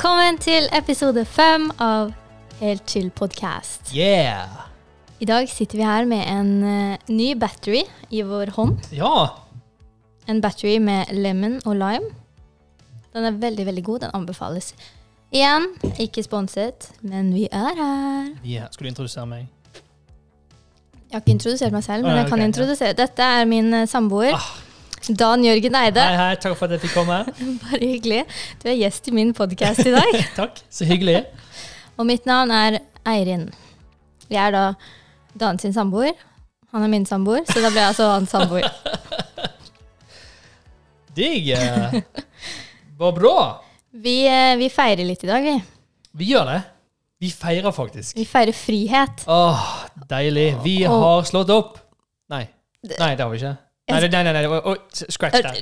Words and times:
Velkommen 0.00 0.38
til 0.40 0.64
episode 0.72 1.26
fem 1.28 1.66
av 1.76 2.14
Helt 2.56 2.86
chill 2.88 3.10
podcast. 3.12 3.90
Yeah! 3.92 4.62
I 5.20 5.26
dag 5.28 5.44
sitter 5.52 5.76
vi 5.76 5.84
her 5.84 6.06
med 6.08 6.22
en 6.24 6.52
eh, 6.64 7.02
ny 7.12 7.34
battery 7.36 7.82
i 8.08 8.22
vår 8.24 8.54
hånd. 8.56 8.78
Ja! 8.96 9.26
En 10.24 10.40
battery 10.40 10.78
med 10.80 11.12
lemon 11.12 11.58
og 11.66 11.76
lime. 11.76 12.08
Den 13.12 13.28
er 13.28 13.36
veldig, 13.44 13.66
veldig 13.68 13.84
god. 13.90 14.00
Den 14.06 14.16
anbefales. 14.16 14.70
Igjen, 15.36 15.68
ikke 16.00 16.24
sponset, 16.24 16.88
men 17.04 17.28
vi 17.36 17.44
er 17.52 17.68
her. 17.82 18.32
yeah. 18.40 18.72
Skulle 18.72 18.88
du 18.88 18.94
introdusere 18.94 19.26
meg? 19.28 19.52
Jeg 20.96 21.12
har 21.12 21.26
ikke 21.26 21.36
introdusert 21.36 21.76
meg 21.76 21.84
selv, 21.84 22.08
men 22.08 22.14
Ah, 22.14 22.22
jeg 22.22 22.30
kan 22.32 22.38
ok, 22.40 22.46
ja. 22.46 22.48
introdusere. 22.54 22.96
Dette 23.04 23.28
er 23.36 23.44
min 23.44 23.74
eh, 23.82 23.86
samboer. 23.86 24.32
Ah. 24.32 24.50
Dan 25.08 25.44
Jørgen 25.44 25.76
Eide. 25.80 26.02
Hei, 26.04 26.16
hei, 26.18 26.34
takk 26.40 26.56
for 26.58 26.68
at 26.68 26.76
jeg 26.76 26.82
fikk 26.84 26.98
komme. 26.98 27.22
Bare 27.64 27.80
hyggelig. 27.80 28.24
Du 28.60 28.68
er 28.68 28.76
gjest 28.82 29.08
i 29.08 29.14
min 29.16 29.32
podkast 29.36 29.80
i 29.86 29.94
dag. 29.94 30.18
takk, 30.40 30.60
så 30.68 30.84
hyggelig. 30.88 31.22
Og 31.96 32.04
mitt 32.08 32.28
navn 32.28 32.52
er 32.52 32.80
Eirin. 33.08 33.48
Jeg 34.30 34.42
er 34.50 34.52
da 34.54 34.64
Dan 35.40 35.60
sin 35.62 35.72
samboer. 35.72 36.12
Han 36.74 36.84
er 36.84 36.90
min 36.92 37.06
samboer, 37.08 37.46
så 37.48 37.62
da 37.62 37.70
ble 37.72 37.80
jeg 37.80 37.92
altså 37.94 38.10
hans 38.12 38.30
samboer. 38.34 38.66
Digg. 41.16 41.48
Var 43.00 43.16
bra. 43.16 43.38
Vi, 43.90 44.20
eh, 44.28 44.52
vi 44.60 44.68
feirer 44.70 45.06
litt 45.06 45.24
i 45.24 45.30
dag, 45.30 45.46
vi. 45.46 45.56
Vi 46.20 46.28
gjør 46.34 46.46
det. 46.50 46.60
Vi 47.20 47.32
feirer 47.34 47.72
faktisk. 47.74 48.14
Vi 48.18 48.26
feirer 48.28 48.56
frihet. 48.56 49.24
Åh, 49.30 49.64
deilig. 50.12 50.52
Vi 50.64 50.76
har 50.84 51.26
slått 51.28 51.50
opp. 51.54 51.80
Nei. 52.30 52.44
Nei, 52.84 53.12
det 53.16 53.24
har 53.24 53.32
vi 53.32 53.40
ikke. 53.40 53.56
Nei, 53.92 54.08
nei, 54.08 54.22
nei, 54.24 54.32
nei. 54.32 54.46
Oh, 54.58 54.76
scratch 54.92 55.40
that. 55.42 55.60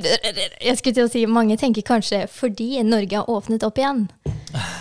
Jeg 0.61 0.79
skulle 0.79 0.95
til 0.99 1.05
å 1.07 1.11
si 1.13 1.25
mange 1.27 1.57
tenker 1.61 1.83
kanskje 1.87 2.25
fordi 2.31 2.83
Norge 2.87 3.17
har 3.21 3.29
åpnet 3.31 3.63
opp 3.67 3.79
igjen. 3.81 4.07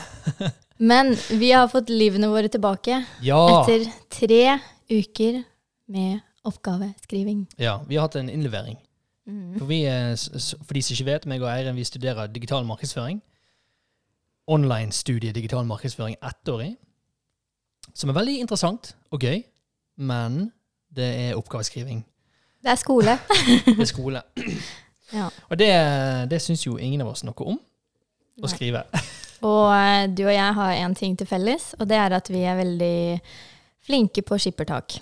Men 0.91 1.13
vi 1.39 1.51
har 1.55 1.67
fått 1.71 1.89
livene 1.89 2.27
våre 2.29 2.49
tilbake 2.53 2.99
Ja. 3.25 3.39
etter 3.63 3.87
tre 4.13 4.59
uker 4.93 5.43
med 5.89 6.19
oppgaveskriving. 6.47 7.47
ja. 7.57 7.79
Vi 7.87 7.95
har 7.97 8.07
hatt 8.07 8.15
en 8.19 8.29
innlevering. 8.29 8.77
Mm. 9.27 9.57
For, 9.59 9.65
vi, 9.67 9.81
for 10.63 10.73
de 10.77 10.81
som 10.85 10.93
ikke 10.95 11.05
vet, 11.09 11.25
meg 11.27 11.41
og 11.43 11.49
Eiren 11.51 11.75
vi 11.75 11.83
studerer 11.83 12.29
digital 12.31 12.63
markedsføring. 12.65 13.21
Online-studie 14.47 15.33
digital 15.35 15.65
markedsføring 15.67 16.15
ettårig. 16.23 16.75
Som 17.93 18.09
er 18.11 18.15
veldig 18.19 18.37
interessant 18.45 18.93
og 19.11 19.19
gøy, 19.25 19.41
men 19.97 20.51
det 20.95 21.07
er 21.27 21.35
oppgaveskriving. 21.39 22.05
Det 22.63 22.73
er 22.73 22.80
skole. 22.80 23.17
Det 23.66 23.80
er 23.80 23.91
skole. 23.94 24.23
Ja. 25.16 25.30
Og 25.47 25.55
det, 25.55 25.69
det 26.27 26.41
syns 26.44 26.66
jo 26.66 26.73
ingen 26.75 26.99
av 26.99 27.14
oss 27.14 27.22
noe 27.23 27.45
om 27.47 27.55
å 28.44 28.49
skrive. 28.52 28.81
Og 29.47 29.69
eh, 29.72 30.09
du 30.11 30.25
og 30.25 30.33
jeg 30.33 30.55
har 30.58 30.80
én 30.81 30.95
ting 30.97 31.14
til 31.17 31.30
felles, 31.30 31.69
og 31.77 31.88
det 31.88 31.95
er 32.02 32.16
at 32.17 32.27
vi 32.33 32.41
er 32.41 32.58
veldig 32.58 32.97
flinke 33.86 34.23
på 34.25 34.39
skippertak. 34.41 34.97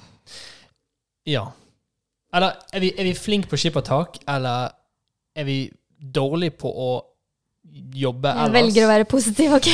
Ja. 1.25 1.45
Eller 2.35 2.59
er 2.73 2.83
vi, 2.83 2.91
er 2.91 3.07
vi 3.07 3.13
flinke 3.15 3.49
på 3.49 3.57
skippertak, 3.57 4.19
eller 4.27 4.75
er 5.35 5.47
vi 5.47 5.59
dårlige 5.97 6.57
på 6.59 6.69
å 6.69 6.89
jobbe 7.95 8.33
Jeg 8.35 8.53
velger 8.53 8.85
å 8.85 8.91
være 8.91 9.07
positiv, 9.09 9.55
ok? 9.55 9.69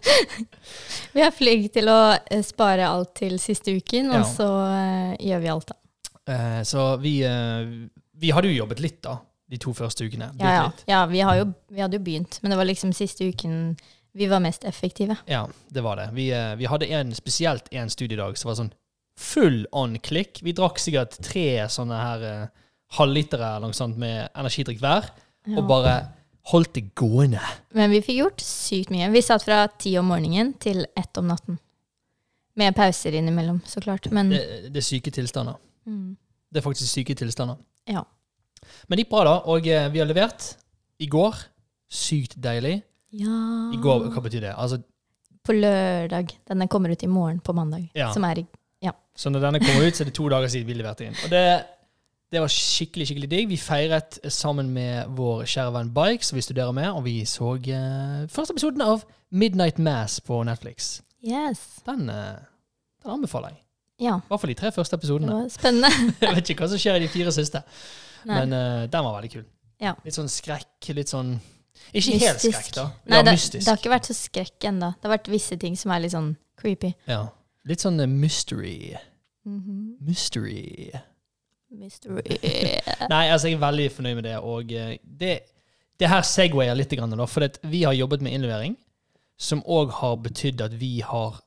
vi 1.14 1.22
er 1.22 1.36
flinke 1.36 1.70
til 1.76 1.92
å 1.92 2.00
eh, 2.16 2.42
spare 2.46 2.88
alt 2.88 3.12
til 3.20 3.36
siste 3.42 3.76
uken, 3.76 4.10
og 4.16 4.24
så 4.28 4.48
uh, 4.48 5.12
gjør 5.20 5.44
vi 5.44 5.52
alt, 5.52 5.70
da. 5.70 5.78
Eh, 6.30 6.60
så 6.68 6.84
vi, 7.02 7.14
eh, 7.26 7.88
vi 8.20 8.30
hadde 8.34 8.50
jo 8.52 8.60
jobbet 8.62 8.80
litt, 8.84 9.00
da, 9.02 9.16
de 9.50 9.58
to 9.58 9.72
første 9.74 10.06
ukene. 10.06 10.30
Ja, 10.38 10.52
ja. 10.54 10.66
Ja 10.86 11.00
vi, 11.10 11.20
har 11.26 11.40
jo, 11.40 11.48
vi 11.72 11.80
hadde 11.82 11.98
jo 11.98 12.04
begynt, 12.06 12.38
men 12.42 12.52
det 12.54 12.58
var 12.60 12.68
liksom 12.68 12.92
siste 12.96 13.26
uken 13.32 13.76
vi 14.12 14.26
var 14.26 14.40
mest 14.42 14.64
effektive. 14.66 15.16
Ja, 15.30 15.44
det 15.70 15.82
var 15.86 15.96
det. 16.00 16.08
Vi, 16.16 16.28
eh, 16.34 16.54
vi 16.58 16.66
hadde 16.70 16.88
en, 16.90 17.12
spesielt 17.14 17.68
en 17.72 17.90
studiedag 17.90 18.38
som 18.38 18.48
var 18.50 18.56
sånn 18.58 18.72
full 19.20 19.64
on 19.76 19.98
klikk. 20.02 20.40
Vi 20.42 20.54
drakk 20.56 20.78
sikkert 20.82 21.18
tre 21.22 21.66
sånne 21.70 21.98
her 22.00 22.24
halvlitere 22.96 23.46
eller 23.56 23.68
noe 23.70 23.76
sånt 23.76 23.98
med 24.00 24.30
energidrikk 24.34 24.80
hver, 24.82 25.10
Ja. 25.46 25.58
og 25.58 25.68
bare 25.68 25.92
holdt 26.50 26.72
det 26.74 26.94
gående. 26.98 27.40
Men 27.74 27.90
vi 27.92 28.00
fikk 28.02 28.18
gjort 28.18 28.40
sykt 28.42 28.90
mye. 28.90 29.10
Vi 29.12 29.20
satt 29.22 29.44
fra 29.44 29.66
ti 29.78 29.92
om 30.00 30.06
morgenen 30.10 30.54
til 30.58 30.86
ett 30.96 31.18
om 31.20 31.28
natten. 31.30 31.58
Med 32.56 32.74
pauser 32.74 33.14
innimellom, 33.14 33.60
så 33.64 33.80
klart. 33.80 34.10
Men 34.10 34.30
Det, 34.30 34.72
det 34.72 34.80
er 34.82 34.86
syke 34.88 35.10
tilstander. 35.14 35.54
mm, 35.86 36.16
Det 36.50 36.60
er 36.60 36.66
faktisk 36.66 36.90
syke 36.90 37.14
tilstander. 37.14 37.58
Ja. 37.88 38.02
Men 38.88 38.98
det 38.98 39.04
gikk 39.04 39.12
bra, 39.14 39.24
da, 39.28 39.34
og 39.50 39.66
eh, 39.66 39.88
vi 39.92 40.02
har 40.02 40.08
levert 40.08 40.52
i 41.00 41.08
går. 41.10 41.38
Sykt 41.90 42.36
deilig. 42.38 42.80
ja 43.18 43.36
I 43.74 43.78
går, 43.82 44.10
hva 44.14 44.22
betyr 44.22 44.44
det? 44.46 44.54
Altså, 44.54 44.78
På 45.42 45.54
lørdag. 45.56 46.34
Denne 46.46 46.68
kommer 46.70 46.92
ut 46.92 47.02
i 47.02 47.10
morgen 47.10 47.40
på 47.40 47.54
mandag. 47.56 47.88
Ja. 47.94 48.12
Som 48.14 48.24
er 48.28 48.42
i 48.42 48.46
ja. 48.80 48.92
Så 49.16 49.30
når 49.30 49.42
denne 49.44 49.60
kommer 49.60 49.86
ut, 49.86 49.96
så 49.96 50.04
er 50.04 50.08
det 50.08 50.14
to 50.16 50.28
dager 50.32 50.48
siden 50.48 50.68
vi 50.68 50.76
leverte 50.78 51.04
inn. 51.04 51.16
Og 51.24 51.32
det, 51.32 51.42
det 52.32 52.40
var 52.40 52.52
skikkelig 52.52 53.08
skikkelig 53.10 53.30
digg. 53.30 53.48
Vi 53.50 53.58
feiret 53.60 54.20
sammen 54.32 54.70
med 54.72 55.10
vår 55.18 55.44
kjære 55.44 55.74
venn 55.74 55.90
Bike, 55.96 56.24
som 56.24 56.38
vi 56.38 56.44
studerer 56.46 56.72
med, 56.76 56.88
og 56.92 57.04
vi 57.04 57.18
så 57.28 57.54
eh, 57.58 58.28
første 58.30 58.56
episoden 58.56 58.84
av 58.86 59.04
Midnight 59.30 59.78
Mass 59.78 60.20
på 60.24 60.42
Netflix. 60.48 61.00
Yes. 61.26 61.82
Den, 61.86 62.08
eh, 62.08 62.38
den 63.04 63.18
anbefaler 63.18 63.52
jeg. 63.52 63.60
Ja. 64.00 64.16
I 64.18 64.30
hvert 64.32 64.42
fall 64.42 64.52
de 64.52 64.58
tre 64.58 64.72
første 64.74 64.96
episodene. 64.96 65.38
spennende. 65.52 65.90
Jeg 66.24 66.36
vet 66.38 66.52
ikke 66.54 66.64
hva 66.64 66.70
som 66.72 66.80
skjer 66.80 66.98
i 66.98 67.04
de 67.04 67.10
fire 67.12 67.32
siste, 67.36 67.62
Nei. 68.24 68.38
men 68.38 68.56
uh, 68.56 68.84
den 68.90 69.06
var 69.06 69.18
veldig 69.18 69.32
kul. 69.34 69.46
Ja. 69.80 69.94
Litt 70.04 70.16
sånn 70.16 70.28
skrekk, 70.28 70.90
litt 70.96 71.12
sånn 71.12 71.36
Ikke 71.96 72.18
helt 72.20 72.42
skrekk, 72.42 72.72
da. 72.76 72.88
Nei, 73.08 73.20
ja, 73.20 73.26
det, 73.28 73.36
mystisk. 73.36 73.62
det 73.64 73.70
har 73.72 73.80
ikke 73.80 73.92
vært 73.94 74.10
så 74.10 74.16
skrekk 74.16 74.66
ennå. 74.72 74.90
Det 74.96 75.08
har 75.08 75.14
vært 75.16 75.30
visse 75.32 75.56
ting 75.60 75.78
som 75.80 75.92
er 75.94 76.02
litt 76.04 76.12
sånn 76.16 76.34
creepy. 76.60 76.92
Ja. 77.08 77.22
Litt 77.68 77.84
sånn 77.84 78.00
eh, 78.00 78.08
mystery. 78.08 78.96
-hmm. 79.46 79.96
Mystery. 80.00 80.90
Mystery. 81.70 82.38
Nei, 83.12 83.24
altså 83.30 83.48
jeg 83.48 83.56
er 83.56 83.64
veldig 83.64 83.88
fornøyd 83.94 84.14
med 84.18 84.26
det. 84.26 84.36
Og 84.38 84.72
eh, 84.72 84.96
det, 85.02 85.34
det 86.00 86.10
her 86.10 86.22
segwayer 86.26 86.74
litt, 86.74 86.92
grann, 86.98 87.14
da, 87.16 87.26
for 87.26 87.46
vi 87.70 87.82
har 87.82 87.96
jobbet 87.96 88.22
med 88.22 88.34
innlevering, 88.36 88.76
som 89.40 89.62
òg 89.64 89.94
har 90.00 90.18
betydd 90.20 90.60
at 90.60 90.80
vi 90.80 91.00
har 91.00 91.40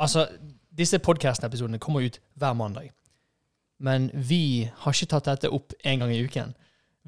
Altså, 0.00 0.22
disse 0.76 0.98
podcast-episodene 1.02 1.80
kommer 1.82 2.06
ut 2.06 2.20
hver 2.38 2.56
mandag. 2.58 2.90
Men 3.80 4.10
vi 4.12 4.68
har 4.82 4.96
ikke 4.96 5.12
tatt 5.14 5.30
dette 5.30 5.50
opp 5.52 5.72
én 5.84 6.02
gang 6.02 6.12
i 6.12 6.20
uken. 6.24 6.52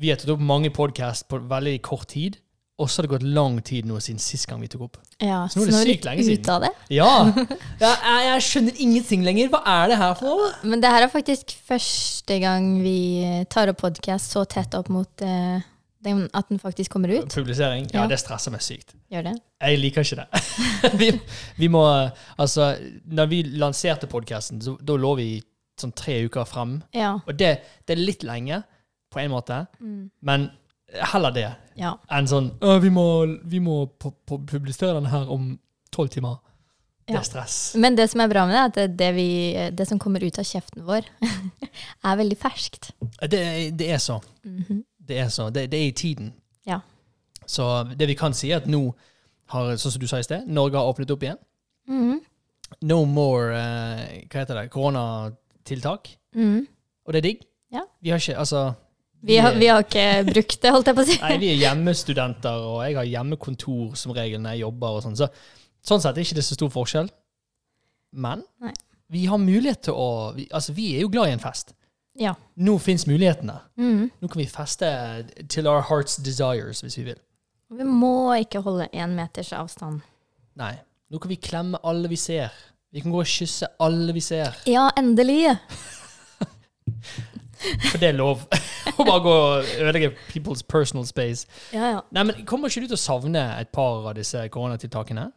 Vi 0.00 0.08
har 0.10 0.20
tatt 0.20 0.32
opp 0.32 0.40
mange 0.40 0.72
podcast 0.72 1.28
på 1.28 1.42
veldig 1.50 1.76
kort 1.84 2.08
tid, 2.14 2.38
og 2.80 2.88
så 2.88 3.02
har 3.02 3.06
det 3.06 3.12
gått 3.12 3.26
lang 3.36 3.58
tid 3.62 3.86
nå 3.86 3.98
siden 4.02 4.22
sist 4.22 4.48
gang 4.48 4.62
vi 4.64 4.70
tok 4.72 4.86
opp. 4.88 4.96
Ja, 5.20 5.44
Så 5.52 5.60
nå 5.60 5.66
er 5.68 5.74
det 5.74 5.82
sykt 5.84 6.06
lenge 6.08 6.24
siden. 6.26 6.40
Ut 6.40 6.52
av 6.54 6.64
det. 6.64 6.70
Ja! 6.98 7.10
ja 7.82 7.90
jeg, 7.92 8.22
jeg 8.26 8.46
skjønner 8.48 8.80
ingenting 8.86 9.26
lenger. 9.26 9.52
Hva 9.52 9.60
er 9.74 9.92
det 9.92 9.98
her 10.00 10.16
for 10.18 10.30
noe? 10.32 10.48
Men 10.64 10.82
det 10.82 10.94
her 10.94 11.06
er 11.06 11.12
faktisk 11.12 11.52
første 11.68 12.38
gang 12.42 12.72
vi 12.82 12.96
tar 13.52 13.70
opp 13.70 13.82
podkast 13.84 14.32
så 14.32 14.46
tett 14.48 14.74
opp 14.78 14.88
mot 14.92 15.26
eh, 15.26 15.60
den, 16.02 16.24
at 16.34 16.48
den 16.48 16.58
faktisk 16.58 16.90
kommer 16.92 17.08
ut. 17.14 17.28
Publisering? 17.34 17.86
Ja, 17.92 18.02
Ja. 18.02 18.06
det 18.10 18.18
stresser 18.20 18.50
meg 18.54 18.60
sykt. 18.64 18.94
Gjør 19.12 19.22
det? 19.30 19.34
Jeg 19.62 19.78
liker 19.78 20.02
ikke 20.02 20.16
det. 20.22 20.42
vi, 21.00 21.10
vi 21.58 21.68
må 21.68 21.82
Altså, 22.38 22.72
når 23.06 23.26
vi 23.30 23.42
lanserte 23.62 24.06
podkasten, 24.10 24.58
da 24.62 24.96
lå 24.98 25.14
vi 25.20 25.28
sånn 25.80 25.92
tre 25.96 26.20
uker 26.26 26.44
frem. 26.46 26.80
Ja. 26.94 27.14
Og 27.26 27.36
det, 27.38 27.52
det 27.86 27.96
er 27.96 28.02
litt 28.02 28.22
lenge, 28.26 28.62
på 29.12 29.20
en 29.20 29.30
måte, 29.34 29.66
Mm. 29.80 30.10
men 30.22 30.50
heller 31.12 31.30
det 31.32 31.46
ja. 31.76 31.94
enn 32.12 32.26
sånn 32.28 32.50
Vi 32.82 32.90
må, 32.92 33.04
vi 33.48 33.58
må 33.64 33.86
pu- 34.00 34.12
pu- 34.28 34.42
publisere 34.46 34.94
den 34.98 35.06
her 35.12 35.28
om 35.32 35.58
tolv 35.92 36.08
timer. 36.12 36.36
Det 37.08 37.16
er 37.18 37.24
stress. 37.26 37.74
Men 37.76 37.96
det 37.98 38.06
som 38.12 38.20
er 38.22 38.28
bra 38.30 38.44
med 38.46 38.54
det, 38.54 38.60
er 38.62 38.86
at 38.88 38.96
det, 38.96 39.08
vi, 39.16 39.26
det 39.74 39.86
som 39.88 39.98
kommer 39.98 40.22
ut 40.24 40.38
av 40.38 40.44
kjeften 40.46 40.84
vår, 40.86 41.08
er 42.08 42.16
veldig 42.20 42.38
ferskt. 42.38 42.92
Det, 43.28 43.42
det 43.76 43.88
er 43.92 43.98
så. 44.00 44.20
Mhm. 44.46 44.84
Det 45.08 45.18
er 45.18 45.28
så. 45.34 45.48
Det, 45.50 45.66
det 45.72 45.78
er 45.80 45.88
i 45.90 45.94
tiden. 45.96 46.32
Ja. 46.66 46.80
Så 47.46 47.66
det 47.98 48.06
vi 48.08 48.14
kan 48.18 48.34
si, 48.34 48.50
er 48.52 48.62
at 48.62 48.68
nå 48.70 48.84
har, 49.52 49.72
sånn 49.76 49.92
som 49.96 50.00
du 50.02 50.06
sa 50.08 50.20
i 50.22 50.26
sted, 50.26 50.46
Norge 50.48 50.78
har 50.78 50.88
åpnet 50.92 51.10
opp 51.10 51.24
igjen. 51.26 51.40
Mhm. 51.90 52.20
No 52.88 53.02
more 53.04 53.50
eh, 53.52 54.22
hva 54.32 54.40
heter 54.44 54.56
det, 54.62 54.70
koronatiltak. 54.72 56.14
Mhm. 56.34 56.62
Og 57.06 57.12
det 57.12 57.18
er 57.20 57.26
digg. 57.26 57.42
Ja. 57.72 57.82
Vi 58.00 58.10
har 58.12 58.20
ikke 58.22 58.36
Altså 58.38 58.72
Vi, 59.22 59.36
har, 59.36 59.54
vi 59.54 59.66
har 59.66 59.82
ikke 59.84 60.24
brukt 60.32 60.62
det, 60.62 60.70
holdt 60.74 60.86
jeg 60.86 60.96
på 60.96 61.02
å 61.02 61.06
si. 61.06 61.16
Nei, 61.22 61.36
vi 61.38 61.50
er 61.52 61.58
hjemmestudenter, 61.60 62.64
og 62.66 62.80
jeg 62.86 62.96
har 62.96 63.06
hjemmekontor 63.06 63.92
som 63.98 64.14
regel 64.16 64.40
når 64.42 64.56
jeg 64.56 64.64
jobber. 64.64 64.96
og 64.98 65.02
sånn, 65.04 65.16
så 65.18 65.28
Sånn 65.82 65.98
sett 66.02 66.14
er 66.16 66.22
ikke 66.22 66.36
det 66.38 66.44
så 66.46 66.54
stor 66.54 66.70
forskjell. 66.70 67.08
Men 68.14 68.42
Nei. 68.62 68.70
vi 69.10 69.24
har 69.26 69.38
mulighet 69.42 69.80
til 69.88 69.94
å 69.98 70.32
vi, 70.36 70.48
Altså, 70.52 70.72
vi 70.76 70.92
er 70.96 71.00
jo 71.02 71.08
glad 71.10 71.28
i 71.28 71.32
en 71.36 71.42
fest. 71.42 71.74
Ja. 72.18 72.34
Nå 72.60 72.78
fins 72.78 73.06
mulighetene. 73.08 73.54
Mm. 73.80 74.10
Nå 74.20 74.28
kan 74.28 74.42
vi 74.42 74.46
feste 74.50 74.88
til 75.48 75.66
our 75.70 75.82
heart's 75.88 76.18
desires, 76.20 76.80
hvis 76.84 76.98
vi 76.98 77.06
vil. 77.12 77.20
Vi 77.72 77.84
må 77.88 78.34
ikke 78.36 78.60
holde 78.60 78.88
én 78.92 79.14
meters 79.16 79.52
avstand. 79.56 80.02
Nei. 80.60 80.74
Nå 81.12 81.18
kan 81.20 81.32
vi 81.32 81.38
klemme 81.40 81.80
alle 81.84 82.08
vi 82.08 82.16
ser. 82.20 82.52
Vi 82.92 83.00
kan 83.00 83.12
gå 83.14 83.22
og 83.22 83.28
kysse 83.28 83.68
alle 83.80 84.12
vi 84.12 84.20
ser. 84.20 84.52
Ja, 84.68 84.90
endelig! 85.00 85.54
For 87.90 88.00
det 88.00 88.08
er 88.10 88.16
lov. 88.18 88.42
Å 88.98 89.04
bare 89.06 89.20
gå 89.24 89.32
og 89.32 89.70
ødelegge 89.78 90.10
people's 90.28 90.64
personal 90.66 91.06
space. 91.08 91.46
Ja, 91.72 91.92
ja. 91.94 92.00
Nei, 92.12 92.24
men 92.28 92.42
Kommer 92.48 92.68
ikke 92.72 92.84
du 92.84 92.90
til 92.90 92.98
å 92.98 93.00
savne 93.00 93.44
et 93.60 93.70
par 93.74 94.02
av 94.10 94.16
disse 94.18 94.42
koronatiltakene? 94.52 95.30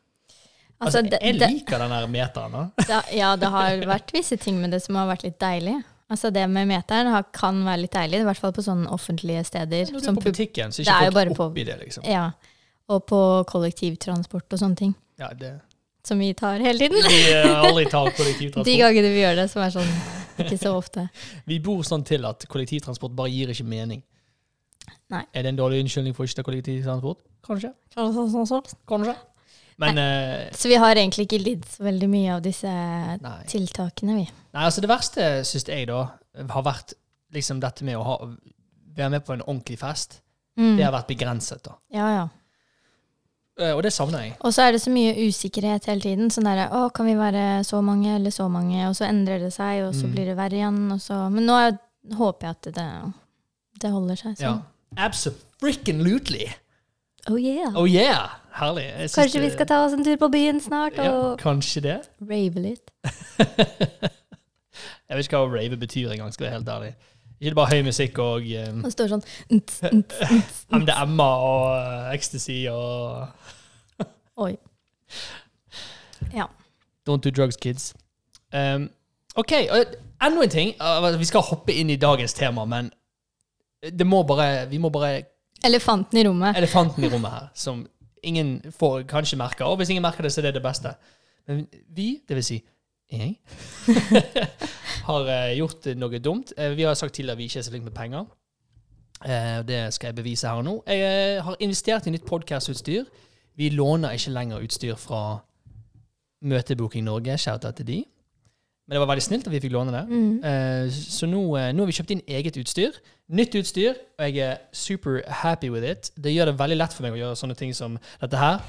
Altså, 0.76 1.00
Altså, 1.00 1.20
jeg 1.22 1.38
liker 1.40 1.80
den 1.80 1.94
der 1.94 2.08
meteren. 2.12 2.52
da. 2.52 2.86
da, 2.90 3.02
ja, 3.16 3.36
det 3.40 3.48
har 3.54 3.86
vært 3.88 4.12
visse 4.12 4.36
ting 4.42 4.58
med 4.60 4.74
det 4.76 4.82
som 4.84 4.98
har 5.00 5.08
vært 5.08 5.24
litt 5.24 5.38
deilig. 5.40 5.78
Altså 6.10 6.30
Det 6.34 6.44
med 6.50 6.68
meteren 6.70 7.08
har, 7.10 7.24
kan 7.34 7.64
være 7.66 7.82
litt 7.82 7.94
deilig, 7.96 8.20
i 8.22 8.26
hvert 8.28 8.38
fall 8.38 8.52
på 8.54 8.62
sånne 8.62 8.90
offentlige 8.94 9.44
steder. 9.48 9.88
Når 9.90 10.00
du 10.00 10.06
som 10.06 10.18
er 10.18 10.22
på 10.22 10.30
butikken, 10.30 10.72
så 10.76 10.84
er 10.84 10.92
er 10.92 11.08
ikke 11.08 11.14
bare 11.16 11.30
folk 11.32 11.38
på- 11.40 11.48
oppi 11.50 11.64
det, 11.66 11.78
liksom. 11.82 12.04
ja, 12.06 12.28
og 12.90 13.06
på 13.10 13.22
kollektivtransport 13.50 14.54
og 14.54 14.60
sånne 14.62 14.76
ting. 14.78 14.94
Ja, 15.18 15.30
det. 15.34 15.56
Som 16.06 16.20
vi 16.22 16.34
tar 16.38 16.60
hele 16.62 16.78
tiden. 16.78 17.02
Vi 17.10 17.22
eh, 17.34 17.62
aldri 17.66 17.86
tar 17.90 18.06
De 18.06 18.14
kollektivtransport. 18.20 18.78
gangene 18.78 19.10
vi 19.16 19.22
gjør 19.24 19.36
det, 19.42 19.48
som 19.50 19.64
er 19.66 19.74
sånn 19.74 19.90
ikke 20.38 20.58
så 20.60 20.76
ofte. 20.78 21.08
Vi 21.50 21.58
bor 21.64 21.82
sånn 21.88 22.04
til 22.06 22.26
at 22.28 22.46
kollektivtransport 22.52 23.16
bare 23.16 23.32
gir 23.32 23.50
ikke 23.50 23.64
mening. 23.66 24.04
Nei. 25.10 25.24
Er 25.34 25.42
det 25.46 25.54
en 25.54 25.58
dårlig 25.58 25.80
unnskyldning 25.86 26.14
for 26.14 26.26
ikke 26.28 26.36
å 26.36 26.42
ta 26.42 26.46
kollektivtransport? 26.52 27.22
Kanskje. 27.48 27.72
Kanskje. 27.96 28.62
Kanskje. 28.86 29.16
Men 29.78 29.98
så 30.56 30.70
vi 30.72 30.76
har 30.80 30.96
egentlig 30.96 31.26
ikke 31.28 31.42
lidd 31.44 31.66
så 31.68 31.84
veldig 31.84 32.08
mye 32.08 32.36
av 32.38 32.42
disse 32.46 32.70
nei. 33.22 33.42
tiltakene, 33.52 34.14
vi. 34.22 34.24
nei. 34.56 34.62
Altså 34.64 34.80
det 34.82 34.88
verste, 34.90 35.26
syns 35.44 35.66
jeg, 35.68 35.90
da, 35.90 36.06
har 36.54 36.64
vært 36.64 36.94
liksom 37.36 37.60
dette 37.60 37.84
med 37.84 37.98
å 38.00 38.04
ha, 38.08 38.16
være 38.96 39.10
med 39.18 39.26
på 39.28 39.34
en 39.36 39.44
ordentlig 39.44 39.76
fest. 39.82 40.22
Mm. 40.56 40.78
Det 40.78 40.86
har 40.86 40.94
vært 40.96 41.10
begrenset, 41.12 41.60
da. 41.68 41.74
Ja, 41.92 42.08
ja. 42.14 42.26
Eh, 43.60 43.74
og 43.76 43.84
det 43.84 43.92
savner 43.96 44.24
jeg. 44.24 44.34
Og 44.48 44.54
så 44.56 44.64
er 44.66 44.72
det 44.76 44.82
så 44.84 44.92
mye 44.92 45.12
usikkerhet 45.28 45.86
hele 45.92 46.04
tiden. 46.04 46.32
Sånn 46.32 46.48
derre 46.48 46.70
Å, 46.76 46.86
kan 46.96 47.08
vi 47.08 47.16
være 47.20 47.64
så 47.68 47.82
mange 47.84 48.16
eller 48.16 48.32
så 48.32 48.48
mange? 48.52 48.80
Og 48.88 48.96
så 48.96 49.10
endrer 49.10 49.44
det 49.44 49.52
seg, 49.56 49.84
og 49.90 49.94
så 49.96 50.08
Mm. 50.08 50.12
blir 50.16 50.26
det 50.32 50.38
verre 50.40 50.56
igjen. 50.60 50.80
Så. 51.00 51.20
Men 51.32 51.46
nå 51.48 51.56
er, 51.60 51.78
håper 52.16 52.48
jeg 52.48 52.56
at 52.56 52.72
det, 52.80 52.88
det 53.84 53.92
holder 53.92 54.16
seg 54.16 54.38
sånn. 54.40 54.64
Ja. 54.98 55.06
Absolutely. 55.08 56.48
Oh 57.28 57.36
yeah. 57.40 57.72
Oh 57.76 57.88
yeah! 57.90 58.30
Herlig. 58.56 58.86
Kanskje 59.16 59.42
vi 59.44 59.50
skal 59.52 59.68
ta 59.68 59.82
oss 59.86 59.94
en 59.94 60.06
tur 60.06 60.16
på 60.20 60.30
byen 60.32 60.62
snart 60.64 60.96
ja, 60.96 61.10
og 61.12 61.40
Kanskje 61.42 61.82
det. 61.84 61.98
rave 62.24 62.62
litt? 62.64 62.94
Jeg 65.06 65.18
vet 65.18 65.28
ikke 65.28 65.38
hva 65.38 65.58
rave 65.60 65.78
betyr 65.78 66.14
engang, 66.16 66.32
skal 66.34 66.48
jeg 66.48 66.52
være 66.52 66.60
helt 66.60 66.70
ærlig. 66.70 66.94
Ikke 67.40 67.52
det 67.52 67.56
bare 67.60 67.76
høy 67.76 67.84
musikk 67.86 68.20
og 68.24 68.48
um, 68.72 68.80
Og 68.88 68.94
står 68.94 69.12
sånn. 69.12 69.24
MDMA 70.82 71.28
og 71.46 71.66
uh, 71.76 72.08
ecstasy 72.16 72.64
og 72.72 73.28
Oi. 74.46 74.56
Ja. 76.34 76.48
Don't 77.06 77.22
do 77.22 77.30
drugs, 77.30 77.60
kids. 77.62 77.92
Um, 78.56 78.90
OK, 79.36 79.52
enda 79.52 80.48
en 80.48 80.50
ting. 80.50 80.74
Uh, 80.82 81.12
vi 81.20 81.28
skal 81.30 81.46
hoppe 81.46 81.76
inn 81.76 81.92
i 81.94 82.00
dagens 82.02 82.34
tema, 82.34 82.66
men 82.66 82.90
det 83.86 84.08
må 84.08 84.24
bare, 84.24 84.66
vi 84.72 84.82
må 84.82 84.90
bare 84.90 85.22
Elefanten 85.66 86.20
i 86.20 86.24
rommet. 86.28 86.58
Elefanten 86.58 87.04
i 87.04 87.10
rommet 87.10 87.32
her, 87.32 87.46
som 87.58 87.86
ingen 88.26 88.56
får 88.74 89.04
kanskje 89.10 89.38
merke. 89.40 89.66
Og 89.66 89.78
hvis 89.80 89.92
ingen 89.94 90.04
merker 90.06 90.26
det, 90.26 90.34
så 90.34 90.42
er 90.42 90.50
det 90.50 90.58
det 90.60 90.64
beste. 90.66 90.96
Men 91.48 91.68
vi, 91.96 92.20
det 92.28 92.40
vil 92.40 92.46
si 92.46 92.62
jeg, 93.12 93.36
har 95.10 95.28
eh, 95.30 95.52
gjort 95.60 95.86
noe 96.00 96.20
dumt. 96.20 96.56
Eh, 96.58 96.74
vi 96.78 96.88
har 96.88 96.98
sagt 96.98 97.14
tidligere 97.14 97.38
at 97.38 97.42
vi 97.44 97.50
ikke 97.50 97.60
er 97.62 97.68
så 97.68 97.74
flinke 97.74 97.92
med 97.92 97.98
penger. 97.98 98.26
Eh, 99.26 99.60
det 99.68 99.82
skal 99.94 100.08
jeg 100.08 100.16
bevise 100.16 100.48
her 100.48 100.62
og 100.62 100.66
nå. 100.66 100.76
Jeg 100.90 101.44
har 101.46 101.60
investert 101.60 102.08
i 102.08 102.14
nytt 102.16 102.26
podkastutstyr. 102.26 103.06
Vi 103.56 103.70
låner 103.70 104.18
ikke 104.18 104.34
lenger 104.34 104.66
utstyr 104.66 104.98
fra 105.00 105.22
Møtebooking 106.42 107.06
Norge. 107.06 107.38
Shout-out 107.38 107.76
til 107.76 107.88
de. 107.88 108.04
Men 108.86 108.96
det 108.96 109.00
var 109.02 109.10
veldig 109.10 109.24
snilt 109.26 109.48
at 109.50 109.54
vi 109.54 109.60
fikk 109.64 109.74
låne 109.74 109.94
det. 109.96 110.04
Mm. 110.06 110.34
Uh, 110.46 110.94
så 110.94 111.26
nå, 111.26 111.42
eh, 111.58 111.72
nå 111.74 111.82
har 111.82 111.90
vi 111.90 111.96
kjøpt 111.98 112.12
inn 112.14 112.22
eget 112.38 112.60
utstyr. 112.62 113.00
Nytt 113.34 113.56
utstyr, 113.58 113.96
og 114.20 114.28
jeg 114.28 114.44
er 114.46 114.60
super 114.78 115.24
happy 115.42 115.72
with 115.74 115.88
it. 115.90 116.12
Det 116.22 116.34
gjør 116.36 116.52
det 116.52 116.60
veldig 116.60 116.78
lett 116.78 116.94
for 116.94 117.08
meg 117.08 117.16
å 117.16 117.22
gjøre 117.24 117.40
sånne 117.40 117.58
ting 117.58 117.74
som 117.74 117.98
dette 118.22 118.38
her. 118.38 118.62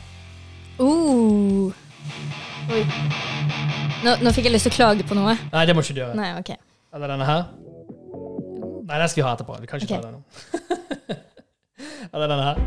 Uh. 0.80 1.68
Oi. 2.72 2.80
Nå, 4.06 4.16
nå 4.24 4.32
fikk 4.32 4.48
jeg 4.48 4.56
lyst 4.56 4.70
til 4.70 4.72
å 4.72 4.78
klage 4.78 5.04
på 5.04 5.18
noe. 5.18 5.36
Nei, 5.52 5.66
det 5.68 5.76
må 5.76 5.84
ikke 5.84 5.98
du 5.98 6.00
gjøre. 6.06 6.16
Nei, 6.16 6.32
ok. 6.40 6.54
Eller 6.96 7.12
denne 7.12 7.28
her. 7.28 7.44
Nei, 8.86 8.96
den 8.96 9.12
skal 9.12 9.20
vi 9.20 9.28
ha 9.28 9.36
etterpå. 9.36 9.60
Vi 9.60 9.68
kan 9.68 9.84
ikke 9.84 9.92
okay. 9.92 10.00
ta 10.00 10.08
den 10.08 10.16
nå. 10.16 11.20
Eller 12.14 12.32
denne 12.32 12.44
her. 12.48 12.64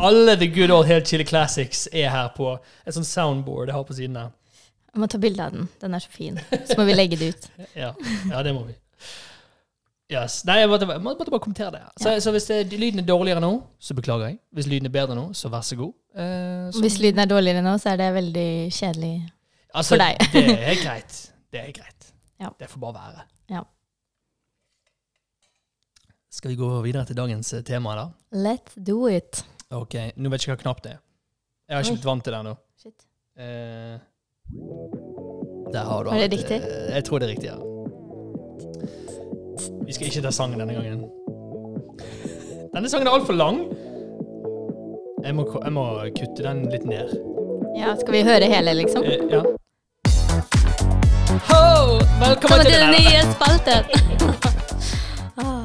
Alle 0.00 0.40
the 0.40 0.48
good 0.48 0.72
old 0.72 0.88
Helt 0.88 1.04
Chili 1.04 1.28
Classics 1.28 1.90
er 1.92 2.08
her 2.08 2.32
på 2.32 2.54
et 2.56 2.96
sånt 2.96 3.04
soundboard 3.04 3.68
jeg 3.68 3.76
har 3.76 3.84
på 3.84 4.00
siden 4.00 4.16
her. 4.16 4.30
Jeg 4.90 5.00
må 5.02 5.06
ta 5.06 5.18
bilde 5.22 5.44
av 5.44 5.52
den. 5.54 5.68
Den 5.80 5.94
er 5.94 6.02
så 6.02 6.10
fin. 6.10 6.38
Så 6.66 6.76
må 6.78 6.84
vi 6.88 6.94
legge 6.96 7.16
det 7.20 7.28
ut. 7.34 7.50
Ja, 7.78 7.92
ja 8.30 8.42
det 8.42 8.54
må 8.56 8.64
vi. 8.66 8.74
Yes. 10.10 10.40
Nei, 10.48 10.56
jeg 10.58 10.68
måtte, 10.72 10.88
jeg 10.90 11.02
måtte 11.04 11.30
bare 11.30 11.38
kommentere 11.44 11.70
det. 11.76 11.80
Så, 12.02 12.16
så 12.24 12.32
hvis 12.34 12.48
det, 12.50 12.56
lyden 12.74 12.98
er 12.98 13.06
dårligere 13.06 13.38
nå, 13.44 13.50
så 13.78 13.94
beklager 13.94 14.32
jeg. 14.32 14.40
Hvis 14.58 14.66
lyden 14.66 14.88
er 14.90 14.94
bedre 14.96 15.14
nå, 15.14 15.28
så 15.38 15.48
vær 15.52 15.62
så 15.62 15.76
god. 15.78 15.92
Eh, 16.18 16.70
så- 16.74 16.82
Hvis 16.82 16.96
lyden 16.98 17.22
er 17.22 17.28
dårligere 17.30 17.62
nå, 17.62 17.76
så 17.78 17.92
er 17.92 18.00
det 18.00 18.08
veldig 18.16 18.48
kjedelig. 18.74 19.12
Altså, 19.74 19.94
For 19.94 20.02
deg. 20.02 20.18
det 20.32 20.56
er 20.72 20.80
greit. 20.86 21.20
Det 21.54 21.60
er 21.62 21.70
greit. 21.76 22.08
Ja. 22.42 22.48
Det 22.58 22.66
får 22.72 22.80
bare 22.82 22.94
være. 23.04 23.22
Ja. 23.54 23.62
Skal 26.30 26.50
vi 26.52 26.56
gå 26.58 26.68
videre 26.82 27.04
til 27.06 27.16
dagens 27.18 27.52
eh, 27.54 27.62
tema, 27.66 27.94
da? 27.98 28.08
Let's 28.34 28.74
do 28.86 29.06
it. 29.10 29.44
Ok, 29.70 29.94
Nå 30.16 30.30
vet 30.32 30.42
jeg 30.42 30.48
ikke 30.50 30.56
hva 30.56 30.62
knapp 30.64 30.82
det 30.82 30.96
er. 30.96 31.00
Jeg 31.70 31.76
har 31.78 31.86
ikke 31.86 31.96
blitt 32.00 32.10
vant 32.10 32.24
til 32.26 32.34
det 32.34 32.40
ennå. 32.42 32.56
Shit. 32.82 33.06
Eh, 33.38 33.96
der 35.72 35.84
har 35.84 36.02
du 36.04 36.10
Er 36.10 36.28
det 36.28 36.32
riktig? 36.38 36.56
Eh, 36.56 36.94
jeg 36.94 37.04
tror 37.04 37.18
det 37.18 37.28
er 37.28 37.30
riktig, 37.30 37.50
ja. 37.50 37.58
Vi 39.86 39.92
skal 39.92 40.06
ikke 40.06 40.22
ta 40.22 40.30
sangen 40.30 40.58
denne 40.60 40.74
gangen. 40.74 41.04
Denne 42.74 42.88
sangen 42.88 43.06
er 43.06 43.12
altfor 43.12 43.32
lang. 43.32 43.64
Jeg 45.24 45.34
må, 45.34 45.46
jeg 45.64 45.72
må 45.72 45.84
kutte 46.18 46.42
den 46.46 46.64
litt 46.72 46.86
ned. 46.88 47.14
Ja, 47.78 47.94
skal 48.00 48.12
vi 48.14 48.22
høre 48.26 48.46
hele, 48.50 48.74
liksom? 48.74 49.04
Eh, 49.04 49.26
ja. 49.30 49.42
Ho! 51.50 51.98
Velkommen 52.20 52.42
Kommer 52.42 52.64
til 52.64 52.72
til 52.72 52.80
den 52.80 52.94
den 52.94 53.02
nye 53.06 53.20
spalten! 53.34 53.82
Ah. 55.40 55.64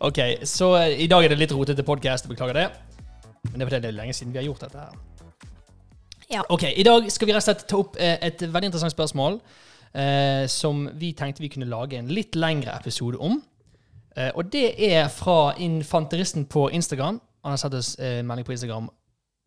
Ok, 0.00 0.18
så 0.44 0.72
eh, 0.76 0.96
i 1.04 1.06
dag 1.06 1.24
er 1.24 1.28
det 1.30 1.38
litt 1.38 1.52
rotete 1.54 1.84
podkast, 1.86 2.26
beklager 2.28 2.56
det. 2.58 2.64
Men 3.44 3.54
det 3.54 3.62
er 3.62 3.68
fordi 3.68 3.80
det 3.84 3.92
er 3.92 3.96
lenge 4.00 4.16
siden 4.16 4.32
vi 4.34 4.40
har 4.40 4.48
gjort 4.48 4.64
dette 4.66 4.78
her. 4.82 5.07
Ja. 6.28 6.42
Ok, 6.52 6.62
I 6.76 6.84
dag 6.84 7.06
skal 7.12 7.28
vi 7.28 7.32
rett 7.32 7.40
og 7.40 7.48
slett 7.48 7.64
ta 7.70 7.78
opp 7.80 7.96
eh, 7.96 8.18
et 8.28 8.42
veldig 8.42 8.68
interessant 8.68 8.92
spørsmål 8.92 9.38
eh, 9.96 10.44
som 10.52 10.84
vi 11.00 11.14
tenkte 11.16 11.40
vi 11.40 11.48
kunne 11.52 11.68
lage 11.70 11.96
en 11.96 12.10
litt 12.12 12.36
lengre 12.36 12.74
episode 12.76 13.16
om. 13.16 13.38
Eh, 14.16 14.28
og 14.34 14.50
det 14.52 14.74
er 14.90 15.08
fra 15.12 15.54
infanteristen 15.56 16.44
på 16.50 16.68
Instagram. 16.76 17.20
Han 17.44 17.54
har 17.54 17.62
sett 17.62 17.78
oss 17.78 17.94
eh, 17.96 18.20
melding 18.26 18.44
på 18.44 18.52
Instagram 18.52 18.90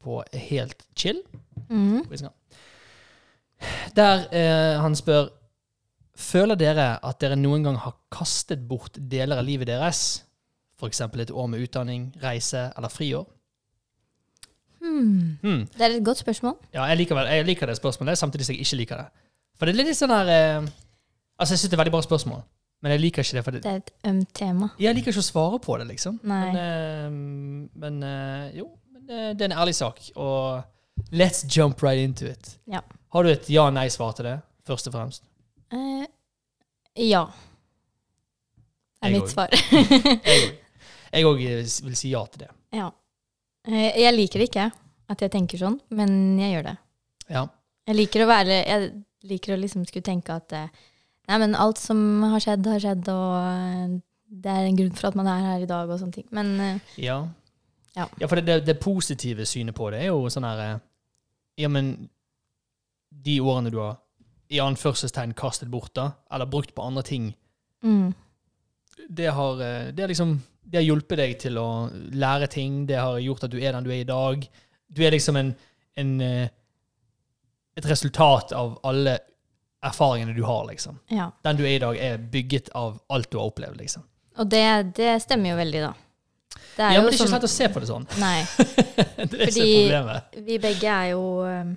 på 0.02 0.24
helt 0.50 0.88
chill. 0.98 1.22
Mm. 1.70 2.02
på 2.08 2.18
Instagram. 2.18 2.38
Der 3.96 4.26
eh, 4.34 4.82
han 4.82 4.98
spør 4.98 5.30
Føler 6.22 6.58
dere 6.60 7.00
at 7.02 7.22
dere 7.24 7.38
noen 7.40 7.64
gang 7.66 7.78
har 7.82 7.96
kastet 8.14 8.60
bort 8.70 8.98
deler 9.10 9.40
av 9.42 9.46
livet 9.48 9.66
deres? 9.72 10.22
F.eks. 10.78 11.00
et 11.02 11.32
år 11.32 11.48
med 11.50 11.64
utdanning, 11.64 12.12
reise 12.22 12.68
eller 12.78 12.92
friår? 12.94 13.26
Hmm. 14.82 15.38
Hmm. 15.44 15.66
Det 15.78 15.82
er 15.86 15.96
et 16.00 16.04
godt 16.06 16.18
spørsmål. 16.18 16.56
Ja, 16.74 16.84
jeg 16.90 16.98
liker, 17.04 17.20
jeg 17.30 17.46
liker 17.46 17.70
det 17.70 17.76
spørsmålet, 17.78 18.18
samtidig 18.18 18.46
som 18.48 18.56
jeg 18.56 18.62
ikke 18.66 18.80
liker 18.82 18.98
det. 19.04 19.06
For 19.60 19.66
det 19.70 19.76
er 19.76 19.84
litt 19.86 19.98
sånn 19.98 20.10
her 20.16 20.32
eh, 20.34 20.70
Altså, 21.42 21.54
jeg 21.54 21.60
syns 21.62 21.70
det 21.70 21.78
er 21.78 21.82
veldig 21.84 21.94
bra 21.96 22.02
spørsmål, 22.06 22.42
men 22.82 22.92
jeg 22.96 23.02
liker 23.02 23.24
ikke 23.26 23.38
det. 23.38 23.44
For 23.46 23.52
det, 23.56 23.62
Det 23.64 23.72
er 23.72 23.76
et 23.82 23.92
ømt 24.10 24.32
tema. 24.38 24.70
jeg 24.80 24.96
liker 24.96 25.12
ikke 25.14 25.22
å 25.24 25.26
svare 25.26 25.60
på 25.62 25.78
det, 25.82 25.88
liksom. 25.90 26.20
Nei. 26.24 26.42
Men, 26.54 26.60
eh, 26.62 27.70
men 27.84 28.04
eh, 28.04 28.58
jo, 28.60 28.68
men 28.94 29.06
det, 29.08 29.22
det 29.40 29.46
er 29.48 29.52
en 29.52 29.58
ærlig 29.64 29.76
sak. 29.76 30.02
Og 30.16 30.64
let's 31.12 31.46
jump 31.58 31.82
right 31.84 31.98
into 32.02 32.26
it. 32.30 32.58
Ja. 32.70 32.82
Har 33.14 33.24
du 33.24 33.30
et 33.30 33.50
ja-nei-svar 33.50 34.14
til 34.18 34.26
det, 34.30 34.36
først 34.70 34.88
og 34.92 34.94
fremst? 34.98 35.24
Eh, 35.74 36.06
ja. 37.10 37.24
Er 39.02 39.10
Jeg 39.10 39.12
mitt 39.14 39.24
også. 39.24 39.34
svar. 39.34 39.50
Jeg 41.14 41.26
òg 41.28 41.42
vil 41.84 41.96
si 41.98 42.12
ja 42.14 42.22
til 42.32 42.46
det. 42.46 42.52
ja. 42.74 42.90
Eh, 43.68 43.98
jeg 44.02 44.14
liker 44.16 44.42
det 44.42 44.48
ikke 44.50 44.70
at 45.12 45.22
jeg 45.22 45.32
tenker 45.34 45.60
sånn, 45.62 45.76
men 45.94 46.40
jeg 46.40 46.56
gjør 46.56 46.70
det. 46.72 46.78
Ja. 47.32 47.44
Jeg 47.90 47.98
liker 47.98 48.24
å 48.24 48.30
være 48.30 48.56
Jeg 48.68 48.88
liker 49.28 49.54
å 49.56 49.60
liksom 49.60 49.84
skulle 49.88 50.06
tenke 50.06 50.34
at 50.36 50.54
eh, 50.54 50.68
Nei, 51.30 51.38
men 51.40 51.54
alt 51.56 51.78
som 51.80 52.00
har 52.26 52.42
skjedd, 52.44 52.66
har 52.68 52.82
skjedd, 52.82 53.08
og 53.14 53.36
eh, 53.38 53.94
det 54.42 54.52
er 54.52 54.66
en 54.68 54.80
grunn 54.80 54.96
for 54.98 55.12
at 55.12 55.18
man 55.20 55.30
er 55.30 55.44
her 55.46 55.64
i 55.64 55.70
dag, 55.70 55.90
og 55.92 56.00
sånne 56.02 56.16
ting. 56.18 56.28
Men 56.32 56.56
Ja. 56.98 57.20
Ja, 57.96 58.08
Ja. 58.20 58.28
for 58.28 58.40
det, 58.40 58.46
det, 58.48 58.66
det 58.66 58.80
positive 58.80 59.46
synet 59.46 59.76
på 59.76 59.90
det 59.92 60.00
er 60.02 60.10
jo 60.14 60.30
sånn 60.32 60.48
her 60.48 60.80
Ja, 61.60 61.68
men 61.68 62.10
de 63.12 63.40
årene 63.44 63.70
du 63.72 63.78
har 63.82 63.98
i 64.52 64.60
anførselstegn 64.64 65.34
kastet 65.38 65.70
bort, 65.72 65.94
da, 65.96 66.12
eller 66.32 66.48
brukt 66.50 66.74
på 66.76 66.84
andre 66.84 67.04
ting, 67.04 67.34
mm, 67.84 68.14
det 69.10 69.30
har, 69.32 69.60
det 69.92 70.00
har 70.04 70.10
liksom 70.12 70.34
det 70.64 70.78
har 70.82 70.86
hjulpet 70.86 71.18
deg 71.20 71.38
til 71.42 71.58
å 71.60 71.68
lære 72.14 72.48
ting. 72.52 72.86
Det 72.88 73.00
har 73.00 73.18
gjort 73.20 73.44
at 73.48 73.52
du 73.54 73.58
er 73.60 73.74
den 73.76 73.84
du 73.88 73.92
er 73.92 74.02
i 74.04 74.08
dag. 74.08 74.46
Du 74.92 75.02
er 75.04 75.12
liksom 75.16 75.38
en, 75.40 75.54
en 76.00 76.14
eh, 76.22 76.48
et 77.80 77.86
resultat 77.88 78.52
av 78.54 78.78
alle 78.84 79.18
erfaringene 79.82 80.34
du 80.36 80.44
har, 80.44 80.66
liksom. 80.68 81.00
Ja. 81.10 81.30
Den 81.44 81.58
du 81.58 81.64
er 81.66 81.76
i 81.78 81.82
dag, 81.82 81.98
er 81.98 82.18
bygget 82.32 82.70
av 82.78 83.00
alt 83.10 83.32
du 83.32 83.38
har 83.40 83.50
opplevd, 83.50 83.80
liksom. 83.82 84.04
Og 84.40 84.50
det, 84.52 84.66
det 84.98 85.16
stemmer 85.24 85.54
jo 85.54 85.60
veldig, 85.60 85.82
da. 85.88 85.94
Det 86.76 86.90
Ja, 86.94 87.00
men 87.02 87.08
det 87.08 87.14
er 87.14 87.16
ikke 87.16 87.18
så 87.18 87.26
sånn 87.26 87.36
lett 87.38 87.48
å 87.48 87.52
se 87.52 87.70
på 87.72 87.82
det 87.84 87.88
sånn. 87.90 88.06
Nei. 88.22 88.42
Det 88.52 89.24
er 89.24 89.28
Fordi 89.28 89.48
Fordi- 89.48 89.72
problemet. 89.80 90.38
Vi 90.52 90.58
begge 90.64 90.92
er 90.92 91.08
jo 91.14 91.24
um, 91.48 91.72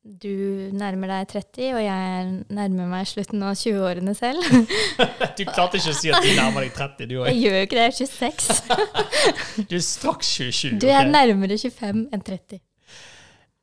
Du 0.00 0.28
nærmer 0.72 1.10
deg 1.12 1.26
30, 1.28 1.74
og 1.76 1.82
jeg 1.84 2.28
nærmer 2.56 2.86
meg 2.88 3.08
slutten 3.08 3.42
av 3.44 3.52
20-årene 3.60 4.14
selv. 4.16 4.40
Du 5.36 5.42
klarte 5.44 5.76
ikke 5.76 5.92
å 5.92 5.96
si 5.98 6.08
at 6.08 6.24
du 6.24 6.30
nærmer 6.38 6.64
deg 6.64 6.72
30, 6.72 7.10
du 7.10 7.18
Jeg 7.18 7.36
gjør 7.36 7.56
jo 7.58 7.66
ikke 7.66 7.76
det, 7.76 7.84
jeg 7.84 7.92
er 7.92 7.98
26. 7.98 8.62
Du 9.70 9.76
er 9.76 9.84
straks 9.84 10.32
27. 10.38 10.78
Du 10.80 10.88
er 10.88 11.02
okay. 11.02 11.12
nærmere 11.12 11.60
25 11.60 12.00
enn 12.16 12.24
30. 12.30 12.62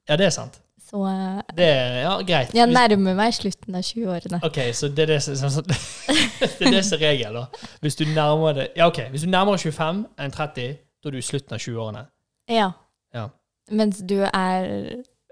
Ja, 0.08 0.20
det 0.22 0.30
er 0.30 0.36
sant. 0.38 0.62
Så 0.88 1.02
uh, 1.02 1.42
Det 1.58 1.72
ja, 2.04 2.14
greit. 2.30 2.54
jeg 2.56 2.70
nærmer 2.70 3.18
meg 3.18 3.34
slutten 3.34 3.82
av 3.82 3.90
20-årene. 3.90 4.44
Ok, 4.46 4.62
så 4.78 4.94
det 4.94 5.08
er 5.08 5.16
det 5.16 5.20
som 5.26 5.34
det 5.66 6.70
er 6.70 6.78
det 6.78 6.86
som 6.86 7.02
er 7.02 7.06
regel, 7.08 7.42
da. 7.42 7.68
Hvis 7.82 7.98
du 7.98 8.06
nærmer 8.14 8.62
deg 8.62 8.78
Ja, 8.78 8.94
okay. 8.94 9.10
Hvis 9.10 9.26
du 9.26 9.34
nærmer 9.34 9.58
25 9.58 10.06
enn 10.22 10.38
30, 10.38 10.80
da 11.02 11.10
er 11.10 11.18
du 11.18 11.20
i 11.20 11.28
slutten 11.34 11.58
av 11.58 11.66
20-årene. 11.66 12.08
Ja. 12.54 12.72
Ja. 13.18 13.30
Mens 13.74 14.06
du 14.06 14.20
er 14.22 14.70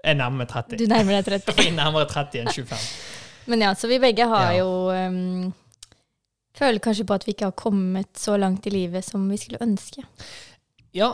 Jeg 0.06 0.14
nærmer 0.20 0.44
meg 0.44 0.48
30. 0.52 0.78
Du 0.78 0.86
nærmer 0.90 1.16
deg 1.18 1.24
30. 1.42 1.54
Jeg 1.64 1.72
er 1.72 1.76
nærmere 1.76 2.06
30 2.10 2.40
enn 2.44 2.50
25. 2.54 2.90
Men 3.50 3.62
ja, 3.66 3.72
så 3.78 3.88
vi 3.90 3.98
begge 4.02 4.26
har 4.30 4.52
Ja. 4.52 4.58
jo 4.62 4.68
um, 4.90 5.52
Føler 6.56 6.78
kanskje 6.80 7.04
på 7.04 7.14
at 7.14 7.26
vi 7.26 7.34
ikke 7.34 7.44
har 7.50 7.56
kommet 7.58 8.08
så 8.16 8.36
langt 8.40 8.64
i 8.66 8.70
livet 8.72 9.04
som 9.04 9.26
vi 9.28 9.36
skulle 9.36 9.58
ønske. 9.60 10.00
Ja, 10.96 11.10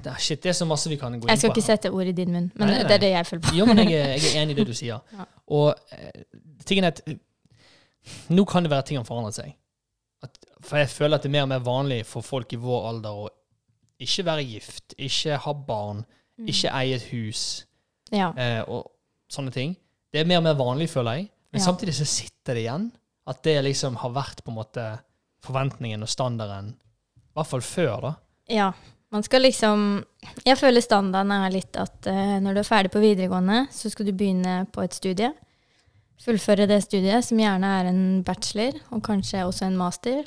det 0.00 0.08
er, 0.14 0.16
shit, 0.24 0.40
det 0.42 0.48
er 0.54 0.56
så 0.56 0.64
masse 0.64 0.88
vi 0.88 0.96
kan 0.96 1.12
gå 1.12 1.18
inn 1.18 1.26
på. 1.26 1.28
Jeg 1.28 1.42
skal 1.42 1.52
ikke 1.52 1.64
sette 1.66 1.90
ord 1.92 2.08
i 2.08 2.14
din 2.16 2.32
munn, 2.32 2.46
men 2.54 2.70
Nei, 2.70 2.78
nei. 2.78 2.86
det 2.88 2.94
er 2.96 3.02
det 3.02 3.10
jeg 3.12 3.26
føler 3.28 3.42
på. 3.44 3.52
Jo, 3.58 3.66
men 3.68 3.82
jeg 3.82 3.92
er, 3.98 4.14
jeg 4.24 4.30
er 4.30 4.40
enig 4.46 4.54
i 4.56 4.58
det 4.62 4.66
du 4.70 4.72
sier. 4.78 5.02
Ja. 5.12 5.26
Og 5.52 5.74
eh, 5.92 6.22
tingen 6.64 6.88
er 6.88 6.94
at 6.96 7.02
eh, 7.12 7.18
nå 8.32 8.46
kan 8.48 8.64
det 8.64 8.72
være 8.72 8.86
ting 8.88 8.96
har 9.02 9.04
forandret 9.04 9.36
seg. 9.36 9.52
At, 10.24 10.40
for 10.64 10.80
jeg 10.80 10.88
føler 10.94 11.18
at 11.20 11.26
det 11.26 11.28
er 11.28 11.36
mer 11.36 11.44
og 11.44 11.52
mer 11.52 11.66
vanlig 11.68 12.00
for 12.08 12.24
folk 12.24 12.56
i 12.56 12.62
vår 12.62 12.88
alder 12.94 13.20
å 13.26 13.28
ikke 14.00 14.24
være 14.30 14.46
gift, 14.48 14.96
ikke 14.96 15.36
ha 15.44 15.52
barn, 15.68 16.04
ikke 16.48 16.72
eie 16.80 16.96
et 16.96 17.04
hus 17.12 17.44
Ja. 18.12 18.32
eh, 18.36 18.62
og 18.68 18.90
sånne 19.30 19.52
ting. 19.52 19.76
Det 20.12 20.20
er 20.22 20.24
mer 20.28 20.38
og 20.40 20.44
mer 20.44 20.54
vanlig, 20.54 20.88
føler 20.90 21.18
jeg. 21.18 21.30
Men 21.52 21.60
Ja. 21.60 21.64
samtidig 21.66 21.94
så 21.94 22.06
sitter 22.06 22.54
det 22.54 22.62
igjen 22.66 22.92
at 23.26 23.42
det 23.42 23.62
liksom 23.64 23.96
har 23.96 24.10
vært 24.10 24.42
på 24.44 24.50
en 24.50 24.56
måte 24.56 24.84
forventningen 25.44 26.02
og 26.02 26.08
standarden, 26.08 26.70
i 26.74 27.34
hvert 27.36 27.46
fall 27.46 27.60
før, 27.60 28.00
da. 28.00 28.14
ja. 28.48 28.72
Man 29.10 29.22
skal 29.22 29.40
liksom 29.40 30.04
Jeg 30.44 30.58
føler 30.58 30.82
standarden 30.84 31.30
er 31.32 31.50
litt 31.50 31.74
at 31.80 32.06
eh, 32.06 32.38
når 32.40 32.54
du 32.54 32.60
er 32.60 32.62
ferdig 32.68 32.90
på 32.92 33.00
videregående, 33.00 33.66
så 33.72 33.88
skal 33.90 34.04
du 34.04 34.12
begynne 34.12 34.66
på 34.70 34.82
et 34.84 34.92
studie. 34.92 35.30
Fullføre 36.20 36.66
det 36.68 36.82
studiet, 36.84 37.24
som 37.24 37.38
gjerne 37.38 37.64
er 37.80 37.86
en 37.88 38.22
bachelor, 38.26 38.72
og 38.90 39.02
kanskje 39.06 39.44
også 39.46 39.64
en 39.68 39.76
master. 39.78 40.24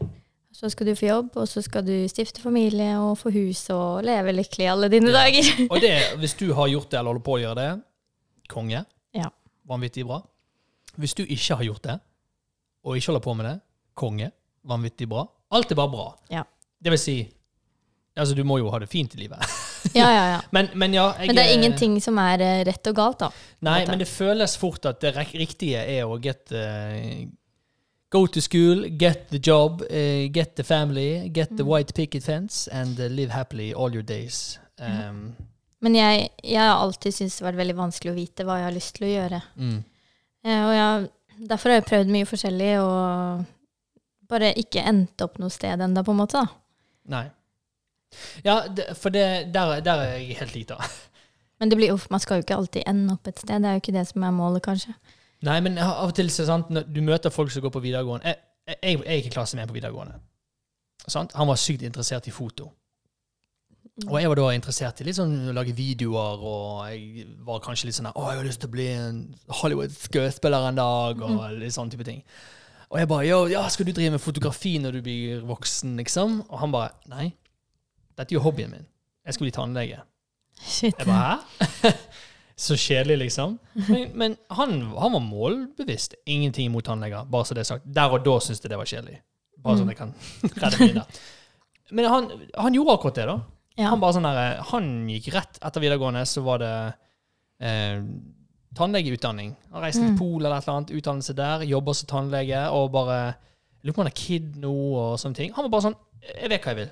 Så 0.51 0.69
skal 0.69 0.87
du 0.89 0.95
få 0.99 1.05
jobb, 1.07 1.29
og 1.39 1.47
så 1.47 1.61
skal 1.63 1.85
du 1.87 1.93
stifte 2.11 2.41
familie 2.43 2.91
og 2.99 3.15
få 3.21 3.31
hus 3.33 3.63
og 3.73 4.03
leve 4.03 4.33
lykkelig 4.35 4.67
alle 4.67 4.89
dine 4.91 5.09
Ja. 5.09 5.21
dager. 5.23 5.47
Og 5.71 5.79
det, 5.81 5.93
hvis 6.19 6.33
du 6.37 6.49
har 6.53 6.67
gjort 6.67 6.89
det 6.91 6.99
eller 6.99 7.13
holder 7.13 7.23
på 7.25 7.35
å 7.37 7.39
gjøre 7.41 7.55
det, 7.61 7.69
konge. 8.51 8.81
Ja. 9.15 9.29
Vanvittig 9.71 10.03
bra. 10.05 10.19
Hvis 10.99 11.13
du 11.15 11.23
ikke 11.23 11.55
har 11.55 11.63
gjort 11.63 11.83
det, 11.87 11.95
og 12.83 12.97
ikke 12.97 13.13
holder 13.13 13.23
på 13.23 13.33
med 13.39 13.45
det, 13.47 13.55
konge. 13.95 14.31
Vanvittig 14.67 15.07
bra. 15.09 15.23
Alt 15.55 15.71
er 15.71 15.79
bare 15.79 15.93
bra. 15.93 16.07
Ja. 16.29 16.43
Det 16.83 16.91
vil 16.97 16.99
si 16.99 17.17
Altså, 18.11 18.35
du 18.35 18.43
må 18.43 18.57
jo 18.59 18.67
ha 18.73 18.77
det 18.83 18.89
fint 18.91 19.13
i 19.15 19.21
livet. 19.23 19.39
Ja, 19.95 20.11
ja, 20.13 20.25
ja. 20.35 20.39
Men, 20.53 20.67
men 20.77 20.93
ja 20.93 21.07
jeg, 21.17 21.31
Men 21.31 21.37
det 21.39 21.43
er 21.47 21.53
ingenting 21.55 21.95
som 22.03 22.19
er 22.21 22.41
eh, 22.45 22.59
rett 22.67 22.85
og 22.91 22.95
galt, 22.99 23.23
da. 23.23 23.29
Nei, 23.65 23.79
men 23.89 23.97
det 23.97 24.05
føles 24.11 24.53
fort 24.61 24.85
at 24.85 24.99
det 25.01 25.15
riktige 25.33 25.81
er 25.81 26.05
å 26.05 26.19
get 26.21 26.51
eh, 26.53 27.23
Go 28.11 28.25
to 28.27 28.41
school, 28.41 28.89
get 28.99 29.29
the 29.31 29.39
job, 29.39 29.81
uh, 29.87 30.27
get 30.35 30.55
the 30.55 30.63
family, 30.67 31.29
get 31.29 31.49
the 31.55 31.63
Mm. 31.63 31.69
white 31.69 31.93
picket 31.95 32.23
fence, 32.23 32.67
and 32.71 32.99
uh, 32.99 33.07
live 33.07 33.31
happily 33.31 33.73
all 33.73 33.93
your 33.93 34.03
days. 34.03 34.59
Um, 34.79 35.35
Men 35.81 35.95
jeg, 35.95 36.29
jeg 36.43 36.59
har 36.59 36.81
alltid 36.83 37.13
syntes 37.15 37.37
det 37.37 37.45
har 37.45 37.51
vært 37.53 37.61
veldig 37.61 37.77
vanskelig 37.77 38.11
å 38.11 38.15
vite 38.17 38.43
hva 38.45 38.57
jeg 38.59 38.67
har 38.67 38.75
lyst 38.75 38.95
til 38.97 39.07
å 39.07 39.13
gjøre. 39.15 39.41
mm. 39.55 39.79
Uh, 40.43 40.63
og 40.67 40.73
jeg, 40.75 41.09
derfor 41.47 41.69
har 41.69 41.79
jeg 41.79 41.85
prøvd 41.87 42.11
mye 42.11 42.25
forskjellig, 42.25 42.71
og 42.81 43.45
bare 44.29 44.51
ikke 44.57 44.83
endt 44.89 45.21
opp 45.21 45.39
noe 45.39 45.49
sted 45.53 45.79
ennå, 45.85 46.03
på 46.03 46.11
en 46.11 46.17
måte. 46.21 46.41
da. 46.41 46.47
Nei. 47.15 47.23
Ja, 48.43 48.57
for 48.99 49.09
det, 49.13 49.53
der, 49.53 49.79
der 49.85 50.01
er 50.03 50.17
jeg 50.17 50.37
helt 50.41 50.55
lita. 50.55 50.77
Men 51.61 51.69
det 51.69 51.77
blir, 51.79 51.93
uff, 51.93 52.09
man 52.11 52.19
skal 52.19 52.39
jo 52.39 52.43
ikke 52.45 52.57
alltid 52.57 52.83
ende 52.89 53.13
opp 53.13 53.27
et 53.29 53.39
sted. 53.39 53.61
Det 53.61 53.69
er 53.69 53.77
jo 53.77 53.81
ikke 53.85 53.93
det 53.95 54.07
som 54.09 54.23
er 54.27 54.31
målet, 54.35 54.63
kanskje. 54.65 54.95
Nei, 55.47 55.57
men 55.65 55.79
av 55.81 56.09
og 56.09 56.13
til 56.17 56.29
sant, 56.29 56.69
når 56.69 56.85
du 56.93 57.01
møter 57.05 57.33
folk 57.33 57.49
som 57.53 57.63
går 57.63 57.73
på 57.73 57.81
videregående 57.81 58.29
Jeg, 58.29 58.37
jeg, 58.69 58.99
jeg 58.99 58.99
er 59.01 59.23
ikke 59.23 59.33
klasse 59.39 59.57
med 59.57 59.67
på 59.69 59.73
videregående. 59.73 60.19
Sant? 61.09 61.33
Han 61.33 61.49
var 61.49 61.57
sykt 61.57 61.81
interessert 61.87 62.27
i 62.29 62.33
foto. 62.35 62.69
Og 64.07 64.15
jeg 64.21 64.29
var 64.31 64.39
da 64.39 64.45
interessert 64.55 65.01
i 65.03 65.13
sånn 65.13 65.33
å 65.51 65.53
lage 65.53 65.73
videoer, 65.77 66.45
og 66.47 66.85
jeg 66.89 67.25
var 67.45 67.59
kanskje 67.61 67.89
litt 67.89 67.97
sånn 67.97 68.09
Å, 68.09 68.23
jeg 68.31 68.39
har 68.39 68.47
lyst 68.47 68.61
til 68.63 68.69
å 68.69 68.73
bli 68.73 68.87
en 68.93 69.19
Hollywood-skuespiller 69.61 70.69
en 70.69 70.79
dag, 70.79 71.21
og 71.27 71.43
litt 71.59 71.75
sånn 71.75 71.91
type 71.91 72.07
ting. 72.07 72.21
Og 72.91 73.01
jeg 73.01 73.09
bare 73.11 73.27
Yo, 73.27 73.43
ja, 73.51 73.65
skal 73.71 73.87
du 73.87 73.93
drive 73.95 74.15
med 74.15 74.23
fotografi 74.23 74.77
når 74.81 74.97
du 74.97 75.03
blir 75.05 75.43
voksen, 75.47 75.97
liksom? 76.01 76.39
Og 76.49 76.63
han 76.63 76.73
bare 76.73 76.95
Nei, 77.11 77.29
dette 78.15 78.31
er 78.31 78.39
jo 78.39 78.45
hobbyen 78.45 78.73
min. 78.73 78.87
Jeg 79.27 79.37
skal 79.37 79.47
bli 79.47 79.53
tannlege. 79.55 80.01
Shit. 80.61 80.97
Jeg 80.97 81.07
bare 81.07 81.39
Hæ? 81.81 81.93
Så 82.61 82.75
kjedelig, 82.77 83.17
liksom. 83.23 83.55
Men, 83.87 84.01
men 84.21 84.35
han, 84.53 84.73
han 84.93 85.15
var 85.15 85.23
målbevisst. 85.25 86.13
Ingenting 86.29 86.67
imot 86.69 86.85
tannleger, 86.85 87.25
bare 87.31 87.47
så 87.47 87.55
det 87.57 87.63
er 87.63 87.69
sagt. 87.71 87.87
Der 87.89 88.13
og 88.13 88.21
da 88.25 88.35
syntes 88.43 88.61
jeg 88.61 88.69
det 88.73 88.77
var 88.77 88.89
kjedelig. 88.91 89.15
Bare 89.61 89.79
sånn 89.79 89.89
at 89.89 89.95
jeg 89.95 90.01
kan 90.01 90.11
redde 90.75 90.91
der. 90.99 91.21
Men 91.91 92.07
han, 92.11 92.27
han 92.53 92.77
gjorde 92.77 92.93
akkurat 92.99 93.17
det, 93.17 93.25
da. 93.31 93.37
Ja. 93.79 93.87
Han 93.93 94.01
bare 94.03 94.15
sånn 94.19 94.27
der, 94.29 94.59
han 94.69 94.91
gikk 95.09 95.31
rett 95.33 95.57
etter 95.63 95.81
videregående, 95.83 96.21
så 96.29 96.43
var 96.45 96.61
det 96.61 96.73
eh, 97.65 98.03
tannlegeutdanning. 98.77 99.55
Han 99.73 99.83
reiste 99.83 100.03
til 100.03 100.11
Mm. 100.13 100.19
Polen 100.19 100.45
eller 100.45 100.57
et 100.57 100.67
eller 100.67 100.77
annet, 100.77 100.93
utdannelse 100.99 101.35
der, 101.37 101.63
jobber 101.67 101.97
som 101.97 102.07
tannlege, 102.13 102.65
og 102.69 102.91
bare 102.93 103.21
Lurer 103.81 103.95
på 103.95 104.01
om 104.01 104.05
han 104.05 104.11
er 104.11 104.19
kid 104.19 104.57
nå, 104.61 104.71
og 104.93 105.15
sånne 105.17 105.33
ting. 105.39 105.53
Han 105.55 105.65
var 105.65 105.71
bare 105.73 105.87
sånn 105.87 105.95
Jeg 106.21 106.49
vet 106.51 106.61
hva 106.61 106.73
jeg 106.75 106.77
vil. 106.83 106.89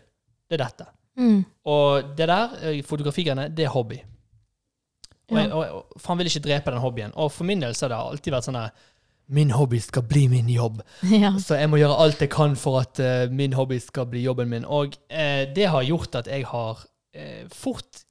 Det 0.50 0.56
er 0.58 0.62
dette. 0.64 0.86
Mm. 1.22 1.44
Og 1.70 2.08
det 2.18 2.26
der, 2.32 2.56
eh, 2.66 2.80
fotografigreiene, 2.82 3.44
det 3.54 3.68
er 3.68 3.70
hobby. 3.76 4.00
Og, 5.30 5.38
jeg, 5.38 5.52
og, 5.52 5.66
og, 5.78 6.00
for 6.00 6.14
han 6.14 6.22
vil 6.22 6.30
ikke 6.32 6.46
drepe 6.46 6.74
den 6.74 6.84
hobbyen. 6.84 7.12
Og 7.16 7.32
for 7.32 7.48
min 7.48 7.62
del 7.62 7.76
så 7.78 7.86
har 7.86 7.94
det 7.94 8.00
alltid 8.00 8.36
vært 8.36 8.50
sånn 8.50 8.60
der 8.60 8.88
Min 9.30 9.52
hobby 9.54 9.78
skal 9.78 10.02
bli 10.10 10.24
min 10.26 10.48
jobb. 10.50 10.80
ja. 11.24 11.36
Så 11.38 11.60
jeg 11.60 11.70
må 11.70 11.78
gjøre 11.78 12.00
alt 12.02 12.22
jeg 12.24 12.32
kan 12.34 12.56
for 12.58 12.80
at 12.82 12.98
uh, 12.98 13.30
min 13.30 13.54
hobby 13.54 13.78
skal 13.84 14.08
bli 14.10 14.24
jobben 14.24 14.50
min. 14.50 14.66
Og 14.66 14.96
uh, 15.14 15.44
det 15.54 15.68
har 15.70 15.86
gjort 15.86 16.18
at 16.24 16.30
jeg 16.32 16.48
har 16.50 16.82
uh, 16.82 17.44
fort 17.54 18.06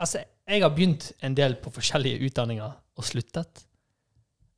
Altså, 0.00 0.22
jeg 0.48 0.62
har 0.62 0.70
begynt 0.72 1.10
en 1.20 1.34
del 1.36 1.58
på 1.60 1.68
forskjellige 1.74 2.24
utdanninger 2.24 2.70
og 2.96 3.04
sluttet. 3.04 3.66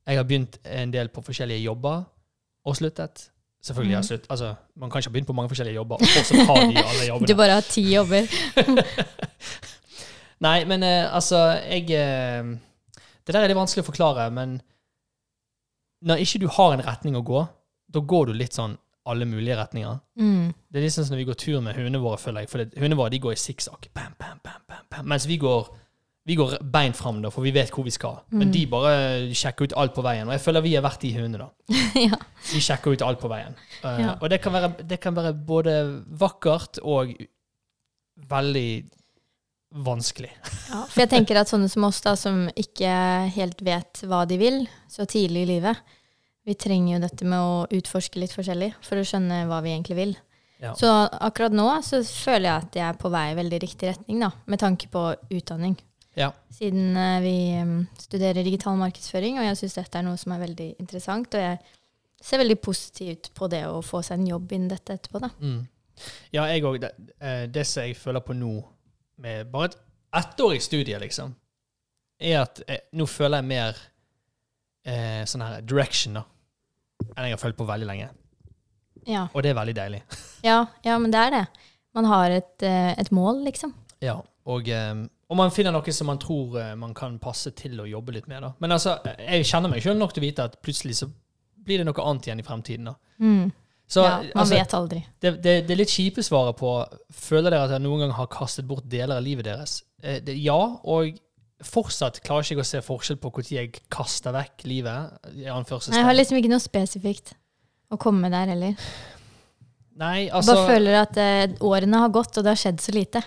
Jeg 0.07 0.19
har 0.19 0.27
begynt 0.27 0.61
en 0.63 0.93
del 0.95 1.11
på 1.11 1.23
forskjellige 1.27 1.65
jobber 1.65 2.05
og 2.65 2.77
sluttet. 2.79 3.25
Selvfølgelig 3.63 3.97
har 3.97 4.03
jeg 4.03 4.05
sluttet. 4.05 4.31
Altså, 4.31 4.55
man 4.77 4.91
kan 4.91 4.99
ikke 4.99 5.11
ha 5.11 5.13
begynt 5.13 5.27
på 5.27 5.33
mange 5.33 5.51
forskjellige 5.51 5.75
jobber 5.75 5.99
og 5.99 6.07
fortsatt 6.15 6.47
ha 6.47 6.55
de 6.63 6.79
alle 6.83 7.07
jobbene. 7.11 7.29
Du 7.29 7.35
bare 7.39 7.59
har 7.59 7.67
ti 7.67 7.85
jobber. 7.95 8.27
Nei, 10.43 10.59
men 10.69 10.83
eh, 10.83 11.07
altså, 11.15 11.39
jeg 11.63 11.87
eh, 11.95 12.53
Det 13.23 13.35
der 13.35 13.43
er 13.45 13.49
litt 13.53 13.59
vanskelig 13.59 13.85
å 13.85 13.91
forklare, 13.93 14.29
men 14.35 14.57
når 16.03 16.25
ikke 16.25 16.41
du 16.43 16.49
har 16.51 16.73
en 16.75 16.83
retning 16.83 17.15
å 17.15 17.23
gå, 17.23 17.45
da 17.95 18.01
går 18.01 18.33
du 18.33 18.33
litt 18.35 18.57
sånn 18.57 18.73
alle 19.07 19.27
mulige 19.27 19.55
retninger. 19.59 20.01
Mm. 20.19 20.49
Det 20.71 20.79
er 20.81 20.85
litt 20.87 20.95
sånn 20.95 21.07
som 21.07 21.15
når 21.15 21.21
vi 21.23 21.29
går 21.29 21.39
tur 21.39 21.61
med 21.63 21.75
hundene 21.79 22.01
våre, 22.03 22.19
føler 22.23 22.43
jeg. 22.45 22.51
For 22.51 22.63
hundene 22.79 22.99
våre 22.99 23.11
de 23.15 23.21
går 23.23 23.35
i 23.37 23.39
sikksakk. 23.39 23.89
Mens 25.11 25.27
vi 25.31 25.37
går, 25.43 25.71
vi 26.31 26.37
går 26.39 26.57
beint 26.75 26.99
fram, 26.99 27.19
da, 27.23 27.31
for 27.35 27.43
vi 27.47 27.51
vet 27.55 27.71
hvor 27.75 27.87
vi 27.87 27.95
skal. 27.95 28.21
Men 28.31 28.49
Mm. 28.49 28.53
de 28.55 28.63
bare 28.71 28.93
sjekker 29.35 29.67
ut 29.71 29.77
alt 29.79 29.95
på 29.95 30.03
veien. 30.07 30.27
Og 30.27 30.35
jeg 30.37 30.43
føler 30.45 30.63
vi 30.67 30.75
har 30.75 30.83
vært 30.87 31.01
de 31.03 31.13
hundene, 31.17 31.39
da. 31.47 31.51
ja. 32.09 32.19
De 32.53 32.63
sjekker 32.63 32.95
ut 32.95 33.03
alt 33.07 33.21
på 33.23 33.31
veien. 33.31 33.55
Uh, 33.85 33.99
Ja. 34.03 34.17
Og 34.21 34.31
det 34.31 34.41
kan, 34.43 34.53
være, 34.55 34.73
det 34.87 35.01
kan 35.03 35.15
være 35.19 35.35
både 35.35 35.77
vakkert 36.19 36.79
og 36.83 37.15
veldig 38.31 38.69
vanskelig. 39.73 40.31
ja. 40.71 40.83
For 40.91 41.05
jeg 41.05 41.13
tenker 41.13 41.41
at 41.41 41.51
sånne 41.51 41.71
som 41.73 41.87
oss, 41.89 42.03
da, 42.05 42.15
som 42.19 42.45
ikke 42.59 42.93
helt 43.35 43.63
vet 43.65 44.05
hva 44.09 44.25
de 44.29 44.39
vil 44.41 44.65
så 44.91 45.07
tidlig 45.09 45.47
i 45.47 45.51
livet, 45.55 45.99
vi 46.45 46.59
trenger 46.59 46.97
jo 46.97 47.05
dette 47.05 47.29
med 47.29 47.39
å 47.39 47.65
utforske 47.71 48.19
litt 48.19 48.35
forskjellig 48.35 48.73
for 48.83 48.99
å 48.99 49.07
skjønne 49.07 49.45
hva 49.51 49.61
vi 49.63 49.75
egentlig 49.75 49.99
vil. 49.99 50.17
Ja. 50.63 50.75
Så 50.79 50.89
akkurat 50.91 51.55
nå 51.55 51.67
så 51.83 52.03
føler 52.07 52.49
jeg 52.49 52.67
at 52.67 52.77
jeg 52.79 52.87
er 52.87 52.99
på 52.99 53.11
vei 53.11 53.29
i 53.33 53.39
veldig 53.39 53.59
riktig 53.63 53.89
retning, 53.91 54.21
da, 54.23 54.31
med 54.47 54.63
tanke 54.63 54.91
på 54.91 55.09
utdanning. 55.35 55.77
Ja. 56.19 56.31
Siden 56.53 56.97
eh, 56.97 57.21
vi 57.25 57.37
mm, 57.57 57.79
studerer 57.99 58.45
digital 58.45 58.77
markedsføring, 58.79 59.41
og 59.41 59.47
jeg 59.47 59.59
syns 59.63 59.79
dette 59.79 59.99
er 59.99 60.07
noe 60.07 60.21
som 60.21 60.35
er 60.35 60.43
veldig 60.45 60.69
interessant. 60.83 61.35
Og 61.35 61.43
jeg 61.43 61.59
ser 62.23 62.43
veldig 62.43 62.59
positivt 62.63 63.33
på 63.35 63.49
det 63.51 63.65
å 63.67 63.81
få 63.85 64.03
seg 64.07 64.21
en 64.21 64.29
jobb 64.35 64.53
innen 64.55 64.71
dette 64.71 64.99
etterpå, 64.99 65.23
da. 65.23 65.33
Mm. 65.41 65.63
Ja, 66.35 66.47
jeg 66.51 66.65
òg. 66.67 66.79
Det, 66.83 66.93
eh, 67.21 67.47
det 67.53 67.65
som 67.69 67.87
jeg 67.87 67.99
føler 67.99 68.25
på 68.25 68.37
nå, 68.37 68.53
med 69.21 69.51
bare 69.53 69.71
et 69.73 69.79
ettårig 70.23 70.63
studie, 70.63 70.99
liksom, 71.01 71.35
er 72.21 72.43
at 72.43 72.63
jeg, 72.67 72.85
nå 72.99 73.07
føler 73.09 73.41
jeg 73.41 73.49
mer 73.51 73.79
eh, 74.87 75.23
sånn 75.29 75.45
her 75.45 75.63
direction 75.67 76.19
da, 76.21 76.25
enn 77.15 77.29
jeg 77.29 77.37
har 77.37 77.43
følt 77.43 77.59
på 77.59 77.69
veldig 77.69 77.89
lenge. 77.89 78.11
Ja. 79.09 79.27
Og 79.33 79.43
det 79.43 79.53
er 79.53 79.59
veldig 79.59 79.79
deilig. 79.79 80.05
Ja, 80.43 80.65
ja, 80.83 80.97
men 80.99 81.13
det 81.15 81.21
er 81.21 81.31
det. 81.31 81.43
Man 81.95 82.09
har 82.11 82.33
et, 82.35 82.63
eh, 82.67 82.93
et 82.99 83.13
mål, 83.15 83.45
liksom. 83.47 83.71
Ja, 84.03 84.17
og, 84.51 84.69
eh, 84.69 85.05
og 85.31 85.39
man 85.39 85.53
finner 85.55 85.75
noe 85.75 85.95
som 85.95 86.09
man 86.11 86.19
tror 86.19 86.57
eh, 86.59 86.73
man 86.75 86.95
kan 86.99 87.15
passe 87.23 87.53
til 87.55 87.79
å 87.79 87.87
jobbe 87.87 88.17
litt 88.17 88.27
med. 88.27 88.43
da. 88.43 88.51
Men 88.59 88.75
altså, 88.75 88.97
jeg 89.21 89.47
kjenner 89.47 89.71
meg 89.71 89.85
sjøl 89.85 90.01
nok 90.01 90.17
til 90.17 90.25
å 90.25 90.27
vite 90.27 90.47
at 90.51 90.59
plutselig 90.65 90.99
så 90.99 91.09
blir 91.63 91.79
det 91.79 91.87
noe 91.87 92.09
annet 92.09 92.27
igjen 92.27 92.43
i 92.43 92.47
fremtiden. 92.47 92.91
da. 92.91 92.97
Mm. 93.23 93.53
Så 93.91 94.05
ja, 94.07 94.23
man 94.33 94.45
altså, 94.45 94.55
vet 94.57 94.75
aldri. 94.79 95.01
det, 95.21 95.31
det, 95.45 95.55
det 95.69 95.77
litt 95.77 95.91
kjipe 95.93 96.23
svaret 96.25 96.57
på 96.57 96.71
Føler 97.13 97.53
dere 97.53 97.67
at 97.67 97.75
dere 97.75 97.83
noen 97.85 98.07
gang 98.07 98.15
har 98.17 98.31
kastet 98.33 98.65
bort 98.65 98.87
deler 98.89 99.19
av 99.19 99.27
livet 99.27 99.45
deres? 99.51 99.83
Eh, 100.03 100.23
det, 100.25 100.39
ja, 100.41 100.57
og 100.57 101.19
fortsatt 101.63 102.21
klarer 102.25 102.47
ikke 102.47 102.57
jeg 102.57 102.65
å 102.65 102.71
se 102.71 102.83
forskjell 102.87 103.19
på 103.23 103.31
når 103.37 103.51
jeg 103.53 103.73
kaster 103.93 104.35
vekk 104.35 104.65
livet. 104.67 105.19
Nei, 105.37 105.45
Jeg 105.47 106.07
har 106.09 106.17
liksom 106.17 106.41
ikke 106.41 106.51
noe 106.51 106.63
spesifikt 106.63 107.35
å 107.93 107.99
komme 108.01 108.25
med 108.25 108.35
der 108.35 108.55
heller. 108.55 108.89
Nei, 110.01 110.31
altså 110.33 110.55
Bare 110.57 110.71
føler 110.73 110.97
at 111.03 111.19
eh, 111.21 111.59
årene 111.69 112.01
har 112.01 112.15
gått, 112.15 112.39
og 112.39 112.47
det 112.47 112.55
har 112.55 112.61
skjedd 112.61 112.81
så 112.81 112.95
lite. 112.97 113.21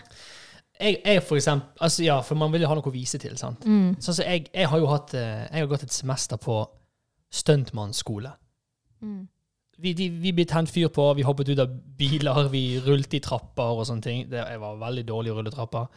jeg, 0.79 0.97
jeg 1.05 1.21
for 1.23 1.37
eksempel, 1.37 1.69
altså 1.79 2.03
Ja, 2.03 2.17
for 2.25 2.39
man 2.39 2.51
vil 2.51 2.65
jo 2.65 2.71
ha 2.71 2.77
noe 2.79 2.89
å 2.89 2.93
vise 2.95 3.21
til. 3.21 3.37
sant? 3.37 3.63
Mm. 3.69 3.95
Sånn 4.01 4.17
så 4.17 4.25
jeg, 4.25 4.49
jeg 4.49 4.71
har 4.71 4.81
jo 4.81 4.89
hatt 4.89 5.13
eh, 5.13 5.45
Jeg 5.51 5.61
har 5.61 5.71
gått 5.71 5.85
et 5.85 5.93
semester 5.95 6.41
på 6.41 6.57
stuntmannsskole. 7.35 8.33
Mm. 9.05 9.27
Vi, 9.81 9.91
de, 9.97 10.09
vi 10.09 10.31
ble 10.35 10.45
tent 10.47 10.71
fyr 10.71 10.87
på, 10.93 11.07
vi 11.17 11.25
hoppet 11.27 11.49
ut 11.51 11.59
av 11.59 11.71
biler, 11.99 12.47
vi 12.51 12.77
rullet 12.83 13.17
i 13.17 13.21
trapper 13.23 13.81
og 13.81 13.87
sånne 13.89 14.05
ting. 14.05 14.21
Det, 14.31 14.39
jeg 14.39 14.61
var 14.61 14.77
veldig 14.79 15.03
dårlig 15.09 15.33
å 15.33 15.35
rulle 15.39 15.51
trapper, 15.51 15.89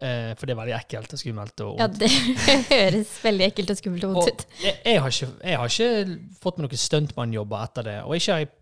eh, 0.00 0.30
for 0.38 0.48
det 0.48 0.54
er 0.54 0.60
veldig 0.62 0.76
ekkelt 0.78 1.12
og 1.16 1.20
skummelt. 1.20 1.64
Og, 1.66 1.82
Ja, 1.82 1.88
det 1.92 2.08
høres 2.70 3.12
veldig 3.24 3.46
ekkelt 3.50 3.74
og 3.74 3.80
skummelt 3.82 4.06
og 4.08 4.16
vondt 4.16 4.32
ut. 4.32 4.46
jeg, 4.64 4.78
jeg, 4.86 5.02
har 5.04 5.12
ikke, 5.16 5.30
jeg 5.44 5.60
har 5.60 5.74
ikke 5.74 6.18
fått 6.40 6.60
meg 6.60 6.66
noen 6.68 6.84
stuntmannjobber 6.86 7.66
etter 7.68 7.88
det, 7.90 7.98
og 8.06 8.16
ikke 8.16 8.32
har 8.32 8.44
jeg 8.46 8.52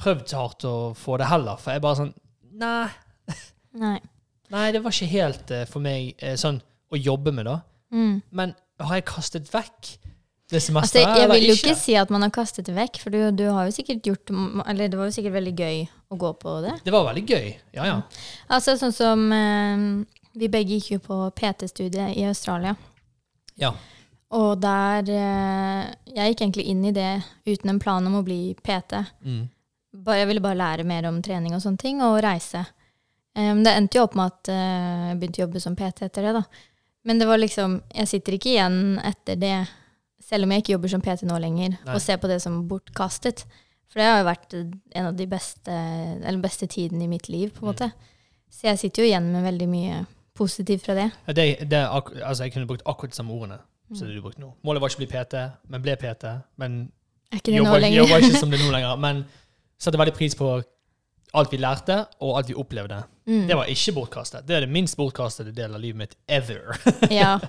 prøvd 0.00 0.26
så 0.32 0.42
hardt 0.44 0.68
å 0.68 0.76
få 0.96 1.20
det 1.20 1.28
heller, 1.32 1.60
for 1.60 1.76
jeg 1.76 1.84
bare 1.84 2.00
sånn 2.02 2.14
Nei, 2.56 2.88
Nei. 3.76 3.96
nei 4.54 4.66
det 4.72 4.80
var 4.84 4.96
ikke 4.96 5.12
helt 5.12 5.52
uh, 5.52 5.66
for 5.68 5.84
meg 5.84 6.14
uh, 6.24 6.32
sånn 6.40 6.62
å 6.88 6.96
jobbe 6.96 7.32
med, 7.36 7.48
da. 7.50 7.58
Mm. 7.92 8.22
Men 8.32 8.56
har 8.80 8.96
jeg 8.98 9.08
kastet 9.08 9.48
vekk 9.52 9.96
Altså, 10.46 11.00
jeg 11.02 11.26
vil 11.32 11.48
jo 11.48 11.54
ikke? 11.56 11.74
si 11.74 11.96
at 11.98 12.10
man 12.14 12.22
har 12.22 12.30
kastet 12.30 12.68
det 12.68 12.74
vekk, 12.76 13.00
for 13.02 13.10
du, 13.10 13.18
du 13.34 13.48
har 13.50 13.66
jo 13.66 13.72
sikkert 13.74 14.04
gjort 14.06 14.30
Eller 14.70 14.86
det 14.86 14.98
var 14.98 15.08
jo 15.08 15.14
sikkert 15.16 15.34
veldig 15.34 15.54
gøy 15.58 15.80
å 16.14 16.18
gå 16.20 16.30
på 16.38 16.52
det. 16.62 16.76
Det 16.86 16.92
var 16.94 17.08
veldig 17.08 17.24
gøy. 17.26 17.48
Ja, 17.74 17.88
ja. 17.88 17.96
Altså 18.46 18.76
sånn 18.78 18.94
som 18.94 19.24
eh, 19.34 19.82
Vi 20.38 20.50
begge 20.52 20.78
gikk 20.78 20.92
jo 20.92 21.00
på 21.02 21.18
PT-studiet 21.34 22.14
i 22.14 22.22
Australia. 22.28 22.76
Ja. 23.58 23.72
Og 24.38 24.60
der 24.62 25.10
eh, 25.10 25.82
Jeg 26.14 26.30
gikk 26.36 26.44
egentlig 26.44 26.66
inn 26.70 26.84
i 26.86 26.94
det 26.94 27.10
uten 27.48 27.74
en 27.74 27.82
plan 27.82 28.06
om 28.06 28.20
å 28.20 28.24
bli 28.26 28.54
PT. 28.62 29.02
Mm. 29.26 29.42
Jeg 30.14 30.28
ville 30.30 30.44
bare 30.44 30.60
lære 30.60 30.86
mer 30.86 31.08
om 31.10 31.18
trening 31.24 31.56
og 31.56 31.64
sånne 31.64 31.80
ting, 31.80 32.02
og 32.04 32.20
reise. 32.22 32.62
Det 33.34 33.72
endte 33.72 33.98
jo 33.98 34.04
opp 34.06 34.14
med 34.16 34.30
at 34.30 34.52
eh, 34.52 35.10
jeg 35.10 35.18
begynte 35.18 35.42
å 35.42 35.44
jobbe 35.46 35.64
som 35.64 35.74
PT 35.76 36.06
etter 36.06 36.28
det, 36.28 36.36
da. 36.38 36.44
Men 37.06 37.18
det 37.20 37.26
var 37.28 37.38
liksom 37.38 37.80
Jeg 37.94 38.10
sitter 38.10 38.36
ikke 38.36 38.52
igjen 38.54 38.78
etter 39.04 39.38
det, 39.40 39.56
selv 40.26 40.44
om 40.46 40.50
jeg 40.54 40.62
ikke 40.64 40.72
jobber 40.74 40.90
som 40.92 41.02
PT 41.04 41.22
nå 41.28 41.36
lenger, 41.42 41.76
Nei. 41.86 41.94
og 41.94 42.02
ser 42.02 42.18
på 42.18 42.26
det 42.30 42.40
som 42.42 42.58
bortkastet. 42.68 43.44
For 43.86 44.00
det 44.02 44.08
har 44.08 44.18
jo 44.18 44.26
vært 44.26 44.54
en 44.98 45.06
av 45.12 45.14
de 45.16 45.26
beste, 45.30 45.70
eller 46.26 46.42
beste 46.42 46.66
tidene 46.66 47.04
i 47.06 47.10
mitt 47.12 47.28
liv, 47.30 47.52
på 47.54 47.62
en 47.62 47.68
Mm. 47.68 47.72
måte. 47.74 47.92
Så 48.50 48.66
jeg 48.66 48.78
sitter 48.78 49.02
jo 49.02 49.08
igjen 49.10 49.30
med 49.32 49.44
veldig 49.46 49.68
mye 49.70 50.06
positivt 50.34 50.82
fra 50.84 50.94
det. 50.94 51.12
Ja, 51.28 51.32
Det, 51.32 51.68
det, 51.70 51.80
altså, 51.88 52.42
jeg 52.44 52.52
kunne 52.52 52.66
brukt 52.66 52.82
akkurat 52.86 53.10
de 53.10 53.16
samme 53.16 53.32
ordene 53.32 53.58
Mm. 53.90 53.96
som 53.96 54.08
du 54.08 54.20
brukte 54.20 54.40
nå. 54.42 54.52
Målet 54.64 54.80
var 54.80 54.88
ikke 54.88 54.98
å 54.98 55.06
bli 55.06 55.12
PT, 55.14 55.34
men 55.70 55.82
ble 55.82 55.96
PT. 55.96 56.24
Men 56.58 56.92
Er 57.32 57.36
ikke 57.38 57.52
det 57.52 57.62
nå 57.62 57.64
jobber, 57.64 57.88
jobber 57.88 58.18
ikke 58.26 58.38
som 58.40 58.50
det 58.50 58.58
nå 58.60 58.70
lenger. 58.76 58.96
Men 58.98 59.24
satte 59.78 59.98
veldig 59.98 60.14
pris 60.14 60.34
på 60.34 60.62
alt 61.34 61.50
vi 61.52 61.56
lærte, 61.58 62.06
og 62.20 62.36
alt 62.38 62.48
vi 62.48 62.54
opplevde. 62.54 63.04
Mm. 63.26 63.46
Det 63.46 63.56
var 63.56 63.66
ikke 63.66 63.92
bortkastet. 63.94 64.46
Det 64.46 64.56
er 64.56 64.60
det 64.60 64.70
minst 64.70 64.96
bortkastede 64.96 65.54
delen 65.54 65.74
av 65.74 65.80
livet 65.80 65.96
mitt 65.96 66.16
ever. 66.28 66.76
Ja. 67.10 67.38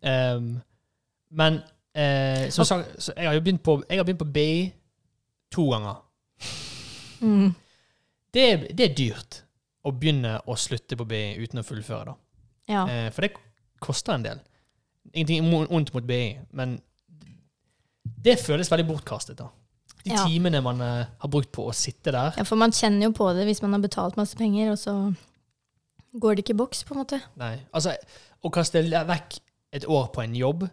Um, 0.00 0.62
men 1.30 1.60
eh, 1.94 2.48
som 2.50 2.64
sagt, 2.64 2.94
så 3.02 3.12
jeg 3.16 3.26
har 3.26 3.34
jo 3.34 3.40
begynt 3.44 3.62
på, 3.62 3.82
jeg 3.88 3.98
har 4.00 4.04
begynt 4.08 4.22
på 4.22 4.32
BI 4.32 4.72
to 5.54 5.68
ganger. 5.72 5.96
Mm. 7.20 7.54
Det 8.34 8.44
det 8.76 8.84
er 8.90 8.94
dyrt 8.98 9.42
å 9.88 9.92
begynne 9.94 10.36
å 10.46 10.56
slutte 10.58 10.96
på 10.98 11.06
BI 11.08 11.36
uten 11.42 11.60
å 11.62 11.66
fullføre, 11.66 12.04
da. 12.12 12.14
ja. 12.68 12.82
Eh, 12.88 13.10
for 13.14 13.24
det 13.24 13.32
koster 13.80 14.14
en 14.14 14.22
del. 14.26 14.40
Ingenting 15.14 15.52
ondt 15.72 15.94
mot 15.94 16.04
BI, 16.04 16.38
men 16.52 16.78
det 18.24 18.38
føles 18.42 18.68
veldig 18.70 18.86
bortkastet. 18.88 19.38
da. 19.38 19.48
De 20.04 20.10
Ja. 20.10 20.24
timene 20.26 20.60
man 20.62 20.80
eh, 20.80 21.06
har 21.18 21.28
brukt 21.28 21.50
på 21.52 21.66
å 21.68 21.72
sitte 21.74 22.12
der. 22.12 22.34
ja, 22.36 22.44
for 22.44 22.56
man 22.56 22.70
kjenner 22.72 23.06
jo 23.08 23.12
på 23.12 23.32
det 23.34 23.44
hvis 23.46 23.62
man 23.62 23.72
har 23.72 23.80
betalt 23.80 24.16
masse 24.16 24.36
penger, 24.36 24.70
og 24.72 24.78
så 24.78 25.14
går 26.18 26.34
det 26.36 26.44
ikke 26.44 26.54
i 26.54 26.60
boks, 26.62 26.84
på 26.84 26.94
en 26.94 27.00
måte. 27.04 27.20
Nei, 27.36 27.58
altså, 27.72 27.96
Å 28.44 28.50
kaste 28.54 28.82
vekk 28.82 29.40
et 29.72 29.84
år 29.90 30.12
på 30.14 30.22
en 30.22 30.34
jobb 30.34 30.68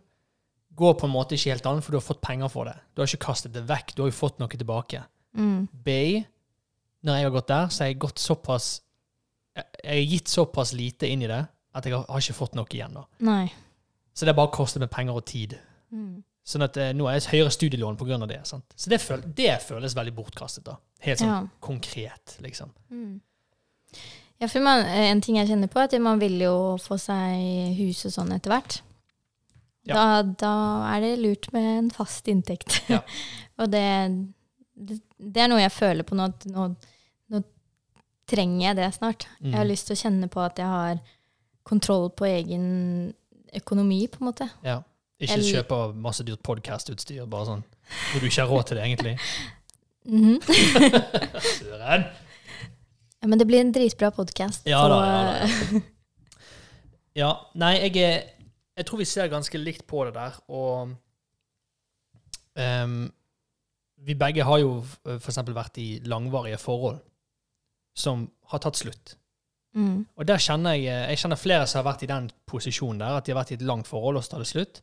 går 0.75 0.93
på 0.99 1.07
en 1.07 1.13
måte 1.13 1.35
ikke 1.38 1.51
helt 1.53 1.65
an, 1.69 1.81
for 1.81 1.91
du 1.91 1.97
har 1.97 2.05
fått 2.05 2.21
penger 2.21 2.49
for 2.51 2.65
det. 2.69 2.75
Du 2.93 3.01
har 3.01 3.07
ikke 3.07 3.25
kastet 3.27 3.53
det 3.55 3.63
vekk, 3.69 3.93
du 3.95 4.01
har 4.03 4.09
jo 4.11 4.17
fått 4.17 4.39
noe 4.39 4.47
tilbake. 4.51 5.03
Mm. 5.35 5.67
BI, 5.85 6.25
når 7.05 7.15
jeg 7.19 7.27
har 7.27 7.35
gått 7.35 7.47
der, 7.51 7.67
så 7.69 7.83
har 7.83 7.88
jeg 7.91 7.99
gått 7.99 8.19
såpass 8.23 8.81
Jeg 9.55 9.88
har 9.88 10.09
gitt 10.11 10.27
såpass 10.27 10.73
lite 10.75 11.07
inn 11.07 11.21
i 11.23 11.27
det 11.31 11.45
at 11.75 11.85
jeg 11.85 11.93
har, 11.95 12.05
har 12.09 12.19
ikke 12.23 12.33
fått 12.35 12.55
noe 12.55 12.67
igjen. 12.71 12.93
da. 12.95 13.03
Nei. 13.23 13.45
Så 14.13 14.25
det 14.25 14.33
har 14.33 14.39
bare 14.39 14.51
kostet 14.55 14.81
meg 14.83 14.89
penger 14.91 15.15
og 15.15 15.25
tid. 15.27 15.53
Mm. 15.91 16.23
Sånn 16.45 16.63
at 16.65 16.75
eh, 16.77 16.91
nå 16.95 17.07
er 17.07 17.17
jeg 17.19 17.29
høyere 17.33 17.51
studielån 17.55 17.95
pga. 17.99 18.17
det. 18.27 18.41
sant? 18.47 18.65
Så 18.75 18.89
det, 18.91 18.99
føl 19.01 19.23
det 19.35 19.61
føles 19.63 19.95
veldig 19.95 20.13
bortkastet. 20.15 20.65
da. 20.65 20.75
Helt 21.07 21.19
sånn 21.19 21.31
Ja. 21.31 21.39
konkret, 21.59 22.35
liksom. 22.43 22.71
Mm. 22.91 23.21
Ja, 24.41 24.47
for 24.47 24.59
man, 24.59 24.83
eh, 24.85 25.09
en 25.11 25.21
ting 25.21 25.38
jeg 25.38 25.47
kjenner 25.47 25.67
på, 25.71 25.79
er 25.79 25.83
at 25.88 26.01
man 26.01 26.19
vil 26.19 26.39
jo 26.39 26.75
få 26.83 26.97
seg 26.99 27.75
hus 27.79 28.05
og 28.05 28.11
sånn 28.11 28.33
etter 28.35 28.51
hvert. 28.51 28.81
Ja. 29.86 29.95
Da, 29.95 30.21
da 30.41 30.54
er 30.95 31.04
det 31.04 31.12
lurt 31.21 31.52
med 31.54 31.65
en 31.78 31.89
fast 31.93 32.28
inntekt. 32.32 32.80
Ja. 32.89 33.02
og 33.62 33.69
det, 33.74 33.86
det, 34.74 35.00
det 35.17 35.43
er 35.43 35.52
noe 35.52 35.62
jeg 35.62 35.74
føler 35.76 36.08
på 36.08 36.17
nå, 36.17 36.30
at 36.34 36.48
nå, 36.50 36.71
nå 37.34 37.41
trenger 38.30 38.63
jeg 38.69 38.80
det 38.80 38.89
snart. 38.98 39.28
Mm. 39.39 39.52
Jeg 39.52 39.60
har 39.60 39.69
lyst 39.69 39.89
til 39.89 39.98
å 39.98 40.02
kjenne 40.02 40.32
på 40.34 40.41
at 40.41 40.62
jeg 40.62 40.71
har 40.71 41.04
kontroll 41.65 42.10
på 42.17 42.28
egen 42.30 42.65
økonomi, 43.56 44.04
på 44.12 44.21
en 44.21 44.30
måte. 44.32 44.50
Ja. 44.65 44.80
Ikke 45.21 45.38
Eller- 45.38 45.62
kjøpe 45.62 45.78
masse 46.04 46.26
dyrt 46.28 46.41
podkastutstyr 46.43 47.24
bare 47.32 47.48
sånn 47.48 47.62
hvor 48.12 48.19
du 48.19 48.26
ikke 48.28 48.41
har 48.41 48.50
råd 48.52 48.65
til 48.71 48.80
det, 48.82 48.88
egentlig. 48.89 49.17
Mhm. 50.06 50.36
Søren! 51.58 52.04
ja, 53.21 53.28
men 53.28 53.39
det 53.41 53.48
blir 53.50 53.63
en 53.63 53.71
dritbra 53.74 54.12
podkast. 54.13 54.67
Ja 54.69 54.84
da, 54.86 55.00
ja 55.02 55.48
da, 55.71 55.80
Ja, 57.17 57.30
nei, 57.58 57.71
jeg 57.88 58.04
er 58.04 58.19
Jeg 58.75 58.85
tror 58.85 58.99
vi 58.99 59.07
ser 59.07 59.31
ganske 59.31 59.59
likt 59.61 59.85
på 59.88 60.03
det 60.05 60.15
der, 60.17 60.39
og 60.51 60.95
um, 62.55 63.11
Vi 64.05 64.15
begge 64.19 64.43
har 64.43 64.59
jo 64.59 64.81
f.eks. 64.83 65.21
for 65.23 65.31
eksempel 65.31 65.55
vært 65.55 65.77
i 65.81 65.99
langvarige 66.05 66.59
forhold 66.61 66.99
som 67.95 68.27
har 68.51 68.59
tatt 68.59 68.75
slutt. 68.75 69.15
mm. 69.73 70.05
Og 70.15 70.27
der 70.27 70.38
kjenner 70.38 70.75
jeg 70.75 71.09
Jeg 71.09 71.17
kjenner 71.17 71.39
flere 71.39 71.67
som 71.67 71.79
har 71.79 71.93
vært 71.93 72.03
i 72.03 72.11
den 72.11 72.29
posisjonen 72.45 72.99
der, 72.99 73.17
at 73.17 73.25
de 73.25 73.31
har 73.31 73.39
vært 73.39 73.51
i 73.51 73.55
et 73.55 73.61
langt 73.61 73.88
forhold, 73.88 74.17
og 74.17 74.23
så 74.23 74.35
tar 74.35 74.43
det 74.43 74.47
slutt. 74.51 74.81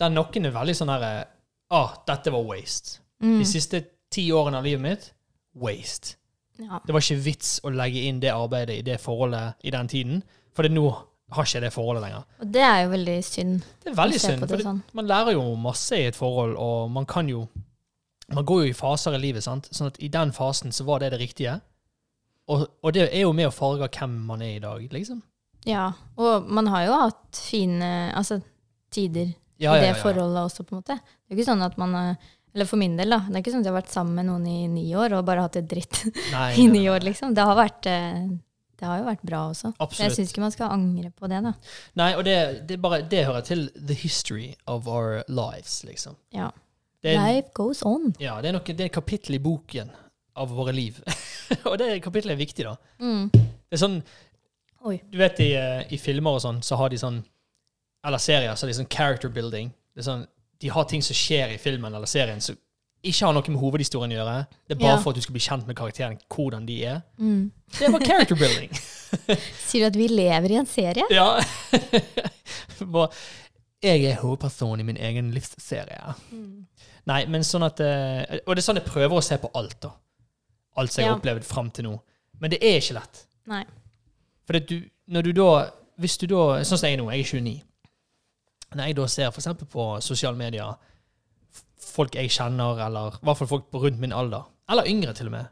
Der 0.00 0.12
noen 0.12 0.46
er 0.46 0.52
veldig 0.52 0.76
sånn 0.76 0.92
herre 0.92 1.26
Ah, 1.70 1.94
dette 2.06 2.32
var 2.34 2.42
waste. 2.42 2.98
Mm. 3.22 3.38
De 3.38 3.44
siste 3.46 3.84
ti 4.10 4.24
årene 4.32 4.58
av 4.58 4.64
livet 4.66 4.82
mitt 4.82 5.12
waste. 5.54 6.16
Ja. 6.58 6.80
Det 6.84 6.92
var 6.92 7.00
ikke 7.00 7.22
vits 7.24 7.60
å 7.64 7.70
legge 7.70 8.02
inn 8.08 8.18
det 8.20 8.32
arbeidet 8.34 8.80
i 8.80 8.82
det 8.82 8.98
forholdet 9.00 9.62
i 9.64 9.70
den 9.70 9.88
tiden, 9.88 10.22
for 10.52 10.66
det 10.66 10.74
nå 10.74 10.88
har 11.30 11.46
ikke 11.46 11.62
det 11.64 11.72
forholdet 11.74 12.04
lenger. 12.04 12.26
Og 12.42 12.52
det 12.54 12.62
er 12.66 12.78
jo 12.84 12.92
veldig 12.92 13.16
synd. 13.24 13.64
Det 13.82 13.92
er 13.92 13.98
veldig 13.98 14.20
synd, 14.22 14.46
for 14.50 14.64
sånn. 14.66 14.82
man 14.98 15.08
lærer 15.10 15.36
jo 15.36 15.44
masse 15.60 15.98
i 15.98 16.06
et 16.10 16.18
forhold, 16.18 16.56
og 16.58 16.90
man 16.90 17.06
kan 17.08 17.28
jo 17.30 17.48
Man 18.30 18.44
går 18.46 18.60
jo 18.62 18.66
i 18.70 18.74
faser 18.78 19.16
i 19.16 19.18
livet, 19.18 19.42
sant? 19.42 19.64
sånn 19.74 19.88
at 19.90 19.96
i 19.98 20.06
den 20.06 20.30
fasen 20.30 20.70
så 20.70 20.84
var 20.86 21.00
det 21.02 21.08
det 21.10 21.18
riktige. 21.18 21.56
Og, 22.46 22.60
og 22.78 22.92
det 22.94 23.08
er 23.08 23.24
jo 23.24 23.32
med 23.34 23.48
å 23.48 23.54
farge 23.54 23.88
hvem 23.90 24.12
man 24.28 24.44
er 24.46 24.52
i 24.54 24.60
dag, 24.62 24.84
liksom. 24.92 25.18
Ja, 25.66 25.88
og 26.14 26.46
man 26.48 26.70
har 26.72 26.84
jo 26.86 26.98
hatt 27.02 27.40
fine 27.42 28.12
altså, 28.16 28.38
tider 28.94 29.32
Ja, 29.60 29.74
i 29.74 29.82
det 29.82 29.90
ja, 29.90 29.96
ja. 29.96 29.98
forholdet 29.98 30.44
også, 30.46 30.64
på 30.64 30.76
en 30.76 30.80
måte. 30.80 30.96
Det 31.02 31.34
er 31.34 31.40
ikke 31.40 31.50
sånn 31.50 31.66
at 31.66 31.74
man 31.80 31.96
eh, 31.98 32.28
Eller 32.54 32.66
for 32.70 32.80
min 32.80 32.94
del, 32.98 33.12
da. 33.12 33.18
Det 33.26 33.34
er 33.34 33.42
ikke 33.42 33.52
sånn 33.52 33.64
at 33.64 33.68
jeg 33.68 33.74
har 33.74 33.80
vært 33.82 33.92
sammen 33.92 34.16
med 34.16 34.26
noen 34.30 34.46
i 34.46 34.60
ni 34.70 34.86
år 34.98 35.18
og 35.18 35.26
bare 35.26 35.44
hatt 35.44 35.58
det 35.58 35.66
dritt 35.70 36.00
Nei, 36.32 36.48
i 36.62 36.68
ni 36.70 36.86
år, 36.90 37.04
liksom. 37.06 37.34
Det 37.36 37.44
har, 37.50 37.58
vært, 37.58 37.90
eh, 37.90 38.30
det 38.80 38.88
har 38.88 39.00
jo 39.02 39.06
vært 39.06 39.22
bra 39.26 39.42
også. 39.50 39.72
Absolutt. 39.76 40.06
jeg 40.06 40.16
syns 40.16 40.32
ikke 40.32 40.42
man 40.42 40.54
skal 40.54 40.72
angre 40.74 41.12
på 41.12 41.28
det, 41.30 41.42
da. 41.44 41.52
Nei, 42.00 42.10
og 42.16 42.24
det, 42.26 42.36
det, 42.68 42.80
bare, 42.82 43.02
det 43.10 43.26
hører 43.28 43.44
til 43.46 43.66
the 43.76 43.96
history 43.96 44.54
of 44.66 44.88
our 44.88 45.20
lives, 45.28 45.82
liksom. 45.84 46.16
Ja. 46.34 46.50
Er, 47.02 47.16
Life 47.16 47.54
goes 47.56 47.80
on. 47.86 48.10
ja, 48.20 48.34
det 48.44 48.50
er, 48.50 48.56
noe, 48.58 48.64
det 48.64 48.84
er 48.84 48.90
et 48.90 48.96
kapittel 48.96 49.38
i 49.38 49.40
boken 49.40 49.92
av 50.40 50.50
våre 50.52 50.72
liv. 50.76 50.98
og 51.68 51.78
det 51.80 51.94
kapittelet 52.04 52.34
er 52.36 52.40
viktig, 52.40 52.66
da. 52.66 52.74
Mm. 53.00 53.30
Det 53.32 53.78
er 53.78 53.84
sånn 53.84 54.02
Oi. 54.88 54.94
Du 55.12 55.18
vet 55.20 55.36
i, 55.44 55.50
eh, 55.60 55.82
i 55.92 55.98
filmer 56.00 56.38
og 56.38 56.40
sånn, 56.40 56.62
så 56.64 56.78
har 56.80 56.88
de 56.88 56.96
sånn 56.96 57.18
Eller 58.08 58.22
serier, 58.22 58.54
så 58.56 58.64
har 58.64 58.70
de 58.70 58.76
sånn 58.78 58.88
character 58.88 59.28
building. 59.28 59.68
Det 59.92 60.00
er 60.00 60.06
sånn 60.06 60.22
de 60.60 60.68
har 60.68 60.84
ting 60.84 61.02
som 61.04 61.16
skjer 61.16 61.54
i 61.54 61.60
filmen 61.60 61.94
eller 61.94 62.08
serien 62.08 62.40
som 62.44 62.56
ikke 63.02 63.26
har 63.26 63.32
noe 63.36 63.48
med 63.52 63.60
hovedhistorien 63.60 64.12
å 64.12 64.18
gjøre. 64.18 64.36
Det 64.68 64.74
er 64.76 64.80
bare 64.80 64.96
Ja. 64.96 65.00
for 65.02 65.10
at 65.10 65.16
du 65.16 65.22
skal 65.24 65.32
bli 65.36 65.40
kjent 65.40 65.66
med 65.66 65.76
karakteren, 65.76 66.18
hvordan 66.28 66.66
de 66.68 66.76
er. 66.84 67.00
Mm. 67.18 67.50
Det 67.78 67.92
bare 67.92 68.06
character 68.06 68.36
building. 68.36 68.70
Sier 69.66 69.80
du 69.84 69.86
at 69.86 69.96
vi 69.96 70.08
lever 70.08 70.50
i 70.52 70.58
en 70.60 70.66
serie? 70.68 71.04
ja. 71.10 71.40
Jeg 73.82 74.04
er 74.04 74.18
hovedperson 74.20 74.80
i 74.80 74.84
min 74.84 74.98
egen 75.00 75.30
livsserie. 75.32 76.14
Nei, 77.08 77.22
men 77.32 77.44
sånn 77.46 77.64
at 77.64 77.80
eh, 77.80 78.40
Og 78.44 78.52
det 78.52 78.60
er 78.60 78.66
sånn 78.66 78.76
jeg 78.76 78.84
prøver 78.84 79.16
å 79.16 79.24
se 79.24 79.38
på 79.40 79.48
alt, 79.56 79.78
da. 79.80 79.94
Alt 80.76 80.92
som 80.92 81.00
jeg 81.02 81.08
har 81.10 81.16
opplevd 81.16 81.46
fram 81.48 81.70
til 81.72 81.86
nå. 81.88 81.94
Men 82.40 82.52
det 82.52 82.58
er 82.60 82.76
ikke 82.82 82.98
lett. 82.98 83.22
Nei. 83.48 83.62
For 84.44 84.60
du, 84.60 84.76
når 85.08 85.22
du 85.22 85.32
da 85.40 85.48
Hvis 86.00 86.18
du 86.20 86.26
da 86.30 86.60
Sånn 86.64 86.78
som 86.80 86.86
jeg 86.88 86.98
er 86.98 87.00
nå, 87.00 87.08
jeg 87.12 87.24
er 87.24 87.30
29. 87.40 87.62
Når 88.76 88.84
jeg 88.90 88.96
da 89.00 89.06
ser 89.10 89.32
f.eks. 89.32 89.48
på 89.72 89.86
sosiale 90.04 90.36
medier 90.38 90.76
folk 91.90 92.14
jeg 92.14 92.30
kjenner, 92.32 92.80
eller 92.86 93.16
i 93.18 93.24
hvert 93.26 93.38
fall 93.40 93.50
folk 93.50 93.68
på 93.72 93.82
rundt 93.84 94.00
min 94.00 94.14
alder, 94.16 94.46
eller 94.70 94.88
yngre 94.88 95.14
til 95.16 95.30
og 95.30 95.36
med, 95.36 95.50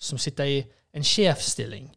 som 0.00 0.18
sitter 0.18 0.50
i 0.50 0.58
en 0.96 1.04
sjefsstilling, 1.04 1.90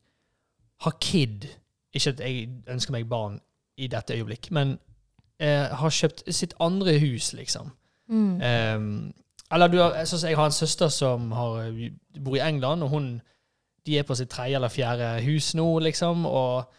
har 0.84 0.96
kid 1.02 1.48
Ikke 1.94 2.12
at 2.14 2.20
jeg 2.22 2.50
ønsker 2.70 2.94
meg 2.94 3.08
barn 3.10 3.40
i 3.82 3.88
dette 3.90 4.14
øyeblikk, 4.14 4.52
men 4.54 4.76
eh, 5.42 5.72
har 5.74 5.90
kjøpt 5.90 6.22
sitt 6.30 6.54
andre 6.62 7.00
hus, 7.02 7.32
liksom. 7.34 7.72
Mm. 8.10 8.42
Ehm, 8.42 8.92
eller 9.52 9.68
du 9.68 9.80
har, 9.80 9.96
jeg, 9.98 10.08
jeg 10.22 10.38
har 10.38 10.46
en 10.46 10.52
søster 10.52 10.92
som 10.94 11.32
har, 11.32 11.72
bor 12.24 12.36
i 12.36 12.44
England, 12.46 12.84
og 12.84 12.90
hun, 12.90 13.08
de 13.86 13.98
er 13.98 14.06
på 14.06 14.16
sitt 14.16 14.30
tredje 14.30 14.60
eller 14.60 14.70
fjerde 14.70 15.10
hus 15.26 15.56
nå, 15.58 15.66
liksom, 15.80 16.26
og, 16.30 16.70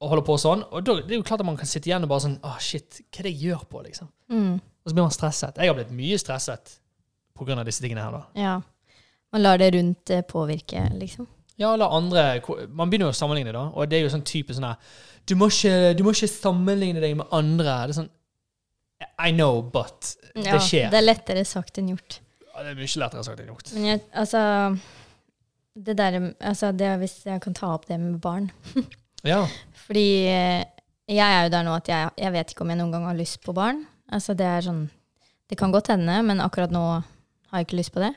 og 0.00 0.08
holder 0.12 0.26
på 0.28 0.38
sånn. 0.38 0.62
Og 0.70 0.86
da, 0.86 1.00
det 1.02 1.16
er 1.16 1.20
jo 1.20 1.26
klart 1.26 1.42
at 1.42 1.48
man 1.48 1.58
kan 1.58 1.70
sitte 1.70 1.90
igjen 1.90 2.06
og 2.06 2.12
bare 2.12 2.26
sånn 2.28 2.38
ah 2.46 2.60
shit, 2.62 3.00
hva 3.10 3.22
er 3.22 3.28
det 3.28 3.34
jeg 3.34 3.50
gjør 3.50 3.66
på, 3.70 3.82
liksom? 3.88 4.12
Mm. 4.30 4.56
Og 4.86 4.92
så 4.92 4.94
blir 4.94 5.02
man 5.02 5.14
stresset. 5.14 5.58
Jeg 5.58 5.68
har 5.68 5.74
blitt 5.74 5.90
mye 5.94 6.18
stresset 6.22 6.76
av 7.36 7.66
disse 7.66 7.82
tingene 7.84 8.04
her, 8.06 8.14
da. 8.14 8.22
Ja. 8.38 8.54
Man 9.34 9.42
lar 9.42 9.58
det 9.60 9.74
rundt 9.74 10.12
eh, 10.14 10.22
påvirke, 10.24 10.86
liksom. 10.96 11.26
Ja, 11.56 11.72
eller 11.72 11.88
andre 11.92 12.40
Man 12.68 12.90
begynner 12.90 13.08
jo 13.08 13.14
å 13.14 13.16
sammenligne, 13.16 13.52
da, 13.52 13.66
og 13.72 13.88
det 13.88 13.98
er 13.98 14.06
jo 14.06 14.12
sånn 14.12 14.24
type 14.28 14.54
sånn 14.54 14.68
her 14.68 14.78
du 15.26 15.34
må, 15.34 15.48
ikke, 15.50 15.94
du 15.98 16.04
må 16.06 16.12
ikke 16.14 16.28
sammenligne 16.30 17.02
deg 17.02 17.16
med 17.18 17.32
andre. 17.34 17.72
Det 17.88 17.94
er 17.94 17.98
sånn 17.98 18.12
I 19.26 19.32
know, 19.34 19.58
but 19.58 20.12
Ja, 20.36 20.52
det 20.54 20.60
skjer. 20.68 20.86
Det 20.92 21.00
er 21.00 21.06
lettere 21.06 21.42
sagt 21.48 21.80
enn 21.80 21.90
gjort. 21.90 22.20
Ja, 22.52 22.62
det 22.62 22.70
er 22.70 22.78
mye 22.78 23.00
lettere 23.02 23.24
sagt 23.26 23.42
enn 23.42 23.50
gjort. 23.50 23.72
Men 23.74 23.88
jeg, 23.90 24.04
altså 24.14 24.44
Det 25.74 25.96
der 25.98 26.20
altså 26.38 26.70
det, 26.72 26.92
Hvis 27.02 27.18
jeg 27.26 27.42
kan 27.44 27.56
ta 27.58 27.72
opp 27.74 27.88
det 27.90 27.98
med 28.00 28.20
barn 28.22 28.48
Ja. 29.26 29.42
Fordi 29.88 30.06
eh, 30.30 30.62
jeg 31.10 31.26
er 31.26 31.48
jo 31.48 31.52
der 31.56 31.66
nå 31.66 31.74
at 31.74 31.90
jeg, 31.90 32.14
jeg 32.22 32.32
vet 32.36 32.52
ikke 32.52 32.62
om 32.62 32.70
jeg 32.70 32.78
noen 32.78 32.94
gang 32.94 33.06
har 33.08 33.18
lyst 33.18 33.40
på 33.42 33.54
barn. 33.56 33.82
Altså 34.12 34.36
det 34.38 34.46
er 34.46 34.64
sånn 34.66 34.86
Det 35.50 35.58
kan 35.58 35.72
godt 35.74 35.92
hende, 35.92 36.22
men 36.26 36.42
akkurat 36.42 36.72
nå 36.74 36.82
har 36.96 37.60
jeg 37.60 37.68
ikke 37.68 37.78
lyst 37.78 37.94
på 37.94 38.02
det. 38.02 38.12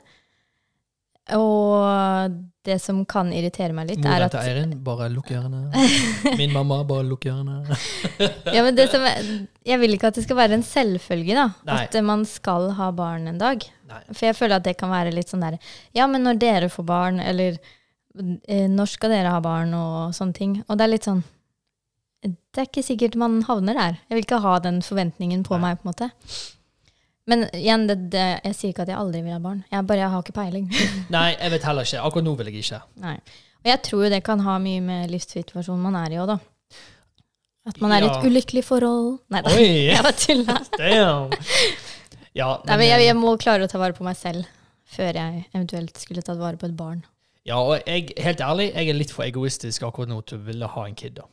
Og 1.36 2.38
det 2.66 2.76
som 2.82 3.04
kan 3.08 3.30
irritere 3.32 3.74
meg 3.76 3.88
litt, 3.88 4.02
er 4.04 4.24
at 4.26 4.32
Mora 4.34 4.42
til 4.42 4.50
Eirin, 4.50 4.72
bare 4.84 5.08
lukk 5.12 5.30
ørene. 5.38 5.84
Min 6.38 6.52
mamma, 6.52 6.80
bare 6.88 7.06
lukk 7.06 7.26
ørene. 7.30 7.60
ja, 8.56 8.64
men 8.66 8.76
det 8.76 8.90
som 8.92 9.04
er, 9.06 9.30
Jeg 9.66 9.80
vil 9.80 9.96
ikke 9.96 10.10
at 10.10 10.18
det 10.18 10.26
skal 10.26 10.40
være 10.40 10.58
en 10.58 10.66
selvfølge, 10.66 11.36
da. 11.38 11.46
Nei. 11.68 11.82
At 11.86 11.96
eh, 11.96 12.04
man 12.04 12.26
skal 12.28 12.72
ha 12.78 12.90
barn 12.96 13.30
en 13.30 13.40
dag. 13.40 13.64
Nei. 13.90 14.00
For 14.10 14.28
jeg 14.28 14.38
føler 14.38 14.58
at 14.58 14.66
det 14.66 14.76
kan 14.80 14.92
være 14.92 15.14
litt 15.14 15.32
sånn 15.32 15.44
der 15.46 15.60
Ja, 15.96 16.08
men 16.10 16.26
når 16.26 16.40
dere 16.42 16.72
får 16.72 16.88
barn, 16.90 17.22
eller 17.22 17.60
eh, 17.60 18.66
når 18.70 18.96
skal 18.96 19.14
dere 19.14 19.34
ha 19.36 19.42
barn, 19.44 19.76
og 19.76 20.16
sånne 20.16 20.36
ting. 20.36 20.58
Og 20.66 20.76
det 20.76 20.86
er 20.88 20.94
litt 20.96 21.08
sånn 21.08 21.22
Det 22.50 22.62
er 22.62 22.66
ikke 22.66 22.82
sikkert 22.82 23.18
man 23.20 23.42
havner 23.46 23.76
der. 23.78 23.98
Jeg 24.08 24.16
vil 24.16 24.24
ikke 24.24 24.40
ha 24.42 24.56
den 24.62 24.80
forventningen 24.82 25.44
på 25.46 25.54
Nei. 25.54 25.68
meg, 25.68 25.78
på 25.78 25.86
en 25.86 25.92
måte. 25.92 26.08
Men 27.30 27.44
igjen, 27.54 27.84
det, 27.86 27.96
det, 28.10 28.24
jeg 28.48 28.56
sier 28.58 28.72
ikke 28.72 28.86
at 28.86 28.90
jeg 28.90 28.98
aldri 28.98 29.20
vil 29.22 29.36
ha 29.36 29.42
barn. 29.42 29.60
Jeg 29.70 29.86
bare 29.86 30.02
jeg 30.02 30.10
har 30.14 30.24
ikke 30.24 30.34
peiling. 30.34 30.66
Nei, 31.14 31.28
jeg 31.36 31.54
vet 31.54 31.68
heller 31.68 31.86
ikke. 31.86 32.00
Akkurat 32.08 32.26
nå 32.26 32.34
vil 32.40 32.50
jeg 32.50 32.64
ikke. 32.64 32.80
Nei. 33.04 33.18
Og 33.60 33.70
jeg 33.70 33.82
tror 33.86 34.02
jo 34.06 34.10
det 34.10 34.22
kan 34.26 34.42
ha 34.42 34.56
mye 34.62 34.80
med 34.82 35.12
livssituasjonen 35.12 35.84
man 35.84 35.98
er 36.00 36.16
i 36.16 36.18
òg, 36.22 36.32
da. 36.32 36.38
At 37.70 37.78
man 37.84 37.92
er 37.92 38.06
i 38.06 38.08
et 38.08 38.26
ulykkelig 38.26 38.64
forhold. 38.66 39.20
Nei 39.30 39.44
da, 39.46 39.54
jeg 39.60 40.02
bare. 40.48 40.60
Damn! 40.80 41.36
Ja, 42.34 42.54
Nei, 42.66 42.76
men 42.80 42.86
jeg, 42.88 43.06
jeg 43.12 43.18
må 43.20 43.34
klare 43.38 43.68
å 43.68 43.70
ta 43.70 43.78
vare 43.78 43.94
på 43.94 44.06
meg 44.06 44.18
selv 44.18 44.48
før 44.90 45.14
jeg 45.14 45.44
eventuelt 45.52 46.00
skulle 46.02 46.24
tatt 46.26 46.40
vare 46.40 46.58
på 46.58 46.66
et 46.66 46.74
barn. 46.74 47.04
ja, 47.46 47.60
og 47.60 47.76
jeg, 47.86 48.10
helt 48.18 48.40
ærlig, 48.42 48.72
jeg 48.74 48.90
er 48.90 48.96
litt 48.96 49.12
for 49.14 49.22
egoistisk 49.28 49.84
akkurat 49.86 50.10
nå 50.10 50.18
til 50.26 50.40
å 50.40 50.48
ville 50.48 50.66
ha 50.72 50.86
en 50.88 50.98
kid. 50.98 51.20
da. 51.20 51.28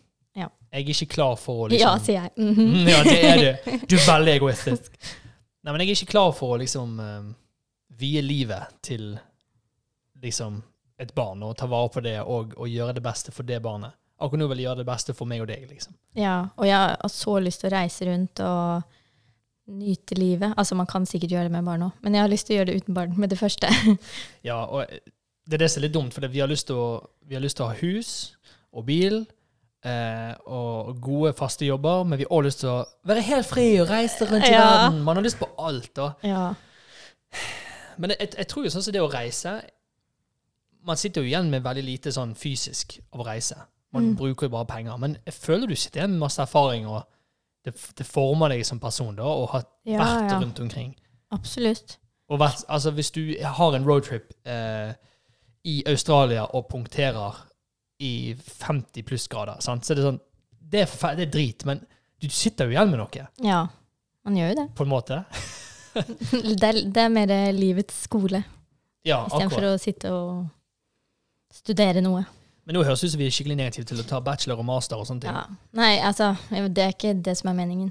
Ja. 0.72 0.78
Jeg 0.80 0.84
er 0.84 0.94
ikke 0.94 1.14
klar 1.16 1.36
for 1.40 1.66
å 1.66 1.70
Ja, 1.72 1.94
liksom 1.96 2.06
sier 2.06 2.22
jeg. 2.22 2.32
Mhm. 2.38 2.68
Mm, 2.74 2.88
Ja, 2.92 3.04
det 3.04 3.18
er 3.24 3.38
du. 3.44 3.78
Du 3.88 3.96
er 3.96 4.06
veldig 4.08 4.34
egoistisk. 4.38 4.98
Nei, 5.64 5.72
men 5.74 5.82
jeg 5.82 5.90
er 5.90 5.96
ikke 6.02 6.12
klar 6.14 6.32
for 6.36 6.56
å 6.56 6.60
liksom 6.62 7.00
eh, 7.00 7.30
vie 8.00 8.22
livet 8.22 8.76
til 8.86 9.18
liksom 10.24 10.62
et 11.00 11.12
barn 11.16 11.44
og 11.46 11.56
ta 11.60 11.68
vare 11.70 11.90
på 11.94 12.02
det 12.02 12.18
og, 12.24 12.54
og 12.58 12.68
gjøre 12.72 12.96
det 12.98 13.04
beste 13.06 13.32
for 13.32 13.44
det 13.48 13.60
barnet. 13.62 13.94
Akkurat 14.20 14.42
nå 14.42 14.48
vil 14.50 14.58
jeg 14.64 14.66
gjøre 14.70 14.82
det 14.82 14.88
beste 14.90 15.14
for 15.14 15.30
meg 15.30 15.44
og 15.44 15.50
deg, 15.52 15.68
liksom. 15.70 15.94
Ja, 16.18 16.48
og 16.58 16.66
jeg 16.66 16.78
har 16.78 17.12
så 17.14 17.36
lyst 17.44 17.62
til 17.62 17.70
å 17.70 17.74
reise 17.76 18.08
rundt 18.08 18.40
og 18.42 18.82
nyte 19.78 20.16
livet. 20.18 20.56
Altså, 20.58 20.74
man 20.80 20.88
kan 20.90 21.06
sikkert 21.06 21.36
gjøre 21.36 21.50
det 21.50 21.54
med 21.54 21.68
barn 21.68 21.84
òg, 21.86 21.92
men 22.02 22.16
jeg 22.18 22.24
har 22.24 22.32
lyst 22.32 22.48
til 22.48 22.56
å 22.56 22.58
gjøre 22.62 22.72
det 22.72 22.80
uten 22.82 22.98
barn 22.98 23.14
med 23.20 23.30
det 23.30 23.38
første. 23.38 23.70
Ja, 24.48 24.64
og 24.66 24.88
det 24.90 25.60
er 25.60 25.64
det 25.66 25.70
som 25.70 25.82
er 25.84 25.86
litt 25.88 25.94
dumt, 26.00 26.16
for 26.16 26.26
vi 26.34 26.42
har 26.42 26.50
lyst 26.50 26.68
til 26.72 26.80
å, 26.82 26.88
vi 27.28 27.38
har 27.38 27.44
lyst 27.44 27.60
til 27.60 27.68
å 27.68 27.70
ha 27.70 27.78
hus 27.78 28.14
og 28.74 28.88
bil 28.90 29.22
eh, 29.88 30.34
og 30.52 30.98
gode, 31.02 31.32
faste 31.38 31.66
jobber, 31.68 32.04
men 32.04 32.20
vi 32.20 32.26
har 32.28 32.34
også 32.38 32.48
lyst 32.48 32.60
til 32.64 32.70
å 32.74 32.80
være 33.08 33.24
helt 33.30 33.48
fri 33.48 33.66
og 33.82 33.90
reise 33.90 34.28
rundt 34.30 34.48
i 34.48 34.52
Ja. 34.52 34.64
verden. 34.66 35.02
Man 35.08 35.16
har 35.20 35.24
lyst 35.24 35.40
på 35.40 35.48
alt. 35.60 35.98
Ja. 36.24 36.54
Men 37.98 38.14
jeg, 38.20 38.30
jeg 38.38 38.48
tror 38.48 38.64
jo 38.68 38.70
sånn 38.74 38.84
som 38.86 38.94
det 38.94 39.02
å 39.02 39.10
reise 39.12 39.62
Man 40.88 40.96
sitter 41.00 41.22
jo 41.24 41.28
igjen 41.28 41.50
med 41.52 41.64
veldig 41.66 41.84
lite 41.84 42.12
sånn 42.16 42.32
fysisk 42.38 43.00
av 43.12 43.20
å 43.20 43.26
reise. 43.28 43.56
Man 43.92 44.04
Mm. 44.12 44.16
bruker 44.16 44.46
jo 44.48 44.50
bare 44.54 44.66
penger. 44.66 44.98
Men 44.98 45.18
jeg 45.26 45.34
føler 45.34 45.68
du 45.68 45.76
sitter 45.76 46.00
igjen 46.02 46.12
med 46.12 46.20
masse 46.20 46.40
erfaring, 46.42 46.86
og 46.88 47.04
det, 47.66 47.74
det 47.98 48.06
former 48.06 48.50
deg 48.50 48.64
som 48.66 48.80
person 48.80 49.16
da, 49.16 49.24
og 49.24 49.50
har 49.50 49.64
Ja, 49.86 49.98
vært 50.00 50.32
rundt 50.42 50.60
omkring. 50.60 50.96
Absolutt. 51.32 51.98
Vært, 52.30 52.64
altså 52.70 52.92
Hvis 52.92 53.12
du 53.12 53.36
har 53.44 53.76
en 53.76 53.86
roadtrip 53.86 54.32
eh, 54.46 54.94
i 55.66 55.84
Australia 55.88 56.46
og 56.56 56.70
punkterer 56.70 57.36
i 58.00 58.36
50 58.38 59.04
pluss 59.08 59.28
grader. 59.28 59.60
sant? 59.62 59.86
så 59.86 59.94
er 59.94 60.00
det 60.02 60.04
sånn 60.08 60.20
det 60.68 60.82
er, 60.84 61.16
det 61.16 61.28
er 61.28 61.32
drit, 61.32 61.64
men 61.66 61.80
du 62.20 62.28
sitter 62.34 62.68
jo 62.68 62.76
igjen 62.76 62.90
med 62.92 63.00
noe, 63.00 63.28
Ja, 63.44 63.62
man 64.28 64.36
gjør 64.36 64.50
jo 64.52 64.56
det. 64.60 64.68
på 64.76 64.84
en 64.84 64.92
måte. 64.92 65.24
Det 65.98 66.62
er, 66.62 66.78
det 66.94 67.02
er 67.02 67.10
mer 67.10 67.32
livets 67.58 68.04
skole, 68.06 68.44
Ja, 69.08 69.24
istedenfor 69.26 69.64
å 69.66 69.78
sitte 69.82 70.12
og 70.14 70.44
studere 71.58 72.04
noe. 72.06 72.22
Men 72.68 72.76
nå 72.78 72.84
høres 72.86 73.02
det 73.02 73.08
ut 73.08 73.14
som 73.16 73.22
vi 73.24 73.30
er 73.30 73.34
skikkelig 73.34 73.56
negative 73.58 73.88
til 73.88 74.02
å 74.04 74.06
ta 74.06 74.20
bachelor 74.22 74.60
og 74.62 74.68
master 74.68 75.00
og 75.00 75.08
sånne 75.08 75.24
ting. 75.24 75.34
Ja. 75.34 75.46
Nei, 75.80 75.94
altså, 76.04 76.34
det 76.52 76.84
er 76.84 76.94
ikke 76.94 77.16
det 77.24 77.34
som 77.40 77.50
er 77.50 77.58
meningen. 77.58 77.90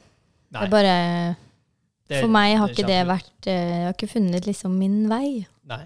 Nei. 0.52 0.60
Det 0.60 0.66
er 0.68 0.72
bare 0.76 0.94
det- 2.06 2.20
For 2.20 2.30
meg 2.30 2.56
har 2.60 2.68
er 2.68 2.74
ikke 2.76 2.86
det 2.86 3.00
vært 3.08 3.46
eh, 3.50 3.70
Jeg 3.72 3.84
har 3.88 3.94
ikke 3.96 4.12
funnet 4.12 4.46
liksom 4.46 4.76
min 4.78 5.08
vei. 5.10 5.46
Nei. 5.66 5.82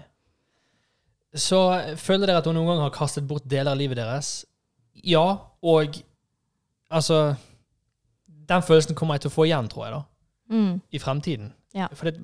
Så 1.37 1.59
føler 2.01 2.27
dere 2.27 2.41
at 2.41 2.47
hun 2.49 2.57
noen 2.57 2.73
gang 2.73 2.81
har 2.83 2.93
kastet 2.95 3.27
bort 3.27 3.45
deler 3.47 3.71
av 3.71 3.79
livet 3.79 3.99
deres? 3.99 4.41
Ja, 5.07 5.23
og 5.63 5.95
altså 6.91 7.35
Den 8.27 8.63
følelsen 8.67 8.97
kommer 8.99 9.15
jeg 9.15 9.23
til 9.25 9.31
å 9.31 9.35
få 9.37 9.45
igjen, 9.47 9.69
tror 9.71 9.85
jeg, 9.85 9.93
da. 9.95 10.01
Mm. 10.51 10.73
I 10.91 10.99
fremtiden. 10.99 11.53
Ja. 11.77 11.87
For 11.95 12.09
det, 12.09 12.19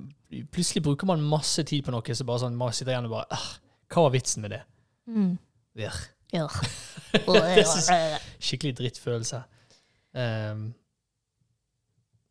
plutselig 0.51 0.83
bruker 0.83 1.07
man 1.07 1.23
masse 1.23 1.63
tid 1.63 1.85
på 1.85 1.93
noe 1.95 2.15
så 2.15 2.27
bare 2.27 2.43
sånn, 2.43 2.57
man 2.59 2.75
sitter 2.75 2.91
igjen 2.91 3.07
og 3.07 3.15
bare 3.15 3.37
«Ah, 3.37 3.47
Hva 3.87 4.03
var 4.07 4.15
vitsen 4.17 4.43
med 4.43 4.51
det? 4.57 4.61
Mm. 5.07 5.37
Virr. 5.79 6.01
Ja. 6.35 6.49
Det 7.13 7.39
er 7.39 8.19
Skikkelig 8.43 8.75
drittfølelse. 8.81 9.39
Um, 10.17 10.73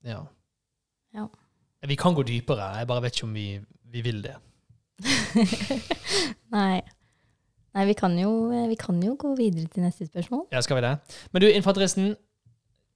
ja. 0.04 0.20
Ja. 1.16 1.24
Vi 1.88 1.96
kan 1.96 2.14
gå 2.14 2.22
dypere. 2.26 2.68
Jeg 2.76 2.88
bare 2.90 3.06
vet 3.06 3.16
ikke 3.16 3.28
om 3.30 3.34
vi, 3.34 3.46
vi 3.92 4.02
vil 4.04 4.20
det. 4.26 4.34
Nei. 6.56 6.80
Nei, 7.76 7.84
vi 7.90 7.92
kan, 7.98 8.14
jo, 8.18 8.30
eh, 8.56 8.68
vi 8.70 8.76
kan 8.80 9.00
jo 9.04 9.16
gå 9.20 9.34
videre 9.36 9.66
til 9.68 9.84
neste 9.84 10.06
spørsmål. 10.08 10.46
Ja, 10.52 10.62
skal 10.64 10.78
vi 10.78 10.84
det? 10.86 10.94
Men 11.32 11.42
du, 11.44 11.48
infanteristen, 11.52 12.14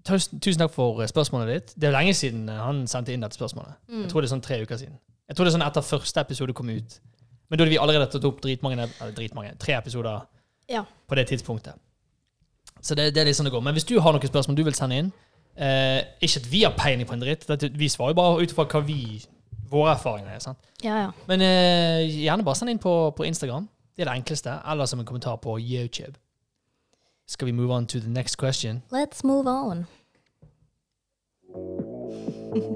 tusen 0.09 0.63
takk 0.63 0.73
for 0.73 1.03
eh, 1.03 1.09
spørsmålet 1.11 1.51
ditt. 1.53 1.75
Det 1.77 1.85
er 1.89 1.93
jo 1.93 1.99
lenge 1.99 2.15
siden 2.17 2.49
eh, 2.49 2.63
han 2.65 2.87
sendte 2.89 3.13
inn 3.13 3.21
dette 3.25 3.37
spørsmålet. 3.37 3.77
Mm. 3.91 4.03
Jeg 4.07 4.13
tror 4.13 4.25
det 4.25 4.31
er 4.31 4.35
sånn 4.35 4.45
tre 4.47 4.61
uker 4.65 4.81
siden. 4.81 4.97
Jeg 5.29 5.37
tror 5.37 5.47
det 5.47 5.53
er 5.53 5.57
sånn 5.59 5.67
etter 5.67 5.85
første 5.85 6.25
episode 6.25 6.57
kom 6.57 6.73
ut. 6.73 6.97
Men 7.51 7.59
da 7.59 7.65
hadde 7.65 7.75
vi 7.75 7.81
allerede 7.83 8.09
tatt 8.15 8.25
opp 8.25 8.41
dritmange, 8.45 8.87
dritmange, 9.19 9.57
tre 9.61 9.77
episoder 9.77 10.25
Ja. 10.71 10.85
på 11.11 11.19
det 11.19 11.27
tidspunktet. 11.29 11.77
Så 12.81 12.95
det, 12.97 13.11
det 13.15 13.21
er 13.21 13.29
litt 13.29 13.37
sånn 13.37 13.51
det 13.51 13.53
går. 13.53 13.63
Men 13.67 13.77
hvis 13.77 13.85
du 13.85 13.99
har 14.01 14.15
noen 14.17 14.31
spørsmål 14.33 14.57
du 14.57 14.63
vil 14.65 14.77
sende 14.79 14.97
inn 15.03 15.09
eh, 15.59 16.01
Ikke 16.25 16.41
at 16.41 16.47
vi 16.49 16.63
har 16.65 16.73
peiling 16.79 17.05
på 17.09 17.13
en 17.19 17.21
dritt, 17.21 17.45
vi 17.77 17.89
svarer 17.93 18.15
jo 18.15 18.19
bare 18.23 18.41
ut 18.41 18.55
ifra 18.55 18.65
hva 18.71 18.81
vi 18.87 19.21
våre 19.71 19.93
erfaringer 19.95 20.35
er. 20.35 20.39
sant? 20.39 20.59
Ja, 20.85 20.97
ja. 21.05 21.11
Men 21.29 21.41
eh, 21.41 22.07
gjerne 22.25 22.45
bare 22.45 22.55
send 22.59 22.71
inn 22.71 22.79
på, 22.83 23.11
på 23.17 23.25
Instagram. 23.29 23.69
Det 23.97 24.03
er 24.07 24.11
det 24.11 24.19
enkleste. 24.23 24.59
Eller 24.71 24.87
som 24.87 25.01
en 25.01 25.07
kommentar 25.07 25.37
på 25.37 25.59
YouTube. 25.61 26.15
Skal 27.29 27.47
vi 27.47 27.53
move 27.53 27.73
on 27.75 27.87
to 27.87 28.01
the 28.01 28.09
next 28.11 28.37
question? 28.39 28.83
Let's 28.93 29.21
move 29.25 29.47
on. 29.51 29.87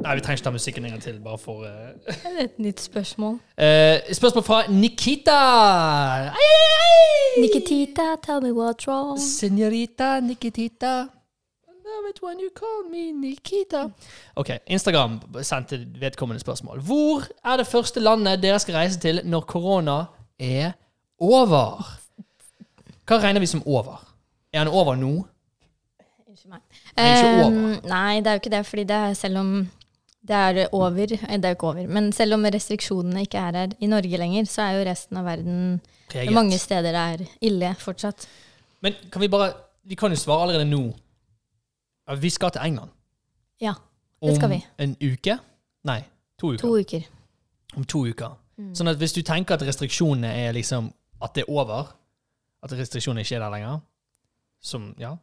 Nei, 0.05 0.15
vi 0.15 0.21
trenger 0.23 0.37
ikke 0.39 0.45
ta 0.45 0.51
musikken 0.55 0.85
en 0.85 0.91
gang 0.95 1.03
til, 1.03 1.17
bare 1.25 1.39
for 1.39 1.65
eh, 1.67 2.45
et 2.45 2.59
nytt 2.63 2.81
spørsmål. 2.81 3.39
eh, 3.59 4.13
Spørsmål 4.15 4.45
fra 4.47 4.59
Nikita. 4.71 5.35
Ai, 5.35 6.29
ai, 6.31 6.69
ai! 6.85 7.41
Nikitita, 7.43 8.15
tell 8.23 8.41
me 8.43 8.51
what's 8.55 8.87
wrong. 8.87 9.19
Senorita 9.19 10.21
Nikitita. 10.21 11.07
Love 11.95 12.11
it 12.11 12.23
when 12.23 12.41
you 12.41 12.51
call 12.51 12.91
me 12.91 13.13
Nikita. 13.13 13.89
Ok, 14.35 14.51
Instagram 14.67 15.21
sendte 15.43 15.87
vedkommende 16.01 16.41
spørsmål. 16.41 16.81
Hvor 16.81 17.23
er 17.45 17.57
det 17.57 17.67
første 17.67 18.01
landet 18.01 18.43
dere 18.43 18.59
skal 18.59 18.75
reise 18.75 18.99
til 19.01 19.21
når 19.25 19.41
korona 19.41 20.05
er 20.39 20.73
over? 21.21 21.85
Hva 23.07 23.21
regner 23.23 23.41
vi 23.41 23.47
som 23.47 23.63
over? 23.67 24.01
Er 24.53 24.65
den 24.65 24.73
over 24.73 24.97
nå? 24.97 25.13
Unnskyld 26.29 26.51
meg. 26.51 26.61
Nei, 26.97 27.07
ikke 27.13 27.31
over. 27.31 27.47
Ehm, 27.47 27.89
nei, 27.91 28.21
det 28.21 28.27
er 28.27 28.39
jo 28.39 28.43
ikke 28.43 28.55
det, 28.57 28.67
fordi 28.67 28.85
det 28.91 28.97
er 28.97 29.15
selv 29.19 29.39
om 29.39 29.55
det 30.25 30.37
er 30.41 30.69
over 30.73 31.13
eh, 31.13 31.37
Det 31.37 31.45
er 31.45 31.53
jo 31.53 31.59
ikke 31.59 31.71
over. 31.71 31.87
Men 31.87 32.13
selv 32.17 32.35
om 32.35 32.45
restriksjonene 32.45 33.27
ikke 33.27 33.39
er 33.39 33.61
her 33.61 33.77
i 33.79 33.87
Norge 33.87 34.19
lenger, 34.19 34.49
så 34.51 34.63
er 34.67 34.79
jo 34.79 34.89
resten 34.91 35.21
av 35.21 35.29
verden 35.29 35.81
Preget. 36.11 36.35
Mange 36.35 36.59
steder 36.59 36.97
er 36.97 37.25
ille 37.41 37.75
fortsatt. 37.79 38.27
Men 38.85 38.95
kan 39.13 39.23
vi 39.23 39.29
bare 39.29 39.53
Vi 39.85 39.95
kan 40.01 40.11
jo 40.11 40.17
svare 40.17 40.43
allerede 40.49 40.65
nå. 40.65 40.95
Vi 42.21 42.31
skal 42.31 42.51
til 42.51 42.61
England. 42.65 42.91
Ja, 43.61 43.75
det 44.23 44.37
skal 44.37 44.51
vi. 44.51 44.61
Om 44.79 44.85
en 44.85 44.97
uke? 45.01 45.39
Nei, 45.85 46.01
to 46.41 46.53
uker. 46.53 46.61
To 46.61 46.79
uker. 46.79 47.07
Om 47.77 47.85
to 47.85 48.07
uker. 48.07 48.35
Mm. 48.59 48.73
Sånn 48.77 48.91
at 48.93 49.01
hvis 49.01 49.15
du 49.17 49.23
tenker 49.27 49.57
at 49.57 49.65
restriksjonene 49.67 50.31
er 50.45 50.53
liksom 50.55 50.93
At 51.25 51.35
det 51.35 51.43
er 51.43 51.51
over, 51.51 51.89
at 52.63 52.73
restriksjonene 52.73 53.23
ikke 53.25 53.39
er 53.39 53.41
der 53.43 53.53
lenger, 53.55 53.79
som 54.63 54.91
Ja, 55.01 55.15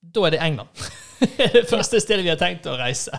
da 0.00 0.22
er 0.26 0.30
det 0.30 0.40
England. 0.40 0.68
det 1.54 1.66
første 1.68 2.00
stedet 2.00 2.24
vi 2.24 2.32
har 2.32 2.40
tenkt 2.40 2.66
å 2.66 2.78
reise. 2.80 3.18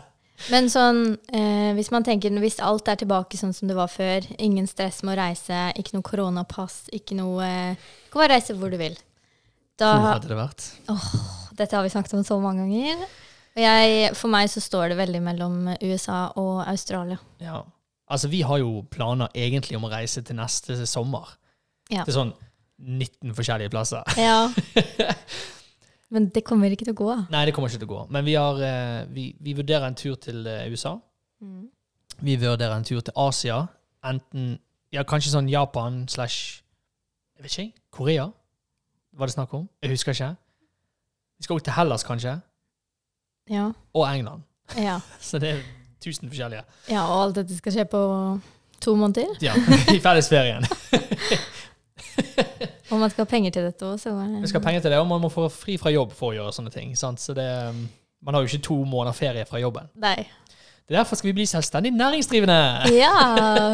Men 0.50 0.72
sånn, 0.74 1.20
eh, 1.30 1.70
hvis 1.78 1.92
man 1.94 2.06
tenker 2.08 2.34
hvis 2.42 2.58
alt 2.66 2.90
er 2.90 2.98
tilbake 2.98 3.38
sånn 3.38 3.54
som 3.54 3.70
det 3.70 3.78
var 3.78 3.92
før, 3.92 4.26
ingen 4.42 4.66
stress 4.66 5.04
med 5.06 5.14
å 5.14 5.20
reise, 5.22 5.60
ikke 5.78 5.94
noe 5.94 6.08
koronapass, 6.08 6.88
ikke 6.96 7.20
noe 7.20 7.46
eh, 7.46 7.92
Du 8.08 8.16
kan 8.16 8.24
bare 8.24 8.40
reise 8.40 8.58
hvor 8.58 8.74
du 8.74 8.80
vil. 8.82 8.98
Da, 9.78 9.94
Hvor 9.94 10.10
hadde 10.16 10.34
det 10.34 10.42
vært? 10.42 11.38
Dette 11.62 11.78
har 11.78 11.86
vi 11.86 11.94
snakket 11.94 12.18
om 12.18 12.26
så 12.28 12.40
mange 12.42 12.66
ganger. 12.66 13.06
Jeg, 13.60 14.14
for 14.16 14.32
meg 14.32 14.48
så 14.52 14.64
står 14.64 14.92
det 14.92 15.00
veldig 15.02 15.22
mellom 15.24 15.56
USA 15.84 16.30
og 16.40 16.62
Australia. 16.66 17.20
Ja. 17.44 17.62
Altså, 18.12 18.28
vi 18.32 18.42
har 18.48 18.60
jo 18.60 18.82
planer 18.92 19.32
egentlig 19.36 19.78
om 19.78 19.88
å 19.88 19.92
reise 19.92 20.24
til 20.24 20.40
neste 20.40 20.78
sommer. 20.88 21.36
Ja. 21.92 22.06
Til 22.08 22.16
sånn 22.16 22.32
19 22.82 23.36
forskjellige 23.38 23.72
plasser. 23.72 24.08
Ja. 24.20 24.48
Men 26.12 26.28
det 26.36 26.44
kommer 26.48 26.72
ikke 26.72 26.88
til 26.90 26.96
å 26.96 27.00
gå. 27.00 27.12
Nei, 27.32 27.46
det 27.48 27.54
kommer 27.56 27.72
ikke 27.72 27.84
til 27.84 27.88
å 27.88 27.94
gå. 27.94 28.02
Men 28.12 28.26
vi, 28.28 28.36
har, 28.36 28.60
eh, 28.68 29.04
vi, 29.16 29.30
vi 29.40 29.56
vurderer 29.56 29.88
en 29.88 29.96
tur 29.96 30.18
til 30.20 30.44
eh, 30.48 30.68
USA. 30.72 30.98
Mm. 31.44 31.70
Vi 32.20 32.36
vurderer 32.42 32.76
en 32.76 32.88
tur 32.88 33.00
til 33.00 33.16
Asia. 33.16 33.62
Enten 34.08 34.58
ja, 34.92 35.06
kanskje 35.08 35.32
sånn 35.32 35.48
Japan 35.52 36.04
slash 36.12 36.60
Jeg 37.38 37.46
vet 37.46 37.56
ikke. 37.56 37.84
Korea? 37.96 38.28
Var 39.16 39.30
det 39.30 39.36
snakk 39.38 39.54
om? 39.56 39.70
Jeg 39.84 39.96
husker 39.96 40.16
ikke. 40.16 40.34
Vi 41.42 41.48
skal 41.48 41.58
òg 41.58 41.64
til 41.66 41.74
Hellas, 41.74 42.04
kanskje. 42.06 42.36
Ja. 43.50 43.72
Og 43.98 44.04
England. 44.06 44.44
Ja. 44.78 45.00
Så 45.30 45.40
det 45.42 45.50
er 45.56 45.64
tusen 46.04 46.30
forskjellige. 46.30 46.62
ja, 46.90 47.02
og 47.02 47.24
alt 47.24 47.40
dette 47.40 47.58
skal 47.58 47.74
skje 47.74 47.86
på 47.90 48.02
to 48.82 48.94
måneder. 48.96 49.34
Ja, 49.42 49.56
I 49.90 49.98
fellesferien. 50.04 50.66
Og 52.92 53.00
man 53.00 53.10
skal 53.10 53.24
ha 53.24 53.30
penger 53.30 53.54
til 53.56 53.66
dette 53.66 53.88
òg, 53.88 53.98
så 54.02 54.12
Man 54.14 54.44
skal 54.48 54.60
ha 54.60 54.66
penger 54.66 54.84
til 54.84 54.92
det, 54.92 55.00
og 55.00 55.08
man 55.08 55.22
må 55.24 55.30
få 55.32 55.48
fri 55.50 55.78
fra 55.82 55.90
jobb 55.94 56.12
for 56.14 56.30
å 56.30 56.36
gjøre 56.36 56.54
sånne 56.54 56.74
ting. 56.74 56.92
Sant? 57.00 57.22
Så 57.24 57.34
det, 57.34 57.48
um, 57.72 57.86
man 58.22 58.36
har 58.36 58.44
jo 58.44 58.52
ikke 58.52 58.66
to 58.68 58.78
måneder 58.84 59.16
ferie 59.16 59.46
fra 59.48 59.62
jobben. 59.64 59.88
Nei. 59.96 60.28
Det 60.86 60.94
er 60.94 61.00
derfor 61.00 61.16
skal 61.16 61.32
vi 61.32 61.36
bli 61.40 61.48
selvstendig 61.48 61.94
næringsdrivende. 61.96 62.60
Ja, 62.94 63.16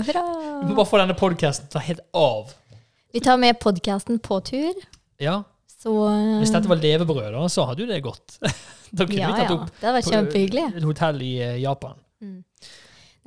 hurra! 0.06 0.24
Vi 0.62 0.70
må 0.70 0.78
bare 0.78 0.90
få 0.90 1.02
denne 1.02 1.18
podkasten 1.18 1.68
ta 1.74 1.82
helt 1.82 2.06
av. 2.16 2.54
Vi 3.14 3.20
tar 3.26 3.42
med 3.42 3.60
podkasten 3.60 4.22
på 4.24 4.40
tur, 4.46 4.74
Ja, 5.20 5.42
så 5.78 5.94
Hvis 6.42 6.54
dette 6.54 6.70
var 6.72 6.80
levebrød, 6.82 7.30
da, 7.36 7.46
så 7.54 7.68
hadde 7.70 7.86
jo 7.86 7.90
det 7.92 8.02
gått. 8.06 8.40
Da 8.88 9.04
kunne 9.04 9.20
ja, 9.20 9.28
vi 9.34 9.42
tatt 9.42 9.50
ja. 9.52 9.56
opp 9.58 9.80
Det 9.82 9.92
var 9.92 10.06
kjempehyggelig. 10.06 10.62
et 10.80 10.86
hotell 10.88 11.18
i 11.22 11.34
Japan. 11.60 11.98
Japan. 12.22 12.38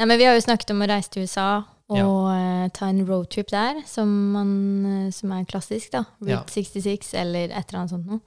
Nei, 0.01 0.07
men 0.09 0.17
Vi 0.17 0.25
har 0.25 0.33
jo 0.39 0.41
snakket 0.41 0.73
om 0.73 0.81
å 0.81 0.89
reise 0.89 1.13
til 1.13 1.27
USA 1.29 1.51
og 1.91 2.31
eh, 2.33 2.69
ta 2.73 2.87
en 2.89 3.03
roadtrip 3.05 3.51
der, 3.51 3.83
som, 3.91 4.09
man, 4.33 4.51
eh, 4.87 5.11
som 5.13 5.33
er 5.37 5.45
klassisk. 5.51 5.91
da. 5.93 6.05
Route 6.23 6.33
Ja. 6.33 6.41
66 6.49 7.13
eller 7.19 7.51
et 7.51 7.69
eller 7.69 7.81
annet 7.83 7.93
sånt 7.93 8.09
noe. 8.09 8.21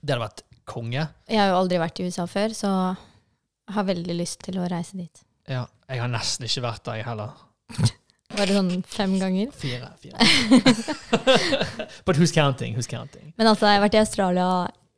Det 0.00 0.14
hadde 0.14 0.22
vært 0.24 0.42
konge. 0.70 1.04
Jeg 1.28 1.40
har 1.42 1.50
jo 1.50 1.58
aldri 1.60 1.80
vært 1.82 2.00
i 2.00 2.06
USA 2.08 2.24
før, 2.30 2.54
så 2.56 2.70
jeg 2.70 3.74
har 3.76 3.88
veldig 3.90 4.16
lyst 4.16 4.40
til 4.46 4.60
å 4.62 4.68
reise 4.70 4.96
dit. 4.96 5.24
Ja, 5.50 5.66
jeg 5.90 6.00
har 6.00 6.08
nesten 6.08 6.46
ikke 6.46 6.64
vært 6.70 6.86
der, 6.86 7.02
jeg 7.02 7.08
heller. 7.10 7.34
Bare 8.36 8.54
sånn 8.54 8.70
fem 8.86 9.16
ganger. 9.20 9.50
Fire. 9.58 9.88
fire. 10.00 10.16
But 12.06 12.16
who's 12.16 12.32
counting? 12.34 12.74
Who's 12.76 12.86
counting? 12.90 13.32
Men 13.38 13.46
altså, 13.50 13.66
jeg 13.66 13.80
har 13.80 13.84
vært 13.86 13.96
i 13.98 14.00
Australia 14.02 14.48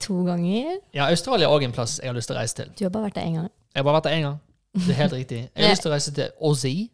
to 0.02 0.22
ganger. 0.26 0.78
Ja, 0.96 1.06
Australia 1.08 1.48
er 1.48 1.54
òg 1.54 1.64
en 1.66 1.72
plass 1.74 1.98
jeg 2.02 2.10
har 2.10 2.16
lyst 2.18 2.28
til 2.30 2.36
å 2.36 2.40
reise 2.40 2.58
til. 2.58 2.72
Du 2.78 2.84
har 2.86 2.92
bare 2.94 3.08
vært 3.10 3.20
der 3.20 3.28
én 3.30 3.38
gang. 3.40 3.48
Jeg 3.72 3.80
har 3.80 3.86
bare 3.88 3.98
vært 4.00 4.08
der 4.10 4.16
én 4.18 4.26
gang. 4.26 4.40
Det 4.72 4.90
er 4.94 4.98
helt 5.02 5.14
riktig. 5.16 5.40
Jeg 5.54 5.64
har 5.64 5.72
lyst 5.76 5.84
til 5.86 5.92
å 5.92 5.94
reise 5.94 6.14
til 6.16 6.34
Aussie. 6.48 6.88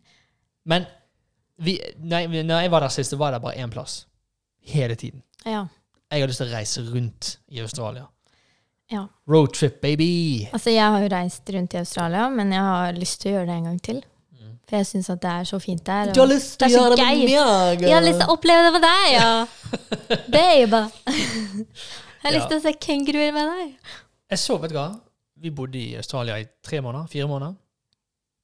Men 0.68 0.86
vi, 1.58 1.78
nei, 2.04 2.22
når 2.30 2.62
jeg 2.66 2.70
var 2.74 2.84
der 2.86 2.94
sist, 2.94 3.16
var 3.18 3.34
det 3.34 3.40
bare 3.42 3.58
én 3.64 3.72
plass. 3.74 4.02
Hele 4.68 4.94
tiden. 5.00 5.24
Ja. 5.46 5.64
Jeg 6.12 6.22
har 6.22 6.30
lyst 6.30 6.40
til 6.42 6.48
å 6.50 6.54
reise 6.54 6.84
rundt 6.86 7.32
i 7.52 7.60
Australia. 7.64 8.06
ja. 8.92 9.06
Roadtrip, 9.28 9.80
baby! 9.82 10.46
Altså, 10.52 10.70
jeg 10.72 10.84
har 10.94 11.02
jo 11.04 11.08
reist 11.12 11.50
rundt 11.52 11.74
i 11.74 11.80
Australia, 11.82 12.28
men 12.32 12.52
jeg 12.54 12.62
har 12.64 12.94
lyst 12.96 13.20
til 13.20 13.32
å 13.32 13.34
gjøre 13.38 13.48
det 13.50 13.56
en 13.58 13.66
gang 13.68 13.80
til. 13.84 13.98
For 14.68 14.76
jeg 14.76 14.86
syns 14.86 15.08
at 15.10 15.22
det 15.22 15.30
er 15.30 15.44
så 15.48 15.58
fint 15.58 15.86
der. 15.86 16.10
og- 16.12 16.28
lyst 16.28 16.58
til 16.58 16.68
å 16.68 16.70
gjøre 16.70 16.96
det 16.96 17.06
med 17.06 17.22
meg! 17.24 17.80
Jeg 17.80 17.94
har 17.94 18.04
lyst 18.04 18.20
til 18.20 18.28
å 18.28 18.34
oppleve 18.36 18.66
det 18.66 18.72
med 18.72 18.82
deg, 18.84 19.06
ja! 19.16 19.46
Babe! 20.32 20.82
Jeg 22.18 22.32
har 22.32 22.34
lyst 22.34 22.48
til 22.50 22.58
å 22.58 22.62
se 22.64 22.72
kenguruer 22.82 23.32
med 23.32 23.46
deg. 23.46 23.92
Jeg 24.30 24.38
så, 24.42 24.56
vet 24.60 24.72
du 24.72 24.76
hva? 24.76 24.88
Vi 25.38 25.52
bodde 25.54 25.78
i 25.78 25.94
Australia 25.96 26.34
i 26.42 26.44
tre 26.66 26.80
måneder. 26.82 27.06
Fire 27.06 27.28
måneder. 27.30 27.54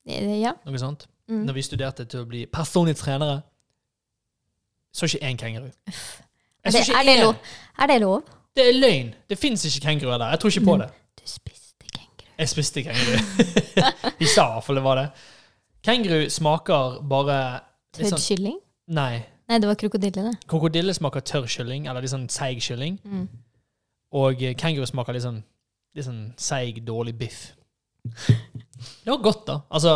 Ja. 0.06 0.52
Noe 0.64 0.78
sånt. 0.78 1.08
Mm. 1.28 1.42
Når 1.48 1.56
vi 1.58 1.64
studerte 1.66 2.04
til 2.04 2.22
å 2.22 2.28
bli 2.28 2.44
personlige 2.46 3.00
trenere. 3.00 3.40
Så 4.94 5.08
ikke 5.10 5.26
én 5.26 5.36
kenguru. 5.40 5.66
Er 6.64 6.70
det, 6.70 6.84
er, 6.88 7.02
det 7.02 7.18
lov? 7.20 7.34
er 7.78 7.90
det 7.90 8.00
lov? 8.00 8.22
Det 8.56 8.68
er 8.68 8.78
løgn. 8.78 9.14
Det 9.28 9.38
fins 9.38 9.64
ikke 9.66 9.88
kenguruer 9.88 10.18
der. 10.22 10.30
Jeg 10.36 10.40
tror 10.40 10.54
ikke 10.54 10.64
på 10.64 10.76
det. 10.80 10.88
Du 11.18 11.26
spiste 11.26 11.88
kenguru. 11.90 12.30
Jeg 12.38 12.48
spiste 12.48 12.82
kenguru. 12.86 13.18
De 14.20 14.28
sa 14.34 14.46
i 14.46 14.52
hvert 14.54 14.64
fall 14.68 14.78
det 14.80 14.84
var 14.86 15.00
det. 15.02 15.08
Kenguru 15.84 16.28
smaker 16.32 16.98
bare 17.04 17.38
Tørr 17.94 18.14
sånn, 18.14 18.22
kylling? 18.24 18.60
Nei. 18.96 19.24
Nei, 19.50 19.58
det 19.60 19.68
var 19.68 19.76
krokodille, 19.78 20.22
det. 20.30 20.46
Krokodille 20.48 20.94
smaker 20.96 21.24
tørr 21.28 21.48
kylling, 21.50 21.88
eller 21.90 22.04
litt 22.04 22.14
sånn 22.14 22.24
seig 22.32 22.62
kylling. 22.64 22.96
Mm. 23.04 23.26
Og 24.16 24.40
eh, 24.40 24.54
kenguru 24.58 24.88
smaker 24.88 25.16
litt 25.16 25.26
sånn, 25.26 25.42
litt 25.96 26.06
sånn 26.06 26.22
seig, 26.40 26.80
dårlig 26.86 27.16
biff. 27.20 27.42
Det 28.04 29.10
var 29.10 29.20
godt, 29.24 29.44
da. 29.48 29.58
Altså 29.72 29.92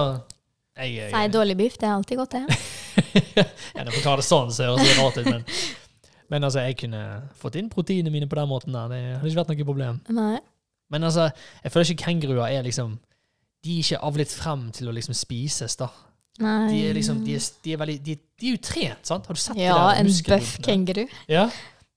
jeg, 0.79 0.92
jeg, 0.94 1.11
Seig, 1.12 1.33
dårlig 1.35 1.57
biff, 1.59 1.81
det 1.81 1.88
er 1.88 1.96
alltid 1.96 2.20
godt, 2.20 2.37
det. 2.37 2.61
ja, 3.38 3.83
Når 3.83 3.90
man 3.90 4.05
tar 4.05 4.20
det 4.20 4.29
sånn, 4.29 4.53
så 4.55 4.68
høres 4.68 4.85
det 4.85 4.94
rart 5.01 5.18
ut, 5.18 5.27
men, 5.33 5.42
men 6.29 6.46
altså, 6.46 6.62
jeg 6.68 6.79
kunne 6.85 7.03
fått 7.40 7.59
inn 7.59 7.72
proteinene 7.72 8.12
mine 8.14 8.29
på 8.31 8.38
den 8.38 8.53
måten 8.53 8.77
der. 8.77 8.92
Det 8.92 9.03
hadde 9.16 9.33
ikke 9.33 9.40
vært 9.40 9.53
noe 9.55 9.68
problem. 9.72 10.01
Nei. 10.12 10.38
Men 10.92 11.09
altså, 11.09 11.31
jeg 11.64 11.72
føler 11.72 11.92
ikke 11.92 12.05
kenguruer 12.07 12.46
er 12.46 12.68
liksom 12.68 12.98
De 13.64 13.73
er 13.75 13.83
ikke 13.83 13.99
avlet 14.07 14.31
frem 14.31 14.68
til 14.77 14.88
å 14.88 14.92
liksom 14.94 15.14
spises, 15.18 15.75
da. 15.81 15.88
Nei. 16.38 16.68
De 16.71 16.83
er 16.87 16.94
liksom, 16.94 17.25
de 17.27 17.35
er, 17.35 17.47
de 17.64 17.73
er 17.75 17.81
veldig 17.81 17.97
de, 18.07 18.14
de 18.38 18.47
er 18.47 18.55
jo 18.55 18.61
trent, 18.62 19.03
sant? 19.09 19.27
Har 19.27 19.35
du 19.35 19.40
sett 19.42 19.57
Ja, 19.59 19.75
de 19.75 19.81
der 19.81 20.05
en 20.05 20.12
bøff 20.29 20.53
kenguru. 20.62 21.03
Ja. 21.29 21.49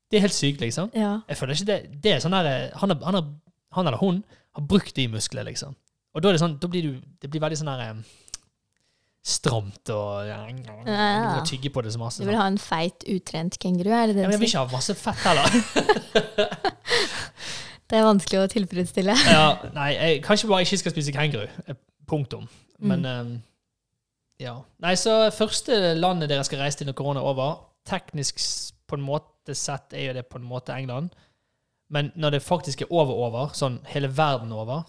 Det 0.10 0.17
er 0.17 0.26
helt 0.26 0.34
sykt, 0.36 0.60
liksom. 0.65 0.89
Ja. 0.97 1.19
Jeg 1.30 1.38
føler 1.38 1.54
ikke 1.56 1.67
det 1.69 2.02
Det 2.04 2.12
er 2.15 2.24
sånn 2.24 2.34
der 2.34 2.71
han, 2.82 2.91
er- 2.91 3.06
han, 3.06 3.15
er- 3.21 3.30
han 3.78 3.88
eller 3.88 4.02
hun 4.02 4.24
har 4.58 4.65
brukt 4.67 4.95
de 4.97 5.06
musklene, 5.08 5.45
liksom. 5.52 5.76
Og 6.15 6.24
da 6.26 6.32
det 6.34 6.41
sånn, 6.41 6.58
da 6.60 6.67
blir 6.67 6.82
du 6.89 6.97
Det 7.21 7.30
blir 7.32 7.39
veldig 7.45 7.62
sånn 7.62 7.69
der 7.71 8.02
stramt 9.21 9.86
og 9.93 10.26
ja, 10.26 10.39
ja, 10.50 10.76
Ja. 10.89 11.36
må 11.38 11.45
tygge 11.45 11.69
på 11.69 11.84
det 11.86 11.93
så 11.93 12.00
masse. 12.02 12.24
Du 12.24 12.26
vil 12.26 12.36
ha 12.41 12.47
en 12.50 12.58
feit, 12.58 13.04
utrent 13.06 13.60
kenguru, 13.62 13.91
er 13.93 14.08
det 14.10 14.15
det 14.17 14.24
Ja, 14.24 14.28
men 14.28 14.39
jeg 14.39 14.41
vil 14.41 14.50
ikke 14.50 14.65
ha 14.65 14.71
masse 14.74 14.95
fett 14.97 15.21
heller. 15.21 16.71
Det 17.91 17.99
er 17.99 18.06
vanskelig 18.08 18.39
å 18.39 18.49
tilfredsstille. 18.51 19.15
ja, 19.27 19.47
nei, 19.75 19.89
jeg 19.97 20.21
kanskje 20.23 20.47
bare 20.47 20.63
ikke 20.63 20.80
skal 20.80 20.93
spise 20.93 21.15
kenguru. 21.15 21.47
Eh, 21.67 21.80
Punktum. 22.08 22.47
Men 22.80 23.04
eh, 23.06 23.34
ja. 24.45 24.56
Nei, 24.84 24.93
så 24.99 25.25
første 25.36 25.93
landet 25.99 26.32
dere 26.32 26.45
skal 26.47 26.63
reise 26.63 26.80
til 26.80 26.89
når 26.89 26.97
korona 26.97 27.21
er 27.21 27.27
over 27.34 27.60
Teknisk 27.88 28.39
på 28.88 28.97
en 28.97 29.04
måte 29.04 29.56
sett 29.58 29.95
er 29.97 30.08
jo 30.08 30.15
det 30.19 30.25
på 30.30 30.38
en 30.39 30.47
måte 30.47 30.73
England. 30.75 31.12
Men 31.91 32.12
når 32.15 32.38
det 32.38 32.41
faktisk 32.45 32.84
er 32.86 32.91
over 32.93 33.17
over, 33.25 33.54
sånn 33.58 33.80
hele 33.91 34.08
verden 34.15 34.54
over 34.56 34.86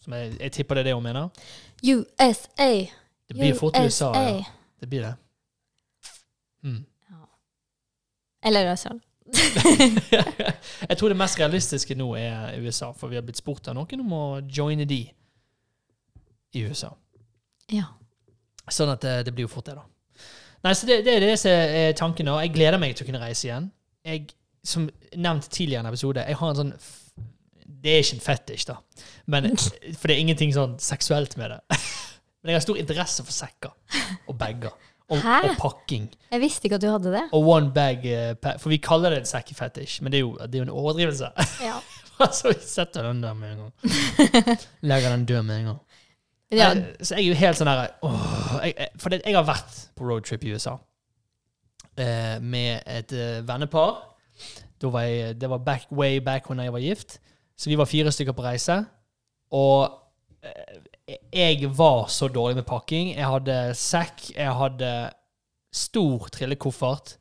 som 0.00 0.14
jeg, 0.14 0.36
jeg 0.40 0.54
tipper 0.54 0.78
det 0.78 0.84
er 0.84 0.88
det 0.90 0.94
hun 0.94 1.04
mener 1.04 1.28
USA! 1.82 2.70
Det 3.26 3.34
blir 3.34 3.56
fort 3.58 3.76
USA. 3.76 4.12
Ja. 4.14 4.44
Det 4.80 4.88
blir 4.88 5.02
det. 5.02 5.14
Mm. 6.62 6.84
Eller 8.46 8.70
Australia. 8.70 9.05
jeg 10.88 10.96
tror 10.98 11.10
det 11.10 11.18
mest 11.18 11.40
realistiske 11.40 11.96
nå 11.98 12.12
er 12.18 12.56
USA, 12.62 12.92
for 12.96 13.10
vi 13.10 13.18
har 13.18 13.24
blitt 13.26 13.40
spurt 13.40 13.68
av 13.68 13.76
noen 13.78 14.04
om 14.04 14.14
å 14.14 14.24
joine 14.46 14.86
de 14.88 15.02
i 16.56 16.64
USA. 16.64 16.92
Ja. 17.72 17.90
Sånn 18.70 18.92
at 18.92 19.02
det, 19.04 19.16
det 19.28 19.34
blir 19.34 19.46
jo 19.46 19.52
fort 19.52 19.68
det, 19.68 19.76
da. 19.78 19.86
Nei, 20.64 20.72
så 20.74 20.88
det, 20.88 21.00
det 21.06 21.14
er 21.14 21.22
det 21.22 21.36
som 21.38 21.52
er 21.52 21.92
tanken 21.98 22.26
nå. 22.26 22.38
Jeg 22.42 22.54
gleder 22.56 22.80
meg 22.82 22.96
til 22.96 23.06
å 23.06 23.10
kunne 23.10 23.22
reise 23.22 23.46
igjen. 23.46 23.68
Jeg, 24.06 24.30
som 24.66 24.88
nevnt 25.14 25.50
tidligere 25.50 25.82
i 25.82 25.84
en 25.84 25.90
episode, 25.92 26.24
jeg 26.26 26.38
har 26.40 26.52
en 26.52 26.60
sånn 26.60 26.72
Det 27.66 27.92
er 27.92 28.02
ikke 28.02 28.16
en 28.16 28.24
fetisj, 28.24 28.66
da. 28.70 28.78
Men, 29.30 29.52
for 29.98 30.08
det 30.08 30.16
er 30.16 30.24
ingenting 30.24 30.54
sånn 30.56 30.78
seksuelt 30.82 31.36
med 31.38 31.54
det. 31.54 31.60
Men 32.42 32.54
jeg 32.54 32.60
har 32.60 32.66
stor 32.66 32.80
interesse 32.82 33.26
for 33.26 33.34
sekker 33.34 33.74
og 34.26 34.38
bager. 34.38 34.74
Og, 35.08 35.20
Hæ? 35.22 35.36
og 35.50 35.56
pakking. 35.60 36.08
Jeg 36.32 36.40
visste 36.42 36.66
ikke 36.66 36.74
at 36.80 36.82
du 36.82 36.88
hadde 36.90 37.12
det. 37.14 37.22
Og 37.32 37.46
one 37.48 37.68
bag 37.74 38.02
eh, 38.10 38.34
pack. 38.34 38.58
For 38.60 38.68
vi 38.72 38.76
kaller 38.82 39.10
det 39.14 39.18
en 39.22 39.28
sekkefetisj, 39.30 40.00
men 40.02 40.12
det 40.12 40.18
er 40.18 40.24
jo, 40.24 40.32
det 40.42 40.54
er 40.54 40.58
jo 40.58 40.62
en 40.66 40.72
overdrivelse. 40.74 41.28
Ja. 41.62 41.76
så 42.38 42.48
vi 42.48 42.56
setter 42.66 43.02
den 43.06 43.22
der 43.22 43.34
med 43.34 43.52
en 43.52 43.58
gang. 43.58 43.72
Legger 44.90 45.10
den 45.14 45.24
død 45.26 45.42
med 45.42 45.58
en 45.60 45.64
gang. 45.72 45.78
Ja, 46.52 46.72
Eh, 46.74 46.82
Så 47.02 47.14
jeg 47.14 47.24
er 47.24 47.28
jo 47.28 47.34
helt 47.34 47.58
sånn 47.58 47.66
her 47.70 47.88
åh, 48.06 48.58
jeg, 48.62 48.74
jeg- 48.78 49.00
For 49.02 49.10
det, 49.10 49.22
jeg 49.26 49.34
har 49.34 49.42
vært 49.48 49.78
på 49.98 50.04
roadtrip 50.06 50.44
i 50.46 50.52
USA 50.54 50.76
eh, 51.98 52.38
med 52.42 52.80
et 52.86 53.12
eh, 53.12 53.40
vennepar. 53.48 53.96
Da 54.82 54.90
var 54.92 55.06
jeg, 55.08 55.40
det 55.40 55.48
var 55.50 55.58
back, 55.64 55.86
way 55.90 56.18
back 56.20 56.50
when 56.50 56.60
jeg 56.62 56.72
var 56.72 56.78
gift. 56.84 57.18
Så 57.58 57.70
vi 57.70 57.78
var 57.78 57.84
fire 57.88 58.12
stykker 58.12 58.32
på 58.36 58.42
reise. 58.44 58.84
Og 59.50 59.90
jeg 61.32 61.70
var 61.76 62.08
så 62.12 62.28
dårlig 62.32 62.60
med 62.60 62.66
pakking. 62.68 63.12
Jeg 63.14 63.28
hadde 63.30 63.60
sekk, 63.78 64.30
jeg 64.36 64.56
hadde 64.60 64.90
stor 65.76 66.30
trillekoffert 66.32 67.16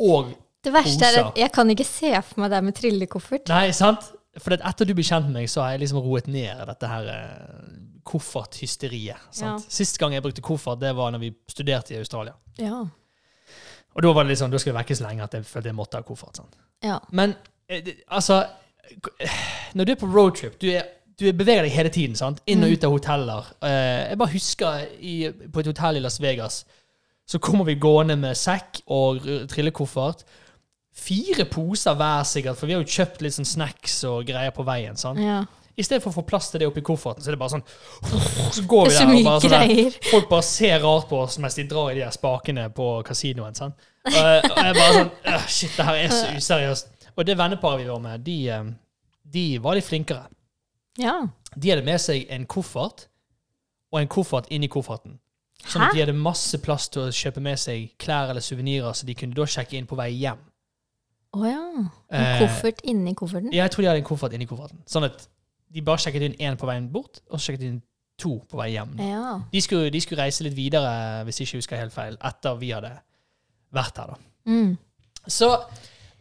og 0.00 0.32
det 0.64 0.72
verste 0.72 1.06
er 1.06 1.20
at 1.20 1.38
jeg 1.38 1.52
kan 1.52 1.70
ikke 1.70 1.86
se 1.86 2.10
for 2.24 2.42
meg 2.42 2.52
deg 2.54 2.64
med 2.64 2.76
trillekoffert. 2.78 3.50
Nei, 3.52 3.68
sant? 3.76 4.06
For 4.40 4.56
etter 4.56 4.88
du 4.88 4.94
ble 4.96 5.04
kjent 5.06 5.28
med 5.28 5.42
meg, 5.42 5.50
så 5.50 5.62
har 5.62 5.74
jeg 5.74 5.84
liksom 5.84 6.00
roet 6.02 6.26
ned 6.32 6.64
dette 6.70 6.88
her 6.90 7.10
eh, 7.12 7.74
kofferthysteriet. 8.08 9.28
sant? 9.30 9.66
Ja. 9.66 9.76
Sist 9.76 10.00
gang 10.00 10.16
jeg 10.16 10.24
brukte 10.24 10.44
koffert, 10.44 10.80
det 10.80 10.94
var 10.96 11.12
når 11.14 11.22
vi 11.26 11.30
studerte 11.52 11.94
i 11.94 12.00
Australia. 12.00 12.34
Ja. 12.58 12.80
Og 13.94 14.02
da 14.02 14.12
var 14.16 14.24
det 14.24 14.34
liksom, 14.34 14.50
da 14.50 14.58
skulle 14.58 14.74
det 14.74 14.86
vekkes 14.86 15.04
lenge 15.04 15.28
at 15.28 15.36
jeg 15.36 15.46
følte 15.46 15.70
jeg 15.70 15.78
måtte 15.78 16.00
ha 16.00 16.06
koffert. 16.06 16.40
sant? 16.40 16.58
ja. 16.82 16.98
Men 17.12 17.36
eh, 17.68 17.94
altså 18.08 18.44
Når 19.74 19.84
du 19.84 19.92
er 19.92 20.00
på 20.00 20.08
roadtrip, 20.08 20.60
du, 20.60 20.68
er, 20.72 20.88
du 21.20 21.26
er 21.28 21.36
beveger 21.38 21.62
deg 21.66 21.72
hele 21.76 21.90
tiden. 21.94 22.16
sant? 22.18 22.40
Inn 22.50 22.64
og 22.66 22.72
ut 22.74 22.84
av 22.84 22.94
hoteller. 22.94 23.50
Eh, 23.62 24.10
jeg 24.10 24.18
bare 24.18 24.32
husker 24.34 24.86
i, 25.00 25.16
på 25.52 25.60
et 25.62 25.68
hotell 25.70 26.00
i 26.00 26.02
Las 26.04 26.20
Vegas, 26.20 26.64
så 27.26 27.38
kommer 27.38 27.64
vi 27.64 27.74
gående 27.80 28.16
med 28.20 28.36
sekk 28.36 28.82
og 28.92 29.22
trillekoffert. 29.48 30.24
Fire 30.94 31.44
poser 31.50 31.96
hver, 31.98 32.22
sikkert, 32.28 32.58
for 32.58 32.70
vi 32.70 32.74
har 32.76 32.82
jo 32.84 32.90
kjøpt 32.98 33.22
litt 33.24 33.34
sånn 33.34 33.48
snacks 33.48 33.96
og 34.06 34.26
greier 34.28 34.52
på 34.54 34.66
veien. 34.66 34.96
sant? 34.96 35.20
ja. 35.22 35.42
I 35.74 35.82
stedet 35.82 36.04
for 36.04 36.12
å 36.12 36.20
få 36.20 36.22
plass 36.22 36.52
til 36.52 36.60
det 36.62 36.68
oppi 36.68 36.84
kofferten, 36.86 37.18
så 37.24 37.32
er 37.32 37.34
det 37.34 37.40
bare 37.40 37.56
sånn 37.56 37.64
Så 38.54 38.62
går 38.70 38.84
vi 38.86 38.92
er 38.92 39.00
så 39.00 39.06
der 39.08 39.16
og 39.16 39.24
bare 39.26 39.40
sånn 39.42 39.54
der. 39.56 39.96
Folk 40.06 40.28
bare 40.30 40.44
ser 40.46 40.76
rart 40.84 41.08
på 41.10 41.18
oss 41.24 41.38
mens 41.42 41.56
de 41.58 41.64
drar 41.66 41.88
i 41.90 41.96
de 41.98 42.04
her 42.06 42.14
spakene 42.14 42.68
på 42.76 42.86
kasinoen. 43.08 43.56
sant? 43.58 43.74
Og, 44.06 44.14
og 44.52 44.60
jeg 44.68 44.76
bare 44.78 44.92
sånn 45.00 45.10
«Øh, 45.32 45.48
Shit, 45.50 45.74
det 45.74 45.88
her 45.88 45.98
er 46.04 46.14
så 46.14 46.28
useriøst. 46.38 46.92
Og 47.16 47.26
det 47.26 47.34
venneparet 47.42 47.82
vi 47.82 47.88
var 47.90 48.04
med, 48.06 48.22
de, 48.22 48.36
eh, 48.54 48.70
de 49.34 49.44
var 49.66 49.74
litt 49.80 49.88
flinkere. 49.88 50.28
Ja. 51.00 51.26
De 51.56 51.70
hadde 51.70 51.84
med 51.86 52.00
seg 52.02 52.26
en 52.30 52.46
koffert 52.46 53.08
og 53.92 54.00
en 54.00 54.08
koffert 54.10 54.48
inni 54.54 54.68
kofferten. 54.68 55.18
Sånn 55.64 55.82
at 55.86 55.94
de 55.96 56.02
hadde 56.02 56.12
masse 56.18 56.58
plass 56.60 56.88
til 56.92 57.06
å 57.06 57.12
kjøpe 57.14 57.40
med 57.40 57.56
seg 57.58 57.94
klær 58.02 58.30
eller 58.32 58.44
suvenirer, 58.44 58.92
så 58.92 59.06
de 59.08 59.14
kunne 59.16 59.34
da 59.36 59.46
sjekke 59.48 59.78
inn 59.78 59.86
på 59.88 59.96
vei 59.96 60.10
hjem. 60.18 60.42
Å 61.34 61.44
ja. 61.48 61.62
En 62.14 62.24
Eh, 62.28 62.42
koffert 62.44 62.82
inni 62.84 63.14
kofferten? 63.14 63.50
Ja, 63.52 63.64
jeg 63.64 63.72
tror 63.74 63.82
de 63.82 63.88
hadde 63.88 64.02
en 64.02 64.06
koffert 64.06 64.34
inni 64.36 64.46
kofferten. 64.46 64.82
Sånn 64.86 65.06
at 65.08 65.24
de 65.74 65.82
bare 65.82 65.98
sjekket 65.98 66.22
inn 66.28 66.36
én 66.38 66.58
på 66.60 66.66
veien 66.68 66.90
bort, 66.92 67.20
og 67.30 67.38
så 67.40 67.48
sjekket 67.48 67.64
inn 67.70 67.80
to 68.20 68.36
på 68.50 68.58
vei 68.60 68.68
hjem. 68.76 68.92
Ja. 69.02 69.40
De 69.50 69.60
skulle, 69.64 69.90
de 69.90 70.00
skulle 70.04 70.22
reise 70.22 70.44
litt 70.46 70.54
videre, 70.54 71.24
hvis 71.26 71.40
jeg 71.40 71.48
ikke 71.48 71.62
husker 71.62 71.80
helt 71.80 71.92
feil, 71.96 72.18
etter 72.22 72.60
vi 72.60 72.70
hadde 72.70 72.92
vært 73.74 73.98
her. 73.98 74.12
da. 74.12 74.18
Mm. 74.46 74.76
Så 75.26 75.48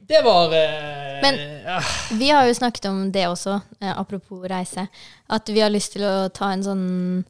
det 0.07 0.21
var 0.25 0.53
eh, 0.53 1.21
Men- 1.23 1.39
ja, 1.63 1.79
Vi 2.11 2.29
har 2.29 2.47
jo 2.47 2.53
snakket 2.53 2.85
om 2.89 3.11
det 3.11 3.23
også, 3.27 3.61
eh, 3.79 3.93
apropos 3.99 4.43
reise. 4.49 4.87
At 5.29 5.47
vi 5.49 5.61
har 5.63 5.69
lyst 5.71 5.93
til 5.95 6.03
å 6.03 6.29
ta 6.33 6.51
en 6.51 6.63
sånn 6.63 7.25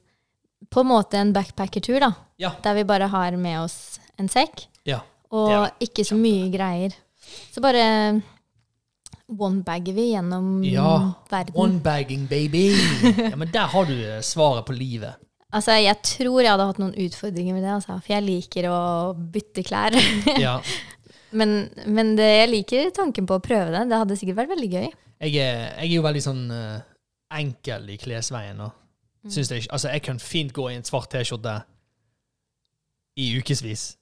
På 0.74 0.82
en 0.82 0.88
måte 0.90 1.20
en 1.20 1.34
backpackertur, 1.34 2.00
da. 2.00 2.12
Ja. 2.42 2.52
Der 2.64 2.74
vi 2.74 2.84
bare 2.84 3.08
har 3.08 3.36
med 3.38 3.60
oss 3.62 4.00
en 4.18 4.28
sekk 4.28 4.66
ja. 4.86 5.02
og 5.30 5.70
ikke 5.80 6.06
så 6.06 6.16
mye 6.18 6.50
greier. 6.54 6.96
Så 7.54 7.62
bare 7.62 8.22
one-bagger 9.28 9.94
vi 9.94 10.08
gjennom 10.14 10.64
Ja, 10.66 11.14
verden. 11.30 11.54
One-bagging, 11.56 12.28
baby! 12.28 12.72
Ja, 13.30 13.36
Men 13.36 13.52
der 13.54 13.70
har 13.70 13.86
du 13.86 13.94
eh, 13.94 14.22
svaret 14.22 14.66
på 14.66 14.74
livet. 14.74 15.14
Altså, 15.54 15.76
jeg 15.78 16.02
tror 16.02 16.42
jeg 16.42 16.50
hadde 16.50 16.66
hatt 16.66 16.80
noen 16.82 16.96
utfordringer 16.98 17.54
med 17.54 17.62
det, 17.64 17.76
altså, 17.76 18.00
for 18.02 18.14
jeg 18.16 18.26
liker 18.26 18.70
å 18.74 18.80
bytte 19.14 19.64
klær. 19.68 19.94
Ja. 20.42 20.58
men 21.34 21.56
men 21.86 22.14
det, 22.18 22.30
jeg 22.30 22.52
liker 22.52 22.94
tanken 22.96 23.28
på 23.30 23.38
å 23.40 23.44
prøve 23.44 23.74
det. 23.74 23.88
Det 23.90 24.00
hadde 24.04 24.18
sikkert 24.20 24.42
vært 24.44 24.54
veldig 24.54 24.70
gøy. 24.72 24.88
Jeg 25.24 25.36
er, 25.40 25.60
jeg 25.80 25.90
er 25.90 25.96
jo 25.96 26.06
veldig 26.06 26.24
sånn 26.24 26.46
uh, 26.52 26.80
enkel 27.40 27.90
i 27.94 27.98
klesveien. 28.02 28.62
Og 28.64 28.72
mm. 29.26 29.36
jeg, 29.38 29.68
altså, 29.70 29.90
jeg 29.90 30.04
kan 30.06 30.22
fint 30.22 30.54
gå 30.56 30.70
i 30.70 30.78
en 30.78 30.88
svart 30.88 31.12
T-skjorte 31.14 31.58
i 33.20 33.30
ukevis. 33.38 33.94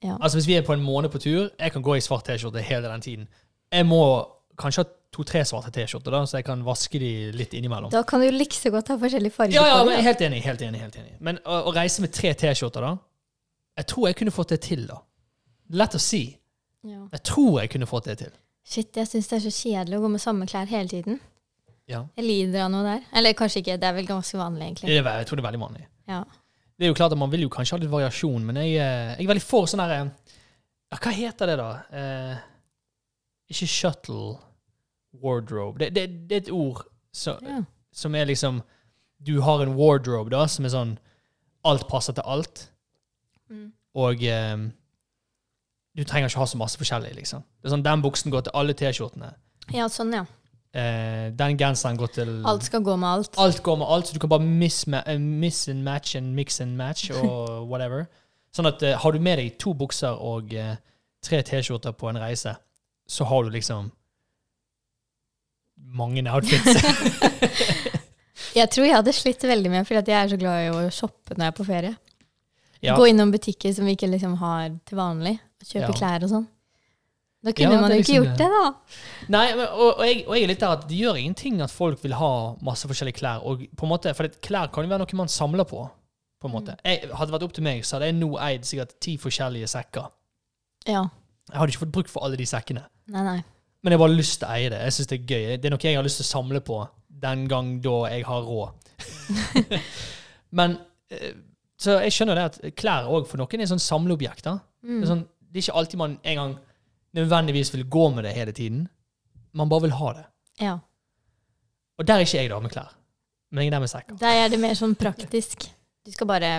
Ja. 0.00 0.16
Altså 0.16 0.38
Hvis 0.38 0.48
vi 0.48 0.56
er 0.56 0.64
på 0.64 0.72
en 0.72 0.82
måned 0.82 1.12
på 1.12 1.20
tur, 1.20 1.50
jeg 1.58 1.72
kan 1.72 1.84
gå 1.84 1.98
i 1.98 2.04
svart 2.04 2.28
T-skjorte 2.28 2.62
hele 2.64 2.88
den 2.88 3.04
tiden. 3.04 3.28
Jeg 3.72 3.86
må 3.86 4.02
kanskje 4.60 4.84
ha 4.84 4.90
to-tre 5.14 5.42
svarte 5.48 5.72
T-skjorter, 5.74 6.14
da, 6.14 6.22
så 6.28 6.38
jeg 6.38 6.46
kan 6.46 6.62
vaske 6.64 7.00
de 7.02 7.10
litt 7.34 7.54
innimellom. 7.58 7.90
Da 7.92 8.02
kan 8.06 8.22
du 8.22 8.28
like 8.32 8.56
så 8.56 8.72
godt 8.72 8.92
ha 8.92 8.96
forskjellige 9.00 9.34
farger 9.34 9.56
Ja, 9.56 9.66
ja, 9.66 9.78
men 9.84 9.96
jeg 9.96 10.04
er 10.04 10.08
helt 10.10 10.24
enig. 10.26 10.42
helt 10.44 10.62
enig, 10.66 10.82
helt 10.84 10.98
enig. 11.00 11.14
Men 11.20 11.40
å, 11.44 11.62
å 11.70 11.74
reise 11.74 12.04
med 12.04 12.14
tre 12.14 12.32
T-skjorter, 12.34 12.86
da 12.86 12.96
Jeg 13.80 13.88
tror 13.92 14.08
jeg 14.08 14.18
kunne 14.20 14.34
fått 14.34 14.54
det 14.54 14.60
til, 14.66 14.84
da. 14.86 15.00
Lett 15.80 15.94
å 15.94 16.02
si. 16.02 16.24
Ja. 16.86 17.02
Jeg 17.12 17.22
tror 17.28 17.60
jeg 17.60 17.70
kunne 17.74 17.86
fått 17.90 18.06
det 18.08 18.18
til. 18.22 18.32
Shit, 18.70 18.96
jeg 18.96 19.08
syns 19.08 19.28
det 19.28 19.36
er 19.38 19.44
så 19.46 19.52
kjedelig 19.52 19.98
å 19.98 20.02
gå 20.04 20.10
med 20.12 20.22
samme 20.22 20.46
klær 20.48 20.68
hele 20.70 20.88
tiden. 20.88 21.18
Ja. 21.90 22.04
Jeg 22.16 22.24
lider 22.26 22.66
av 22.66 22.70
noe 22.72 22.84
der. 22.86 23.00
Eller 23.18 23.34
kanskje 23.36 23.62
ikke, 23.64 23.78
det 23.82 23.88
er 23.88 23.96
vel 23.96 24.06
ganske 24.08 24.38
vanlig, 24.38 24.68
egentlig. 24.68 24.92
Det 24.92 25.00
er, 25.00 25.16
jeg 25.20 25.26
tror 25.28 25.40
det 25.40 25.42
er 25.44 25.48
veldig 25.48 25.62
vanlig. 25.64 25.86
Ja. 26.10 26.20
Det 26.80 26.86
er 26.86 26.92
jo 26.92 26.96
klart 26.96 27.12
at 27.12 27.18
Man 27.20 27.32
vil 27.32 27.42
jo 27.44 27.50
kanskje 27.52 27.76
ha 27.76 27.80
litt 27.82 27.90
variasjon, 27.92 28.44
men 28.46 28.56
jeg, 28.62 28.76
eh, 28.80 29.10
jeg 29.18 29.26
er 29.26 29.32
veldig 29.34 29.44
for 29.44 29.66
sånn 29.68 29.82
herre 29.82 29.98
ja, 30.06 30.96
Hva 30.96 31.12
heter 31.12 31.50
det, 31.50 31.56
da? 31.60 31.70
Eh, 31.92 32.38
ikke 33.52 33.66
shuttle 33.68 34.38
wardrobe. 35.20 35.78
Det, 35.82 35.90
det, 35.96 36.06
det 36.30 36.36
er 36.38 36.44
et 36.46 36.52
ord 36.54 36.84
så, 37.12 37.36
Ja. 37.44 37.60
som 37.92 38.14
er 38.14 38.24
liksom 38.30 38.62
Du 39.20 39.40
har 39.44 39.60
en 39.60 39.74
wardrobe 39.76 40.30
da, 40.32 40.46
som 40.48 40.64
er 40.64 40.72
sånn 40.72 40.98
Alt 41.68 41.88
passer 41.90 42.14
til 42.16 42.24
alt. 42.24 42.70
Mm. 43.50 43.66
Og 44.00 44.22
eh, 44.24 44.56
du 46.00 46.04
trenger 46.08 46.30
ikke 46.30 46.40
ha 46.40 46.48
så 46.48 46.58
masse 46.60 46.80
forskjellig, 46.80 47.12
liksom. 47.18 47.42
Det 47.60 47.68
er 47.68 47.74
sånn, 47.74 47.84
Den 47.84 48.02
buksen 48.04 48.32
går 48.32 48.46
til 48.46 48.54
alle 48.56 48.72
T-skjortene. 48.76 49.34
ja, 49.76 49.88
sånn, 49.92 50.14
ja. 50.16 50.24
Eh, 50.70 51.28
den 51.34 51.56
genseren 51.58 51.98
går 51.98 52.12
til 52.14 52.28
Alt 52.46 52.62
skal 52.68 52.84
gå 52.86 52.94
med 52.96 53.08
alt. 53.08 53.34
Alt 53.42 53.58
går 53.66 53.76
med 53.80 53.88
alt, 53.90 54.06
så 54.06 54.14
du 54.14 54.20
kan 54.22 54.30
bare 54.30 54.46
miss, 54.46 54.84
eh, 54.86 55.18
miss 55.18 55.64
and 55.68 55.82
match 55.84 56.14
and 56.16 56.32
mix 56.36 56.60
and 56.62 56.76
match 56.78 57.10
og 57.10 57.66
whatever. 57.70 58.06
Sånn 58.54 58.70
at 58.70 58.82
eh, 58.86 58.96
har 58.98 59.12
du 59.12 59.18
med 59.22 59.38
deg 59.42 59.56
to 59.58 59.74
bukser 59.74 60.14
og 60.14 60.54
eh, 60.54 60.76
tre 61.26 61.42
T-skjorter 61.42 61.92
på 61.98 62.08
en 62.08 62.20
reise, 62.22 62.54
så 63.10 63.26
har 63.26 63.44
du 63.44 63.50
liksom 63.50 63.90
mange 65.76 66.22
outfits. 66.30 66.80
Jeg 68.56 68.66
tror 68.72 68.86
jeg 68.86 68.96
hadde 68.96 69.12
slitt 69.14 69.44
veldig 69.46 69.70
med, 69.70 69.86
fordi 69.86 70.10
jeg 70.10 70.24
er 70.24 70.30
så 70.32 70.36
glad 70.40 70.64
i 70.64 70.70
å 70.74 70.78
shoppe 70.90 71.36
når 71.36 71.44
jeg 71.44 71.52
er 71.52 71.54
på 71.54 71.66
ferie. 71.68 71.92
Ja. 72.82 72.96
Gå 72.96 73.06
innom 73.10 73.30
butikker 73.32 73.74
som 73.76 73.84
vi 73.88 73.92
ikke 73.96 74.08
liksom 74.10 74.38
har 74.40 74.70
til 74.88 74.98
vanlig, 74.98 75.36
kjøpe 75.64 75.90
Ja. 75.90 75.96
klær 75.98 76.24
og 76.24 76.30
sånn. 76.32 76.46
Da 77.42 77.52
kunne 77.56 77.72
Ja, 77.72 77.80
man 77.80 77.90
jo 77.92 77.96
ikke 78.02 78.12
liksom 78.12 78.24
gjort 78.24 78.36
det, 78.36 78.48
da. 78.52 78.64
Nei, 79.32 79.44
men, 79.56 79.66
og, 79.72 79.98
og, 79.98 80.02
jeg, 80.04 80.24
og 80.26 80.34
jeg 80.36 80.42
er 80.44 80.48
litt 80.50 80.60
der 80.60 80.74
at 80.76 80.82
det 80.88 80.98
gjør 80.98 81.16
ingenting 81.16 81.62
at 81.64 81.70
folk 81.72 82.02
vil 82.04 82.12
ha 82.18 82.32
masse 82.60 82.88
forskjellige 82.88 83.16
klær. 83.16 83.40
Og 83.48 83.62
på 83.76 83.86
en 83.86 83.92
måte, 83.94 84.12
For 84.14 84.28
klær 84.44 84.68
kan 84.72 84.84
jo 84.84 84.90
være 84.92 85.00
noe 85.06 85.16
man 85.22 85.28
samler 85.32 85.64
på. 85.64 85.86
på 86.40 86.48
en 86.48 86.52
måte. 86.52 86.74
Jeg, 86.84 87.08
hadde 87.12 87.30
det 87.30 87.34
vært 87.36 87.42
opp 87.48 87.52
til 87.56 87.64
meg, 87.64 87.84
så 87.84 87.96
hadde 87.96 88.06
jeg 88.10 88.18
nå 88.18 88.28
eid 88.40 88.64
sikkert 88.68 88.92
ti 89.00 89.16
forskjellige 89.20 89.68
sekker. 89.68 90.10
Ja. 90.88 91.02
Jeg 91.50 91.58
hadde 91.58 91.72
ikke 91.72 91.82
fått 91.86 91.92
bruk 91.92 92.08
for 92.08 92.24
alle 92.24 92.36
de 92.40 92.46
sekkene. 92.48 92.84
Nei, 93.08 93.22
nei. 93.24 93.40
Men 93.82 93.92
jeg 93.92 93.98
bare 94.00 94.08
har 94.12 94.16
lyst 94.20 94.38
til 94.40 94.48
å 94.48 94.52
eie 94.56 94.70
det. 94.72 94.80
Jeg 94.84 94.92
synes 94.92 95.06
Det 95.08 95.18
er 95.20 95.26
gøy. 95.26 95.56
Det 95.60 95.64
er 95.64 95.70
noe 95.74 95.84
jeg 95.84 95.96
har 95.96 96.04
lyst 96.04 96.20
til 96.20 96.24
å 96.28 96.32
samle 96.32 96.60
på 96.60 96.88
den 97.08 97.46
gang 97.48 97.80
da 97.84 97.96
jeg 98.12 98.24
har 98.28 98.42
råd. 98.44 98.72
Men 100.58 100.78
eh, 101.10 101.32
Så 101.80 101.94
jeg 102.04 102.12
skjønner 102.12 102.36
det 102.36 102.44
at 102.50 102.76
klær 102.76 103.06
òg 103.08 103.26
for 103.30 103.40
noen 103.40 103.62
er 103.64 103.68
sånn 103.70 103.80
samleobjekter. 103.80 104.60
Det, 104.82 104.88
Mm. 104.90 105.02
er 105.02 105.06
sånn, 105.08 105.22
det 105.50 105.56
er 105.58 105.64
ikke 105.64 105.78
alltid 105.80 105.98
man 105.98 106.18
en 106.24 106.36
gang 106.36 106.54
nødvendigvis 107.16 107.72
vil 107.74 107.84
gå 107.88 108.14
med 108.14 108.24
det 108.24 108.34
hele 108.36 108.52
tiden. 108.52 108.88
Man 109.52 109.68
bare 109.68 109.82
vil 109.88 109.90
ha 109.96 110.12
det. 110.12 110.24
Ja. 110.60 110.78
Og 111.98 112.06
der 112.06 112.14
er 112.20 112.24
ikke 112.24 112.38
jeg 112.42 112.50
da 112.50 112.60
med 112.60 112.70
klær. 112.72 112.92
Men 113.50 113.64
jeg 113.64 113.66
er 113.66 113.70
der 113.76 113.80
med 113.80 113.88
sekker. 113.90 114.18
Der 114.20 114.44
er 114.44 114.48
det 114.48 114.60
mer 114.60 114.74
sånn 114.78 114.94
praktisk. 114.94 115.68
Du 116.06 116.10
skal 116.12 116.26
bare 116.26 116.50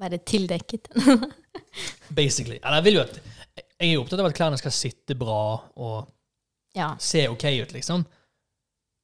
være 0.00 0.18
tildekket. 0.18 0.88
Basically. 2.14 2.58
Eller 2.62 2.80
jeg 2.80 2.84
vil 2.84 2.94
jo 2.94 3.00
at 3.06 3.20
Jeg 3.80 3.88
er 3.88 3.94
jo 3.94 4.00
opptatt 4.02 4.20
av 4.20 4.26
at 4.28 4.34
klærne 4.36 4.58
skal 4.60 4.72
sitte 4.76 5.14
bra 5.16 5.38
og 5.76 6.08
Ja. 6.76 6.94
se 6.98 7.26
ok 7.28 7.44
ut, 7.62 7.72
liksom. 7.72 8.04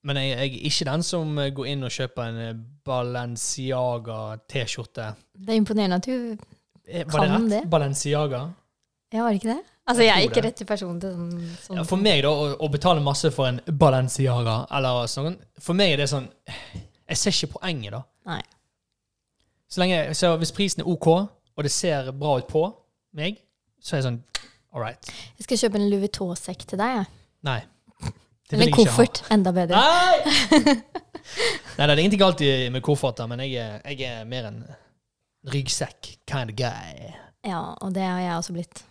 Men 0.05 0.17
jeg, 0.17 0.29
jeg 0.29 0.39
er 0.53 0.67
ikke 0.71 0.85
den 0.91 1.03
som 1.03 1.39
eh, 1.39 1.51
går 1.57 1.67
inn 1.73 1.83
og 1.87 1.91
kjøper 1.91 2.23
en 2.29 2.37
eh, 2.45 2.53
Balenciaga 2.87 4.19
T-skjorte. 4.49 5.09
Det 5.35 5.53
er 5.55 5.61
imponerende 5.63 5.97
at 5.97 6.07
du 6.07 6.37
Eh, 6.89 7.03
Var 7.03 7.11
Kan 7.11 7.23
det 7.27 7.33
rett? 7.41 7.51
det? 7.51 7.71
Balenciaga? 7.71 8.41
Ja, 9.13 9.23
var 9.25 9.33
det 9.33 9.41
ikke 9.41 9.49
det? 9.57 9.63
Altså, 9.89 10.03
Jeg 10.03 10.07
jeg, 10.07 10.17
er 10.25 10.31
ikke 10.31 10.43
rett 10.45 10.55
til 10.57 10.67
person 10.67 11.01
til 11.01 11.11
sånn, 11.17 11.41
sånn 11.65 11.77
Ja, 11.77 11.83
for 11.83 11.97
meg, 11.99 12.21
da, 12.23 12.31
å, 12.31 12.53
å 12.63 12.69
betale 12.71 13.03
masse 13.03 13.31
for 13.35 13.49
en 13.51 13.59
Balenciaga 13.67 14.55
eller 14.71 15.07
sånn 15.11 15.35
For 15.59 15.75
meg 15.75 15.93
er 15.97 16.05
det 16.05 16.07
sånn 16.13 16.29
Jeg 16.47 17.19
ser 17.19 17.35
ikke 17.35 17.59
poenget, 17.59 17.91
da. 17.97 18.05
Nei. 18.31 18.39
Så 19.67 19.83
lenge, 19.83 19.99
så 20.15 20.31
hvis 20.39 20.55
prisen 20.55 20.85
er 20.85 20.91
OK, 20.95 21.07
og 21.11 21.67
det 21.67 21.73
ser 21.75 22.13
bra 22.15 22.37
ut 22.39 22.47
på 22.51 22.63
meg, 23.19 23.43
så 23.83 23.97
er 23.97 24.03
jeg 24.05 24.07
sånn 24.07 24.21
All 24.77 24.83
right. 24.87 25.11
Jeg 25.41 25.49
skal 25.49 25.59
kjøpe 25.65 25.81
en 25.83 25.89
Louis 25.91 26.03
Vuitton-sekk 26.07 26.67
til 26.71 26.79
deg. 26.79 27.01
jeg. 27.01 27.07
Nei. 27.49 27.61
Eller 28.53 28.71
ha. 28.71 28.77
koffert. 28.77 29.23
Enda 29.35 29.53
bedre. 29.55 29.81
Nei! 29.83 30.75
Nei, 31.77 31.87
det 31.87 31.91
er 31.91 31.99
ingenting 31.99 32.21
galt 32.23 32.43
med 32.73 32.83
kofferter, 32.87 33.27
men 33.31 33.43
jeg 33.43 33.57
er, 33.59 33.81
jeg 33.91 34.07
er 34.07 34.27
mer 34.31 34.47
en 34.53 34.61
ryggsekk 35.53 36.13
kind 36.29 36.53
of 36.53 36.59
guy. 36.59 37.11
Ja, 37.47 37.63
og 37.83 37.95
det 37.95 38.05
har 38.07 38.21
jeg 38.23 38.37
også 38.37 38.55
blitt. 38.57 38.85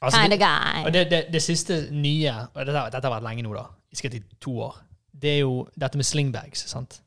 Altså, 0.00 0.20
Kind 0.20 0.36
of 0.36 0.40
guy. 0.40 0.90
det, 0.92 1.06
det, 1.10 1.20
det 1.32 1.40
siste 1.42 1.86
nye, 1.92 2.32
og 2.52 2.66
dette, 2.68 2.82
dette 2.92 3.08
har 3.08 3.14
vært 3.14 3.24
lenge 3.24 3.46
nå, 3.46 3.54
da, 3.56 3.64
jeg 3.92 4.00
skal 4.02 4.12
til 4.12 4.26
to 4.44 4.58
år, 4.66 4.76
det 5.16 5.30
er 5.30 5.38
jo 5.40 5.54
dette 5.72 5.96
med 5.96 6.04
slingbags, 6.04 6.66
sant? 6.68 6.98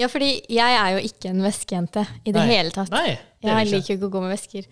Ja, 0.00 0.08
fordi 0.10 0.30
jeg 0.50 0.78
er 0.78 0.96
jo 0.96 1.02
ikke 1.06 1.30
en 1.30 1.42
veskejente 1.44 2.02
i 2.24 2.32
det 2.32 2.40
Nei. 2.40 2.48
hele 2.50 2.72
tatt. 2.74 2.90
Nei, 2.90 3.12
det 3.44 3.52
Jeg 3.52 3.68
liker 3.70 3.94
ikke 3.98 4.08
å 4.08 4.14
gå 4.16 4.22
med 4.24 4.32
vesker. 4.32 4.64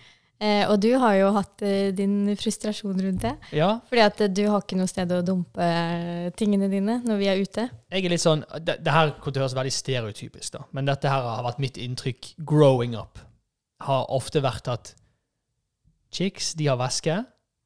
Eh, 0.43 0.65
og 0.67 0.81
du 0.83 0.89
har 0.99 1.15
jo 1.21 1.29
hatt 1.37 1.63
eh, 1.63 1.93
din 1.95 2.33
frustrasjon 2.35 2.99
rundt 2.99 3.23
det. 3.23 3.35
Ja, 3.55 3.77
Fordi 3.87 4.03
at 4.03 4.21
eh, 4.25 4.31
du 4.35 4.41
har 4.51 4.65
ikke 4.65 4.79
noe 4.81 4.91
sted 4.91 5.13
å 5.15 5.21
dumpe 5.23 5.63
eh, 5.63 6.31
tingene 6.35 6.67
dine 6.73 6.97
når 7.07 7.21
vi 7.21 7.29
er 7.31 7.39
ute. 7.45 7.69
jeg 7.93 8.05
er 8.09 8.11
litt 8.11 8.25
sånn, 8.25 8.43
det, 8.59 8.81
det 8.83 8.91
her 8.97 9.13
kunne 9.23 9.39
høres 9.45 9.55
veldig 9.55 9.73
stereotypisk 9.77 10.57
da, 10.57 10.65
men 10.75 10.89
dette 10.91 11.07
her 11.13 11.23
har 11.29 11.45
vært 11.47 11.61
mitt 11.63 11.79
inntrykk 11.79 12.33
growing 12.49 12.97
up. 12.99 13.23
Har 13.87 14.11
ofte 14.11 14.43
vært 14.43 14.67
at 14.73 14.95
chicks, 16.13 16.53
de 16.59 16.67
har 16.73 16.77
væske, 16.81 17.21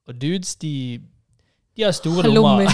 og 0.06 0.20
dudes, 0.22 0.52
de, 0.60 1.00
de 1.76 1.82
har 1.88 1.96
store 1.96 2.28
lommer. 2.30 2.68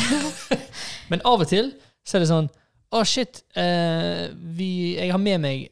Men 1.11 1.23
av 1.29 1.41
og 1.45 1.49
til 1.51 1.73
så 2.07 2.17
er 2.19 2.23
det 2.25 2.29
sånn 2.31 2.47
Å, 2.93 3.01
shit, 3.09 3.41
eh, 3.57 4.27
vi, 4.59 4.69
jeg 4.99 5.09
har 5.15 5.21
med 5.23 5.41
meg 5.41 5.63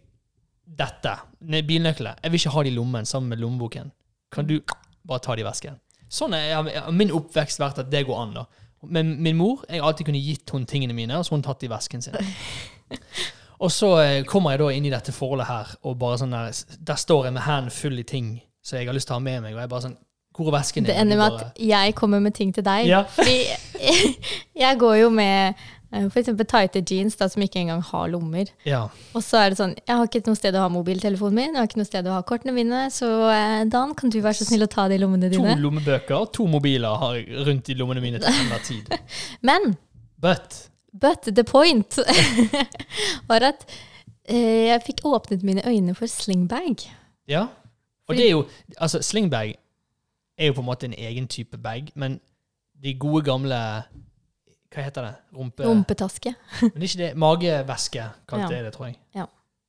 dette. 0.64 1.12
ne- 1.44 1.60
Bilnøklene. 1.66 2.14
Jeg 2.22 2.32
vil 2.32 2.40
ikke 2.40 2.52
ha 2.54 2.62
de 2.64 2.70
i 2.70 2.74
lommen 2.78 3.04
sammen 3.08 3.28
med 3.34 3.42
lommeboken. 3.42 3.90
Kan 4.32 4.46
du 4.46 4.60
bare 5.06 5.22
ta 5.24 5.34
de 5.36 5.42
i 5.42 5.46
vesken? 5.46 5.78
Sånn 6.10 6.34
er 6.34 6.90
min 6.90 7.12
oppvekst 7.14 7.60
vært 7.62 7.78
at 7.84 7.90
det 7.90 8.04
går 8.08 8.18
an. 8.22 8.34
da. 8.40 8.44
Men 8.90 9.16
min 9.22 9.36
mor 9.38 9.64
jeg 9.68 9.82
alltid 9.84 10.06
kunne 10.08 10.22
gitt 10.22 10.50
hun 10.54 10.64
tingene 10.66 10.94
mine, 10.96 11.18
og 11.18 11.26
så 11.26 11.36
hun 11.36 11.42
tatt 11.44 11.60
de 11.60 11.68
i 11.68 11.72
vesken 11.72 12.02
sin. 12.02 12.16
Og 13.60 13.68
så 13.68 13.88
eh, 14.00 14.22
kommer 14.24 14.54
jeg 14.54 14.60
da 14.62 14.68
inn 14.72 14.86
i 14.88 14.90
dette 14.92 15.12
forholdet 15.12 15.46
her, 15.50 15.72
og 15.84 15.98
bare 16.00 16.16
sånn 16.22 16.30
der, 16.32 16.54
der 16.80 16.96
står 16.96 17.26
jeg 17.28 17.34
med 17.36 17.44
hendene 17.44 17.74
full 17.76 17.98
i 18.00 18.04
ting 18.08 18.30
som 18.64 18.78
jeg 18.78 18.88
har 18.88 18.96
lyst 18.96 19.10
til 19.10 19.18
å 19.18 19.18
ha 19.18 19.24
med 19.26 19.42
meg, 19.44 19.52
og 19.52 19.60
jeg 19.60 19.68
bare 19.68 19.84
sånn 19.84 19.98
Hvor 20.32 20.48
er 20.48 20.54
vesken 20.54 20.86
Det 20.86 20.94
din? 20.94 21.00
ender 21.02 21.18
med 21.20 21.36
at 21.44 21.60
jeg 21.60 21.94
kommer 21.98 22.22
med 22.24 22.32
ting 22.38 22.54
til 22.56 22.64
deg. 22.64 22.86
Ja. 22.88 23.02
Fordi 23.04 23.36
jeg 24.64 24.78
går 24.80 24.94
jo 25.02 25.10
med 25.12 25.60
eh, 25.92 26.06
eksempel 26.06 26.48
tighte 26.48 26.82
jeans 26.86 27.18
da, 27.20 27.28
som 27.32 27.44
ikke 27.44 27.60
engang 27.62 27.82
har 27.90 28.08
lommer. 28.12 28.50
Ja. 28.68 28.86
Og 29.14 29.24
så 29.26 29.42
er 29.42 29.52
det 29.52 29.60
sånn, 29.60 29.76
jeg 29.80 29.96
har 29.96 30.08
ikke 30.08 30.24
noe 30.28 30.38
sted 30.38 30.56
å 30.58 30.64
ha 30.64 30.72
mobiltelefonen 30.72 31.38
min, 31.40 31.52
jeg 31.54 31.60
har 31.60 31.70
ikke 31.70 31.82
noe 31.82 31.90
sted 31.90 32.08
å 32.08 32.16
ha 32.16 32.24
kortene 32.26 32.56
mine, 32.56 32.86
så 32.94 33.10
eh, 33.34 33.60
Dan, 33.70 33.94
kan 33.98 34.12
du 34.12 34.20
være 34.20 34.40
så 34.40 34.48
snill 34.48 34.66
å 34.66 34.70
ta 34.70 34.88
de 34.90 34.98
lommene 35.02 35.30
dine? 35.32 35.54
To 35.56 35.66
lommebøker 35.66 36.16
og 36.18 36.32
to 36.36 36.48
mobiler 36.50 36.98
har 37.04 37.20
jeg 37.20 37.46
rundt 37.48 37.70
i 37.70 37.78
lommene 37.78 38.04
mine 38.04 38.22
til 38.22 38.42
enhver 38.44 38.66
tid. 38.66 38.92
Men, 39.48 39.74
But 40.20 40.66
but 40.92 41.22
the 41.22 41.44
point 41.44 41.98
var 43.30 43.44
at 43.46 43.64
eh, 44.28 44.68
jeg 44.68 44.82
fikk 44.86 45.04
åpnet 45.04 45.42
mine 45.42 45.62
øyne 45.66 45.94
for 45.94 46.06
slingbag. 46.06 46.82
Ja. 47.28 47.46
Og 48.08 48.16
det 48.16 48.26
er 48.26 48.30
jo 48.30 48.46
Altså, 48.78 49.02
slingbag 49.02 49.54
er 50.38 50.46
jo 50.46 50.52
på 50.52 50.60
en 50.60 50.66
måte 50.66 50.86
en 50.86 50.94
egen 50.98 51.28
type 51.28 51.58
bag, 51.58 51.92
men 51.94 52.20
de 52.82 52.94
gode 52.94 53.24
gamle 53.24 53.56
Hva 54.70 54.84
heter 54.86 55.02
det? 55.08 55.14
Rumpe... 55.34 55.64
Rumpetaske. 55.66 56.34
Men 56.74 56.82
ikke 56.86 56.98
det 57.00 57.10
Magevæske 57.18 58.04
kalte 58.30 58.54
Ja. 58.54 58.62
det, 58.66 58.72
tror 58.76 58.86
jeg. 58.90 58.96
Ja. 59.18 59.24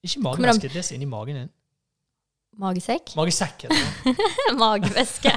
Ikke 0.06 0.22
magevæske, 0.26 0.70
det 0.70 0.82
er 0.82 0.93
inni 0.95 1.06
magen 1.10 1.36
din. 1.39 1.49
Magesekk. 2.62 3.14
Magesekk 3.16 3.64
heter 3.64 3.76
det. 4.06 4.16
Magevæske. 4.60 5.32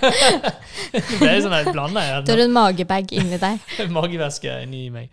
Det 0.94 1.28
er 1.30 1.40
sånn 1.44 1.54
jeg 1.54 1.72
blander 1.72 2.24
Du 2.26 2.32
har 2.32 2.40
du 2.40 2.44
en 2.44 2.52
magebag 2.56 3.12
inni 3.14 3.38
deg. 3.40 3.62
magevæske 3.94 4.56
inni 4.64 4.88
meg. 4.92 5.10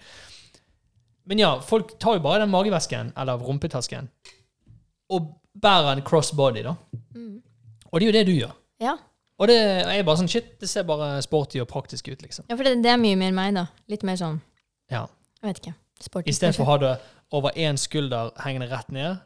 Men 1.29 1.39
ja, 1.43 1.51
folk 1.63 1.93
tar 2.01 2.17
jo 2.17 2.23
bare 2.25 2.41
den 2.41 2.49
magevæsken, 2.51 3.11
eller 3.21 3.37
rumpetasken, 3.45 4.09
og 5.13 5.29
bærer 5.61 5.93
en 5.93 6.01
crossbody, 6.07 6.63
da. 6.65 6.73
Mm. 7.13 7.37
Og 7.91 7.99
det 7.99 8.07
er 8.07 8.09
jo 8.11 8.15
det 8.17 8.25
du 8.27 8.33
gjør. 8.33 8.55
Ja. 8.81 8.95
Og 9.41 9.49
det 9.49 9.57
er 9.57 10.03
bare 10.05 10.19
sånn 10.21 10.29
shit, 10.29 10.51
det 10.61 10.69
ser 10.69 10.85
bare 10.85 11.15
sporty 11.25 11.61
og 11.63 11.67
praktisk 11.71 12.11
ut, 12.11 12.21
liksom. 12.21 12.45
ja, 12.49 12.55
for 12.59 12.67
det, 12.67 12.75
det 12.85 12.91
er 12.93 12.99
mye 13.01 13.17
mer 13.17 13.33
meg, 13.33 13.55
da. 13.57 13.63
Litt 13.89 14.03
mer 14.05 14.19
sånn, 14.19 14.37
Ja. 14.93 15.07
jeg 15.41 15.49
vet 15.49 15.61
ikke, 15.63 15.73
sporty. 16.05 16.29
Istedenfor 16.29 16.67
å 16.67 16.69
ha 16.69 16.77
det 16.83 16.91
over 17.33 17.57
én 17.57 17.79
skulder 17.81 18.29
hengende 18.43 18.69
rett 18.69 18.91
ned, 18.93 19.17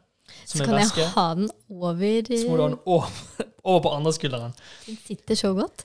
som 0.45 0.57
Så 0.59 0.63
en 0.63 0.69
kan 0.71 0.79
jeg 0.79 1.09
ha 1.13 1.25
den 1.37 1.49
over 1.69 2.23
så 2.31 2.47
må 2.49 2.55
du 2.57 2.63
ha 2.63 2.69
den 2.71 2.79
over, 2.85 3.11
over 3.67 3.81
på 3.83 3.91
andre 3.97 4.13
skulderen. 4.15 4.55
Den 4.87 4.97
sitter 5.03 5.35
så 5.35 5.51
godt. 5.57 5.83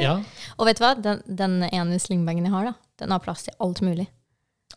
Ja. 0.00 0.16
Og 0.58 0.66
vet 0.66 0.80
du 0.80 0.84
hva? 0.86 0.94
Den, 0.98 1.20
den 1.28 1.60
ene 1.68 2.00
slingbagen 2.02 2.48
jeg 2.48 2.54
har, 2.56 2.72
da, 2.72 2.74
den 3.04 3.14
har 3.14 3.22
plass 3.22 3.44
til 3.46 3.54
alt 3.62 3.84
mulig. 3.84 4.08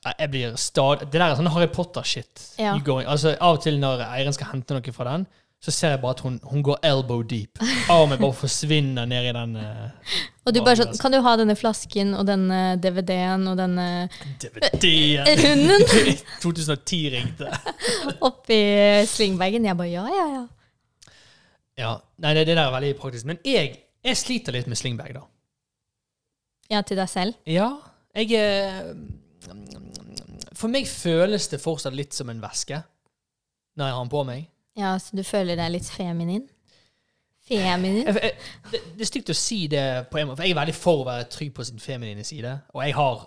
Jeg 0.05 0.29
blir 0.29 0.53
stadig 0.61 1.07
Det 1.07 1.17
der 1.17 1.31
er 1.31 1.37
sånn 1.39 1.49
Harry 1.49 1.69
Potter-shit. 1.71 2.43
Ja. 2.61 2.75
Altså, 3.07 3.31
Av 3.39 3.55
og 3.57 3.63
til 3.63 3.79
når 3.81 4.03
eieren 4.05 4.35
skal 4.35 4.51
hente 4.51 4.75
noe 4.77 4.93
fra 4.93 5.07
den, 5.15 5.25
så 5.63 5.71
ser 5.73 5.95
jeg 5.95 6.01
bare 6.03 6.13
at 6.17 6.21
hun, 6.21 6.35
hun 6.45 6.63
går 6.65 6.81
elbow 6.85 7.23
deep. 7.25 7.61
Armen 7.89 8.19
bare 8.21 8.35
forsvinner 8.37 9.07
ned 9.09 9.29
i 9.29 9.33
den 9.33 9.55
uh, 9.57 9.87
Og 10.45 10.53
du 10.53 10.59
bare 10.61 10.77
sånn, 10.77 10.97
kan 11.01 11.15
du 11.15 11.17
ha 11.25 11.35
denne 11.39 11.55
flasken 11.57 12.13
og 12.13 12.27
denne 12.29 12.75
DVD-en 12.81 13.47
og 13.49 13.57
denne 13.57 13.87
DVD-en. 14.43 15.41
hunden 15.41 15.87
2010 16.43 16.99
ringte. 17.15 17.49
oppi 18.27 18.59
slingbagen? 19.09 19.65
Jeg 19.65 19.79
bare 19.79 19.89
ja, 19.89 20.05
ja, 20.13 20.27
ja. 20.35 20.43
Ja, 21.75 21.93
Nei, 22.23 22.31
det, 22.37 22.45
det 22.47 22.55
der 22.55 22.67
er 22.69 22.75
veldig 22.75 22.93
praktisk. 22.99 23.27
Men 23.27 23.41
jeg, 23.43 23.73
jeg 24.05 24.19
sliter 24.19 24.55
litt 24.55 24.69
med 24.71 24.79
slingbag, 24.79 25.15
da. 25.17 25.25
Ja, 26.71 26.81
til 26.87 26.97
deg 26.97 27.09
selv. 27.11 27.35
Ja, 27.49 27.67
jeg 28.15 28.31
eh, 28.39 28.93
For 30.55 30.71
meg 30.71 30.87
føles 30.89 31.49
det 31.51 31.59
fortsatt 31.61 31.93
litt 31.97 32.15
som 32.15 32.31
en 32.31 32.41
veske 32.43 32.79
når 33.75 33.89
jeg 33.89 33.95
har 33.97 34.05
den 34.05 34.13
på 34.13 34.21
meg. 34.23 34.45
Ja, 34.77 34.97
Så 34.99 35.15
du 35.15 35.23
føler 35.23 35.55
deg 35.59 35.71
litt 35.71 35.89
feminin? 35.89 36.47
Feminin? 37.47 38.05
Jeg, 38.07 38.15
jeg, 38.15 38.33
det, 38.71 38.81
det 38.97 39.05
er 39.05 39.09
stygt 39.11 39.29
å 39.29 39.37
si 39.37 39.67
det 39.71 39.85
på 40.11 40.17
en 40.17 40.27
måte, 40.27 40.39
for 40.39 40.47
jeg 40.47 40.55
er 40.55 40.59
veldig 40.59 40.75
for 40.77 41.03
å 41.03 41.07
være 41.07 41.27
trygg 41.31 41.53
på 41.55 41.65
sin 41.67 41.79
feminine 41.79 42.25
side. 42.25 42.51
Og 42.73 42.81
jeg 42.83 42.95
har 42.97 43.25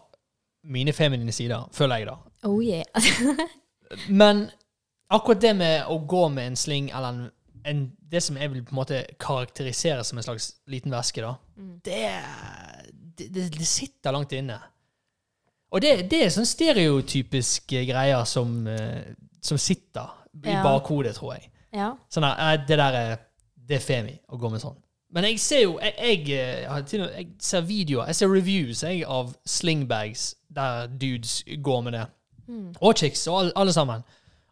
mine 0.68 0.92
feminine 0.92 1.32
sider, 1.32 1.68
føler 1.72 2.02
jeg, 2.02 2.08
da. 2.10 2.16
Oh 2.48 2.58
yeah. 2.64 2.84
Men 4.20 4.48
akkurat 5.10 5.42
det 5.42 5.54
med 5.56 5.86
å 5.88 6.00
gå 6.10 6.26
med 6.34 6.50
en 6.50 6.58
sling, 6.58 6.90
eller 6.90 7.14
en, 7.14 7.30
en, 7.64 7.84
det 8.10 8.22
som 8.26 8.36
jeg 8.36 8.52
vil 8.52 8.64
på 8.66 8.74
en 8.74 8.80
måte 8.80 9.04
karakterisere 9.22 10.04
som 10.04 10.18
en 10.18 10.26
slags 10.26 10.50
liten 10.66 10.94
veske, 10.94 11.22
da, 11.24 11.36
Mm. 11.58 11.80
det, 11.82 12.02
det, 13.18 13.48
det, 13.50 13.66
sitter 13.66 14.12
langt 14.14 14.32
inne. 14.32 14.60
Og 15.74 15.82
det, 15.82 16.04
det 16.10 16.20
er 16.22 16.28
sånn 16.30 16.46
stereotypiske 16.46 17.80
greier 17.88 18.22
som, 18.30 18.52
eh, 18.70 19.08
som 19.42 19.58
sitter 19.58 20.12
i 20.44 20.50
Ja. 20.50 20.62
bakhodet, 20.62 21.14
tror 21.14 21.34
jeg. 21.34 21.50
Ja. 21.72 21.92
Sånn 22.10 22.22
der, 22.22 22.56
det 22.66 22.78
der 22.78 22.92
er 22.92 23.16
Det 23.68 23.76
er 23.76 23.80
femi 23.80 24.18
å 24.32 24.38
gå 24.40 24.48
med 24.50 24.60
sånn. 24.60 24.76
Men 25.12 25.24
jeg 25.24 25.38
ser 25.40 25.62
jo 25.62 25.78
Jeg, 25.78 25.94
jeg, 25.98 26.30
eh, 26.30 27.16
jeg 27.16 27.26
ser 27.38 27.60
videoer, 27.60 28.06
jeg 28.06 28.14
ser 28.16 28.28
reviews 28.28 28.82
jeg, 28.82 29.04
av 29.06 29.34
slingbags 29.46 30.34
der 30.54 30.86
dudes 30.86 31.44
går 31.62 31.80
med 31.82 31.92
det. 31.92 32.06
Mm. 32.48 32.74
Og 32.80 32.94
chicks, 32.96 33.26
og 33.28 33.40
alle, 33.40 33.52
alle 33.56 33.72
sammen. 33.72 34.02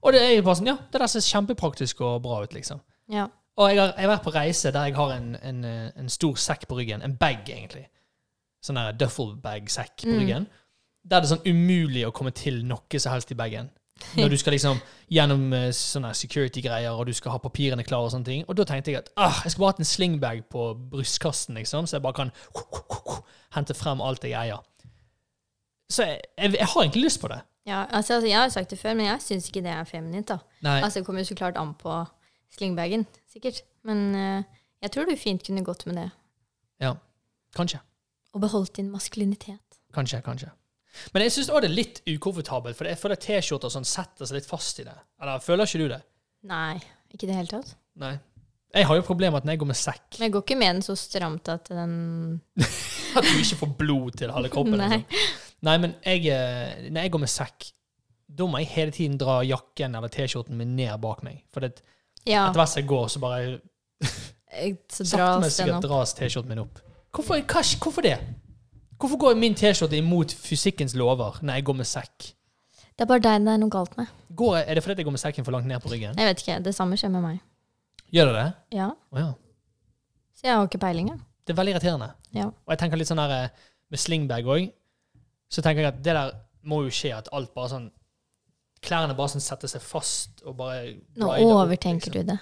Og 0.03 0.13
det 0.13 0.21
er 0.23 0.37
jo 0.37 0.43
bare 0.43 0.57
sånn, 0.57 0.67
ja, 0.67 0.77
det 0.93 1.01
der 1.01 1.07
ser 1.07 1.21
kjempepraktisk 1.21 2.01
og 2.01 2.23
bra 2.23 2.43
ut, 2.43 2.53
liksom. 2.53 2.81
ja. 3.09 3.27
Og 3.59 3.71
jeg 3.71 3.79
har, 3.81 3.95
jeg 3.97 4.05
har 4.09 4.17
vært 4.19 4.25
på 4.25 4.35
reise 4.35 4.71
der 4.73 4.85
jeg 4.85 4.95
har 4.97 5.11
en, 5.15 5.37
en, 5.43 5.65
eh, 5.65 5.91
en 5.97 6.09
stor 6.09 6.35
sekk 6.37 6.67
på 6.69 6.77
ryggen. 6.77 7.01
En 7.03 7.15
bag, 7.17 7.39
egentlig. 7.49 7.87
Sånn 8.63 8.75
der 8.77 8.93
duffelbag-sekk 8.93 10.03
på 10.03 10.09
Mm. 10.13 10.19
ryggen. 10.21 10.47
Der 11.09 11.21
det 11.21 11.31
er 11.31 11.37
sånn 11.37 11.47
umulig 11.47 12.05
å 12.07 12.13
komme 12.13 12.31
til 12.35 12.63
noe 12.65 12.99
som 13.01 13.13
helst 13.13 13.31
i 13.31 13.35
bagen. 13.35 13.71
Når 14.21 14.29
du 14.29 14.37
skal 14.37 14.53
liksom 14.53 14.79
gjennom 15.09 15.53
eh, 15.57 15.71
sånne 15.73 16.11
security-greier, 16.15 16.93
og 16.93 17.07
du 17.09 17.15
skal 17.17 17.33
ha 17.33 17.39
papirene 17.41 17.85
klare 17.87 18.09
og 18.09 18.13
sånne 18.13 18.29
ting. 18.29 18.45
Og 18.49 18.57
da 18.59 18.67
tenkte 18.69 18.93
jeg 18.93 19.05
at 19.05 19.11
ah, 19.17 19.41
jeg 19.45 19.55
skulle 19.55 19.65
bare 19.65 19.77
hatt 19.77 19.83
en 19.85 19.89
slingbag 19.89 20.43
på 20.53 20.67
brystkassen, 20.93 21.57
liksom, 21.61 21.87
så 21.87 21.97
jeg 21.97 22.05
bare 22.05 22.19
kan 22.21 22.33
hente 23.57 23.77
frem 23.79 24.03
alt 24.05 24.25
jeg 24.25 24.37
eier. 24.37 24.61
Så 25.91 26.05
jeg, 26.09 26.21
jeg, 26.37 26.57
jeg 26.59 26.69
har 26.73 26.83
egentlig 26.83 27.07
lyst 27.07 27.21
på 27.23 27.31
det. 27.33 27.41
ja 27.67 27.85
altså, 27.91 28.19
altså, 28.19 28.29
jeg 28.29 28.39
har 28.41 28.49
sagt 28.53 28.71
det 28.71 28.79
før, 28.79 28.95
men 28.99 29.07
jeg 29.07 29.23
syns 29.23 29.49
ikke 29.49 29.63
det 29.65 29.73
er 29.73 29.85
feminint. 29.85 30.29
da. 30.29 30.39
Nei, 30.67 30.81
Altså, 30.83 31.01
Det 31.01 31.07
kommer 31.07 31.23
jo 31.25 31.31
så 31.31 31.35
klart 31.39 31.57
an 31.57 31.75
på 31.79 32.05
slingbagen, 32.59 33.07
sikkert. 33.33 33.63
Men 33.87 34.15
uh, 34.15 34.43
jeg 34.83 34.91
tror 34.93 35.07
du 35.07 35.17
fint 35.17 35.47
kunne 35.47 35.65
gått 35.65 35.87
med 35.87 35.97
det. 36.03 36.11
ja. 36.81 36.95
Kanskje. 37.57 37.79
Og 38.35 38.41
beholdt 38.43 38.77
din 38.77 38.91
maskulinitet. 38.93 39.79
Kanskje, 39.95 40.19
kanskje. 40.21 40.51
Men 41.15 41.25
jeg 41.27 41.35
syns 41.37 41.51
òg 41.53 41.65
det 41.65 41.71
er 41.71 41.77
litt 41.77 42.01
ukomfortabelt, 42.09 42.77
for 42.79 42.89
jeg 42.89 43.01
føler 43.01 43.21
T-skjorter 43.21 43.73
sånn 43.73 43.89
setter 43.89 44.29
seg 44.29 44.41
litt 44.41 44.49
fast 44.49 44.81
i 44.83 44.87
det. 44.87 44.97
Eller 45.23 45.43
føler 45.45 45.69
ikke 45.69 45.83
du 45.83 45.91
det? 45.93 46.01
Nei, 46.47 46.77
ikke 47.13 47.27
i 47.27 47.31
det 47.31 47.39
hele 47.39 47.53
tatt. 47.53 47.77
Nei. 48.01 48.17
Jeg 48.77 48.89
har 48.91 48.99
jo 48.99 49.05
problemer 49.07 49.37
med 49.37 49.45
at 49.45 49.47
når 49.49 49.55
jeg 49.57 49.61
går 49.63 49.71
med 49.71 49.79
sekk, 49.81 50.07
Men 50.19 50.27
jeg 50.27 50.33
går 50.35 50.43
ikke 50.45 50.59
med 50.61 50.75
den 50.75 50.85
så 50.85 50.97
stramt 51.01 51.49
at 51.49 51.71
den 51.73 51.95
at 53.17 53.25
du 53.25 53.39
ikke 53.41 53.61
får 53.63 53.73
blod 53.79 54.19
til 54.21 54.35
halve 54.35 54.51
kroppen. 54.53 54.81
Nei. 54.83 55.01
Liksom. 55.01 55.43
Nei, 55.67 55.77
men 55.83 55.95
jeg, 56.05 56.27
eh, 56.35 56.89
når 56.91 57.07
jeg 57.07 57.15
går 57.15 57.23
med 57.23 57.33
sekk, 57.33 57.71
da 58.37 58.49
må 58.51 58.61
jeg 58.61 58.73
hele 58.75 58.93
tiden 58.93 59.17
dra 59.21 59.39
jakken 59.47 59.95
eller 59.97 60.13
T-skjorten 60.13 60.59
min 60.59 60.75
ned 60.77 60.93
bak 61.03 61.23
meg. 61.27 61.41
For 61.55 61.65
det, 61.65 61.79
Ja, 62.27 62.49
etter 62.49 62.61
hvert 62.61 62.73
som 62.73 62.83
jeg 62.83 62.91
går, 62.91 63.07
så 63.09 63.23
bare 63.23 63.55
så 64.93 65.07
sakte, 65.13 65.31
men 65.41 65.55
sikkert 65.55 65.87
dras 65.87 66.13
T-skjorten 66.19 66.53
min 66.53 66.65
opp. 66.67 66.83
Hvorfor, 67.17 67.41
hva, 67.41 67.63
hvorfor 67.81 68.05
det? 68.05 68.19
Hvorfor 68.99 69.19
går 69.21 69.37
min 69.37 69.55
T-skjorte 69.55 69.97
imot 69.99 70.33
fysikkens 70.33 70.95
lover 70.97 71.39
når 71.43 71.59
jeg 71.59 71.65
går 71.69 71.77
med 71.83 71.89
sekk? 71.89 72.31
Det 72.97 73.05
er 73.05 73.09
bare 73.11 73.21
deg 73.21 73.43
det 73.45 73.53
er 73.53 73.59
noe 73.61 73.73
galt 73.73 73.97
med. 73.99 74.07
Går, 74.37 74.55
jeg- 74.57 74.69
er 74.69 74.75
det 74.75 74.83
fordi 74.85 74.97
jeg 75.03 75.05
går 75.05 75.13
med 75.17 75.21
sekken 75.21 75.45
for 75.45 75.53
langt 75.53 75.67
ned 75.69 75.81
på 75.83 75.91
ryggen? 75.93 76.15
Jeg 76.17 76.27
vet 76.31 76.41
ikke, 76.43 76.63
det 76.65 76.75
samme 76.75 76.97
skjer 76.97 77.11
med 77.13 77.23
meg. 77.23 77.41
Gjør 78.13 78.31
det 78.33 78.35
det? 78.39 78.47
Ja, 78.79 78.91
Å 79.13 79.19
ja. 79.19 79.33
Så 80.37 80.45
jeg 80.49 80.55
har 80.57 80.67
ikke 80.67 80.79
peiling, 80.81 81.09
jeg. 81.09 81.19
Det 81.47 81.53
er 81.53 81.59
veldig 81.61 81.75
irriterende. 81.75 82.09
Ja. 82.33 82.47
Og 82.47 82.71
jeg 82.73 82.79
tenker 82.79 82.97
litt 83.01 83.09
sånn 83.09 83.21
der 83.21 83.31
eh, 83.45 83.49
med 83.91 83.99
slingbag 84.01 84.45
òg, 84.47 84.73
så 85.51 85.63
tenker 85.63 85.83
jeg 85.85 85.93
at 85.93 86.03
det 86.03 86.15
der 86.17 86.33
må 86.65 86.83
jo 86.85 86.91
skje 86.91 87.13
at 87.17 87.29
alt 87.33 87.53
bare 87.55 87.69
sånn 87.69 87.91
Klærne 88.87 89.15
bare 89.17 89.29
sånn 89.33 89.41
setter 89.43 89.69
seg 89.71 89.81
fast 89.83 90.43
og 90.45 90.57
bare 90.59 90.83
Nå 91.17 91.31
glider 91.31 91.47
opp, 91.49 91.63
overtenker 91.65 92.13
liksom. 92.13 92.27
du 92.27 92.33
det. 92.33 92.39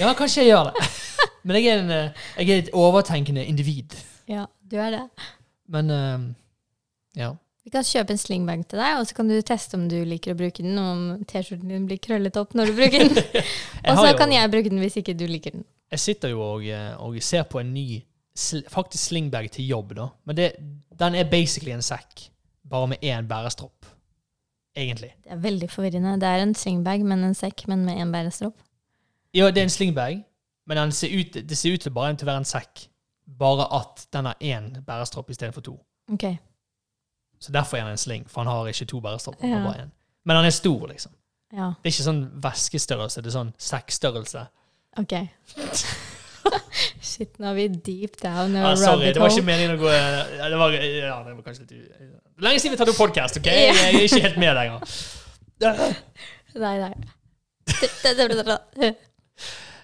Ja, 0.00 0.10
kanskje 0.14 0.42
jeg 0.44 0.50
gjør 0.52 0.68
det. 0.68 0.84
Men 1.48 1.56
jeg 1.56 1.66
er, 1.72 1.78
en, 1.80 1.90
eh, 1.90 2.26
jeg 2.44 2.50
er 2.50 2.62
et 2.64 2.68
overtenkende 2.76 3.44
individ. 3.48 3.96
Ja, 4.28 4.44
du 4.62 4.76
er 4.76 4.90
det. 4.92 5.00
Men 5.72 5.90
uh, 5.90 6.26
ja. 7.16 7.32
Vi 7.66 7.72
kan 7.74 7.82
kjøpe 7.82 8.14
en 8.14 8.20
slingbag 8.20 8.60
til 8.70 8.78
deg, 8.78 9.00
og 9.00 9.08
så 9.08 9.16
kan 9.16 9.30
du 9.30 9.34
teste 9.42 9.74
om 9.74 9.88
du 9.90 9.96
liker 10.06 10.36
å 10.36 10.38
bruke 10.38 10.62
den, 10.62 10.76
og 10.78 10.90
om 10.92 11.24
T-skjorten 11.26 11.72
din 11.72 11.88
blir 11.88 11.98
krøllet 11.98 12.36
opp 12.38 12.54
når 12.54 12.70
du 12.70 12.76
bruker 12.78 13.02
den. 13.02 13.16
Og 13.90 13.98
så 13.98 14.12
kan 14.18 14.30
jeg 14.30 14.50
bruke 14.52 14.70
den 14.70 14.82
hvis 14.82 15.00
ikke 15.00 15.16
du 15.18 15.24
liker 15.26 15.56
den. 15.56 15.64
jeg 15.90 16.02
sitter 16.02 16.30
jo 16.30 16.40
og, 16.42 16.64
eh, 16.66 16.94
og 16.98 17.18
ser 17.22 17.42
på 17.50 17.58
en 17.58 17.72
ny 17.74 18.02
faktisk 18.70 19.08
slingbag 19.08 19.50
til 19.50 19.66
jobb, 19.66 19.94
da. 19.98 20.06
Men 20.26 20.36
det, 20.36 20.48
den 20.98 21.14
er 21.14 21.30
basically 21.30 21.72
en 21.74 21.82
sekk, 21.82 22.28
bare 22.70 22.92
med 22.94 23.02
én 23.02 23.26
bærestropp. 23.26 23.86
Egentlig. 24.76 25.14
Det 25.24 25.32
er 25.32 25.42
veldig 25.42 25.70
forvirrende. 25.70 26.16
Det 26.20 26.28
er 26.28 26.42
en 26.44 26.54
slingbag, 26.54 27.02
men 27.02 27.24
en 27.24 27.34
sekk, 27.34 27.66
men 27.68 27.84
med 27.86 27.98
en 28.02 28.12
bærestropp. 28.12 28.58
Ja, 29.34 29.50
det 29.50 29.58
er 29.58 29.70
en 29.70 29.74
slingbag, 29.74 30.22
men 30.66 30.76
den 30.76 30.92
ser 30.92 31.18
ut, 31.18 31.34
det 31.34 31.58
ser 31.58 31.74
ut 31.74 31.80
til 31.80 31.94
bare 31.94 32.14
til 32.14 32.28
å 32.28 32.30
være 32.30 32.44
en 32.44 32.50
sekk. 32.50 32.86
Bare 33.26 33.66
at 33.80 34.06
den 34.12 34.24
har 34.24 34.36
én 34.42 34.80
bærestropp 34.86 35.30
istedenfor 35.30 35.60
to. 35.60 35.76
Okay. 36.12 36.36
Så 37.40 37.52
derfor 37.52 37.76
er 37.76 37.82
han 37.82 37.90
en 37.90 37.98
sling, 37.98 38.30
for 38.30 38.40
han 38.40 38.50
har 38.52 38.66
ikke 38.66 38.84
to 38.84 39.00
bærestropper. 39.00 39.48
Ja. 39.48 39.62
bare 39.62 39.82
en. 39.82 39.92
Men 40.24 40.36
han 40.36 40.44
er 40.44 40.50
stor, 40.50 40.86
liksom. 40.86 41.12
Ja, 41.52 41.66
Det 41.82 41.90
er 41.90 41.94
ikke 41.94 42.06
sånn 42.06 42.22
veskestørrelse, 42.42 43.22
det 43.22 43.30
er 43.30 43.36
sånn 43.36 43.52
sekkstørrelse. 43.58 44.46
ok. 44.98 45.12
Shit, 47.02 47.38
nå 47.38 47.48
er 47.50 47.54
vi 47.54 47.66
deep 47.68 48.18
down 48.22 48.54
Ah, 48.56 48.74
sorry, 48.78 49.08
det 49.14 49.20
var 49.22 49.32
ikke 49.32 49.46
meningen 49.46 49.74
å 49.74 49.80
gå 49.80 49.90
det, 49.90 50.58
var, 50.58 50.74
ja, 50.76 51.16
det 51.26 51.34
var 51.34 51.42
kanskje 51.42 51.64
litt 51.64 52.42
Lenge 52.44 52.60
siden 52.60 52.74
vi 52.74 52.78
tatt 52.78 52.90
opp 52.92 52.98
podkast, 53.00 53.38
OK? 53.40 53.48
Jeg 53.50 53.74
er 53.74 53.98
ikke 54.04 54.20
helt 54.26 54.38
med 54.42 54.54
lenger. 54.58 54.78
Nei, 56.56 56.74
nei. 56.80 56.92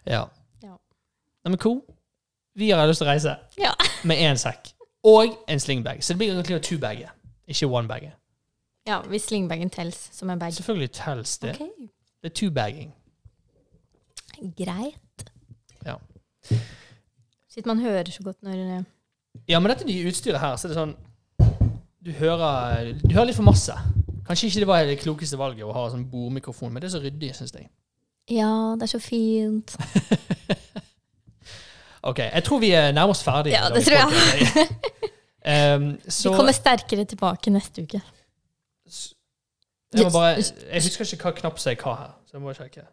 Ja. 0.07 0.23
Ja. 0.65 0.77
Men 1.45 1.59
cool. 1.61 1.81
Vi 2.55 2.71
har 2.71 2.87
lyst 2.87 2.99
til 3.01 3.07
å 3.07 3.11
reise 3.11 3.37
Ja. 3.59 3.71
med 4.05 4.17
én 4.19 4.37
sekk 4.37 4.73
og 5.05 5.37
en 5.49 5.61
slingbag. 5.61 6.03
Så 6.05 6.13
det 6.13 6.19
blir 6.19 6.33
egentlig 6.35 6.63
two 6.63 6.79
bagger, 6.79 7.09
ikke 7.49 7.67
one 7.67 7.89
bagger. 7.89 8.11
Ja, 8.87 9.01
hvis 9.03 9.23
slingbagen 9.31 9.71
tels 9.71 10.09
som 10.13 10.31
en 10.31 10.39
bag. 10.39 10.53
Selvfølgelig 10.53 10.93
tels 10.93 11.39
det. 11.39 11.55
Okay. 11.55 11.69
Det 12.23 12.31
er 12.33 12.35
two 12.35 12.51
bagging. 12.51 12.93
greit. 14.59 15.31
Ja. 15.87 15.95
Siden 17.49 17.67
man 17.67 17.79
hører 17.81 18.11
så 18.11 18.23
godt 18.23 18.43
når 18.43 18.53
det 18.53 18.85
Ja, 19.49 19.59
men 19.61 19.71
dette 19.71 19.85
nye 19.87 20.07
utstyret 20.09 20.41
her, 20.41 20.57
så 20.57 20.67
er 20.69 20.73
det 20.73 20.77
sånn 20.77 20.97
Du 22.05 22.11
hører, 22.13 22.93
du 23.09 23.15
hører 23.15 23.25
litt 23.27 23.37
for 23.37 23.43
masse. 23.47 23.73
Kanskje 24.27 24.47
ikke 24.49 24.61
det 24.61 24.67
var 24.67 24.85
det 24.85 24.99
klokeste 24.99 25.39
valget 25.39 25.65
å 25.65 25.73
ha 25.73 25.85
sånn 25.91 26.09
bordmikrofon, 26.11 26.73
men 26.73 26.83
det 26.83 26.89
er 26.89 26.99
så 26.99 27.03
ryddig, 27.05 27.35
syns 27.35 27.53
jeg. 27.55 27.69
Ja, 28.31 28.75
det 28.79 28.83
er 28.83 28.99
så 28.99 29.01
fint. 29.03 29.77
Ok, 32.03 32.19
jeg 32.19 32.45
tror 32.45 32.59
vi 32.59 32.71
er 32.75 32.93
nærmest 32.93 33.25
ferdige. 33.25 33.55
Ja, 33.55 33.69
det 33.75 33.85
tror 33.87 33.97
jeg. 33.97 34.69
Ehm, 35.45 36.01
så 36.09 36.31
Vi 36.31 36.37
kommer 36.37 36.53
sterkere 36.53 37.05
tilbake 37.05 37.51
neste 37.51 37.83
uke. 37.83 38.01
jeg, 39.95 40.05
må 40.05 40.11
bare, 40.11 40.37
jeg 40.73 40.83
husker 40.83 41.15
ikke 41.17 41.25
hva 41.25 41.33
knapp 41.41 41.59
sier 41.59 41.75
er 41.75 41.81
hva 41.83 41.95
her, 41.99 42.13
så 42.27 42.37
jeg 42.37 42.43
må 42.45 42.55
sjekke. 42.55 42.85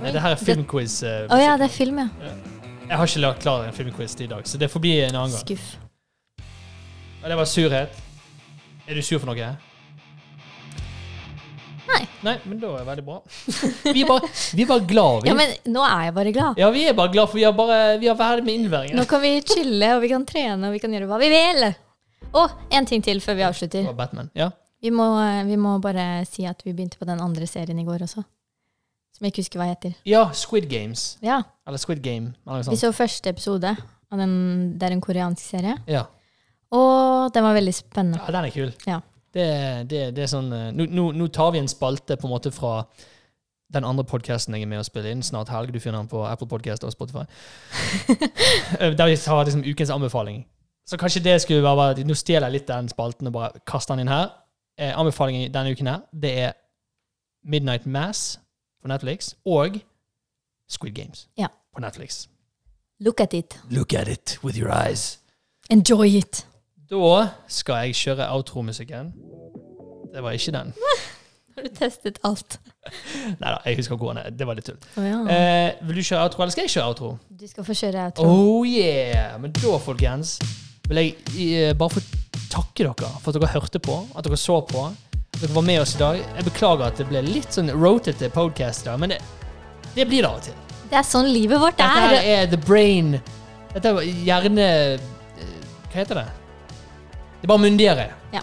Nei, 0.00 0.12
det 0.14 0.22
her 0.24 0.32
er 0.32 0.40
filmquiz. 0.40 1.02
Å 1.04 1.12
uh, 1.26 1.34
oh, 1.36 1.42
ja, 1.42 1.58
det 1.60 1.68
er 1.68 1.74
film, 1.76 2.00
ja. 2.00 2.32
Jeg 2.86 2.96
har 2.96 3.10
ikke 3.10 3.22
lagt 3.26 3.44
klar 3.44 3.68
en 3.68 3.76
filmquiz 3.76 4.16
i 4.24 4.30
dag, 4.32 4.48
så 4.48 4.56
det 4.56 4.70
får 4.72 4.84
bli 4.86 4.94
en 5.02 5.12
annen 5.12 5.36
gang. 5.36 5.44
Skuff. 5.44 5.76
Det 7.26 7.36
var 7.36 7.48
surhet. 7.50 8.02
Er 8.86 8.94
du 8.94 9.02
sur 9.02 9.18
for 9.18 9.28
noe? 9.28 9.52
Nei. 11.86 12.00
Nei, 12.26 12.34
men 12.44 12.58
da 12.60 12.70
er 12.74 12.78
det 12.82 12.86
veldig 12.88 13.04
bra. 13.06 13.16
Vi 13.94 14.02
er 14.02 14.08
bare, 14.08 14.28
vi 14.58 14.62
er 14.64 14.68
bare 14.70 14.86
glad, 14.90 15.22
vi. 15.22 15.28
Ja, 15.30 15.34
men 15.38 15.52
nå 15.74 15.82
er 15.86 16.04
jeg 16.08 16.14
bare 16.16 16.32
glad. 16.34 16.58
Ja, 16.60 16.70
vi 16.74 16.84
er 16.90 16.94
bare 16.98 17.12
glad, 17.14 17.28
for 17.30 17.38
vi 17.40 17.44
har 17.46 17.52
bare 17.56 17.80
Vi 18.02 18.08
har 18.10 18.16
ferdig 18.18 18.44
med 18.48 18.54
innværingen. 18.60 18.96
Nå 18.98 19.04
kan 19.10 19.22
vi 19.22 19.34
chille, 19.46 19.90
og 19.96 20.02
vi 20.02 20.10
kan 20.12 20.24
trene, 20.26 20.66
og 20.70 20.74
vi 20.74 20.80
kan 20.82 20.92
gjøre 20.96 21.06
hva 21.10 21.18
vi 21.22 21.28
vil. 21.30 21.66
Og 22.36 22.50
en 22.74 22.86
ting 22.88 23.02
til 23.06 23.20
før 23.22 23.36
vi 23.38 23.44
avslutter. 23.46 23.84
var 23.90 23.98
Batman. 24.00 24.30
Ja. 24.34 24.50
Vi 24.82 24.90
må, 24.92 25.06
vi 25.48 25.56
må 25.56 25.78
bare 25.82 26.24
si 26.28 26.44
at 26.46 26.60
vi 26.66 26.72
begynte 26.76 26.98
på 27.00 27.06
den 27.08 27.20
andre 27.22 27.46
serien 27.48 27.78
i 27.78 27.84
går 27.86 28.02
også. 28.08 28.24
Som 29.16 29.24
jeg 29.24 29.32
ikke 29.32 29.44
husker 29.46 29.60
hva 29.62 29.70
heter. 29.70 29.94
ja, 30.04 30.26
Squid 30.36 30.66
Games. 30.68 31.16
Ja, 31.24 31.38
Eller 31.66 31.78
Squid 31.80 32.02
Game. 32.04 32.34
Eller 32.46 32.68
Vi 32.68 32.76
så 32.76 32.90
første 32.92 33.30
episode. 33.32 33.70
Av 34.12 34.18
den, 34.20 34.76
det 34.78 34.86
er 34.86 34.92
en 34.94 35.00
koreansk 35.00 35.40
serie. 35.54 35.72
Ja. 35.90 36.04
Og 36.76 37.32
den 37.34 37.42
var 37.46 37.54
veldig 37.56 37.72
spennende. 37.74 38.20
ja, 38.20 38.32
den 38.36 38.44
er 38.44 38.50
kul. 38.54 38.72
Ja. 38.86 39.00
Det, 39.36 39.46
det, 39.90 40.00
det 40.16 40.22
er 40.24 40.30
sånn 40.32 40.48
nå, 40.48 40.86
nå, 40.88 41.10
nå 41.12 41.26
tar 41.34 41.50
vi 41.52 41.60
en 41.60 41.68
spalte 41.68 42.16
på 42.16 42.24
en 42.28 42.32
måte 42.32 42.52
fra 42.54 42.86
den 43.74 43.84
andre 43.84 44.04
podkasten 44.06 44.54
jeg 44.54 44.62
er 44.64 44.70
med 44.70 44.80
å 44.80 44.86
spille 44.86 45.10
inn. 45.12 45.22
Snart 45.26 45.50
helg. 45.52 45.72
Du 45.74 45.80
finner 45.82 45.98
den 46.00 46.08
på 46.08 46.22
Apple 46.24 46.46
Podcast 46.48 46.84
og 46.86 46.92
Spotify. 46.94 47.24
Eh, 48.80 48.92
Der 48.96 49.06
vi 49.10 49.16
tar 49.16 49.44
liksom 49.44 49.64
ukens 49.66 49.90
anbefaling. 49.90 50.44
Så 50.86 50.96
kanskje 50.98 51.22
det 51.24 51.40
skulle 51.42 51.62
være 51.62 51.76
bare 51.76 52.04
Nå 52.06 52.14
stjeler 52.14 52.46
jeg 52.48 52.60
litt 52.60 52.68
den 52.70 52.88
spalten 52.88 53.26
og 53.26 53.32
bare 53.34 53.60
kaster 53.66 53.94
den 53.96 54.06
inn 54.06 54.12
her. 54.12 54.30
Eh, 54.78 54.92
anbefalingen 54.98 55.52
denne 55.54 55.72
uken 55.74 55.86
her, 55.90 56.00
det 56.12 56.32
er 56.46 56.52
Midnight 57.44 57.86
Mass 57.86 58.38
på 58.82 58.88
Netflix 58.90 59.34
og 59.46 59.78
Squid 60.70 60.94
Games 60.94 61.26
Ja. 61.38 61.48
på 61.74 61.80
Netflix. 61.80 62.26
Look 63.00 63.20
at 63.20 63.34
it. 63.34 63.58
Look 63.70 63.92
at 63.94 64.08
it 64.08 64.38
with 64.44 64.56
your 64.58 64.70
eyes. 64.72 65.18
Enjoy 65.70 66.06
it. 66.18 66.46
Da 66.90 67.28
skal 67.50 67.86
jeg 67.88 67.96
kjøre 67.98 68.28
outro-musikken. 68.30 69.12
Det 70.12 70.22
var 70.22 70.36
ikke 70.38 70.52
den. 70.54 70.72
Har 71.56 71.64
du 71.64 71.70
testet 71.72 72.18
alt? 72.24 72.58
Nei 73.40 73.48
da, 73.48 73.56
jeg 73.64 73.78
husker 73.80 73.96
gående. 73.98 74.26
det 74.30 74.46
var 74.46 74.58
litt 74.58 74.68
tull. 74.68 74.76
Oh, 75.00 75.06
ja. 75.06 75.18
Eh, 75.32 75.80
vil 75.88 75.98
du 75.98 76.04
kjøre 76.04 76.26
outro, 76.28 76.44
eller 76.44 76.54
skal 76.54 76.66
jeg 76.68 76.74
kjøre 76.76 76.90
outro? 76.92 77.10
Du 77.32 77.46
skal 77.48 77.66
få 77.66 77.76
kjøre 77.80 78.04
outro. 78.10 78.28
Oh 78.28 78.68
yeah! 78.68 79.34
Men 79.40 79.54
da, 79.56 79.72
folkens, 79.82 80.36
vil 80.86 81.00
jeg 81.02 81.16
eh, 81.48 81.72
bare 81.80 81.96
få 81.96 82.04
takke 82.52 82.84
dere 82.86 83.10
for 83.24 83.32
at 83.32 83.40
dere 83.40 83.50
hørte 83.56 83.80
på, 83.82 83.98
at 84.14 84.28
dere 84.28 84.38
så 84.40 84.60
på, 84.68 84.84
at 84.92 85.40
dere 85.40 85.56
var 85.56 85.66
med 85.66 85.80
oss 85.82 85.96
i 85.96 86.00
dag. 86.04 86.20
Jeg 86.22 86.48
beklager 86.52 86.86
at 86.90 87.00
det 87.02 87.08
ble 87.10 87.24
litt 87.26 87.56
sånn 87.56 87.72
rotete 87.74 88.28
i 88.30 88.32
dag, 88.36 89.00
men 89.02 89.16
det, 89.16 89.20
det 89.96 90.06
blir 90.06 90.22
det 90.22 90.30
av 90.30 90.38
og 90.38 90.46
til. 90.46 90.62
Det 90.86 91.00
er 91.00 91.08
sånn 91.08 91.26
livet 91.32 91.58
vårt 91.58 91.80
Dette 91.80 92.08
er. 92.14 92.44
er 92.44 92.50
the 92.52 92.60
brain 92.62 93.16
Dette 93.72 93.90
er 93.90 94.04
hjerne... 94.28 94.66
eh, 94.94 95.56
Hva 95.90 95.96
heter 96.04 96.20
det? 96.20 96.45
Det 97.36 97.44
er 97.44 97.52
bare 97.52 97.58
myndigere. 97.58 98.06
Ja. 98.32 98.40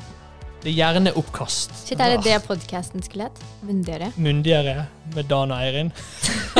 Det 0.64 0.70
er 0.70 0.76
gjerne 0.78 1.12
oppkast. 1.18 1.74
Shit, 1.88 2.00
er 2.00 2.14
det 2.14 2.24
det 2.24 2.38
podcasten 2.46 3.02
skulle 3.04 3.26
hett? 3.26 3.40
Myndigere? 3.66 4.12
Myndigere 4.16 4.86
med 5.16 5.24
Dan 5.28 5.52
og 5.52 5.58
Eirin. 5.60 5.90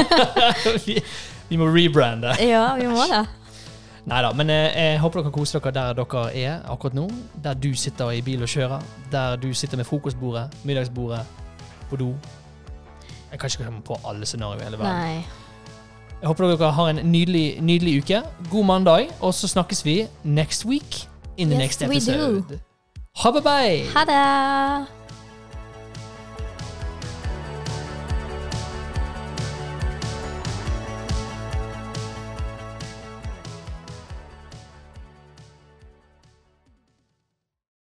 vi, 0.86 0.98
vi 1.50 1.60
må 1.62 1.70
rebrande. 1.70 2.34
Ja, 2.42 2.74
vi 2.76 2.90
må 2.90 3.06
det. 3.12 3.22
Nei 4.10 4.20
da, 4.26 4.34
men 4.36 4.50
eh, 4.52 4.66
jeg 4.76 4.98
håper 5.00 5.22
dere 5.22 5.32
koser 5.32 5.64
dere 5.64 5.76
der 5.78 6.02
dere 6.02 6.24
er 6.36 6.66
akkurat 6.74 6.98
nå. 6.98 7.06
Der 7.46 7.56
du 7.56 7.70
sitter 7.80 8.12
i 8.12 8.20
bil 8.26 8.44
og 8.44 8.52
kjører. 8.52 8.84
Der 9.14 9.38
du 9.40 9.54
sitter 9.54 9.80
med 9.80 9.88
frokostbordet, 9.88 10.58
middagsbordet, 10.66 11.22
på 11.90 12.02
do. 12.02 12.10
Jeg 13.32 13.40
kan 13.40 13.50
ikke 13.50 13.64
komme 13.64 13.86
på 13.86 14.02
alle 14.10 14.26
scenarioer 14.26 14.66
i 14.66 14.68
hele 14.68 14.82
verden. 14.82 15.00
Nei. 15.00 15.24
Jeg 16.20 16.28
håper 16.28 16.50
dere 16.50 16.76
har 16.76 16.92
en 16.92 17.06
nydelig, 17.12 17.62
nydelig 17.62 17.98
uke. 18.02 18.22
God 18.52 18.66
mandag, 18.66 19.10
og 19.22 19.34
så 19.34 19.48
snakkes 19.48 19.86
vi 19.86 20.02
next 20.24 20.66
week 20.66 21.06
in 21.38 21.50
the 21.50 21.56
Yes, 21.56 21.80
next 21.80 21.82
we 21.82 22.00
do. 22.00 22.38
episode. 22.38 22.60
Ha 23.16 23.32
det, 23.32 23.44
bye! 23.44 23.84
Ha 23.96 24.06
det! 24.06 24.86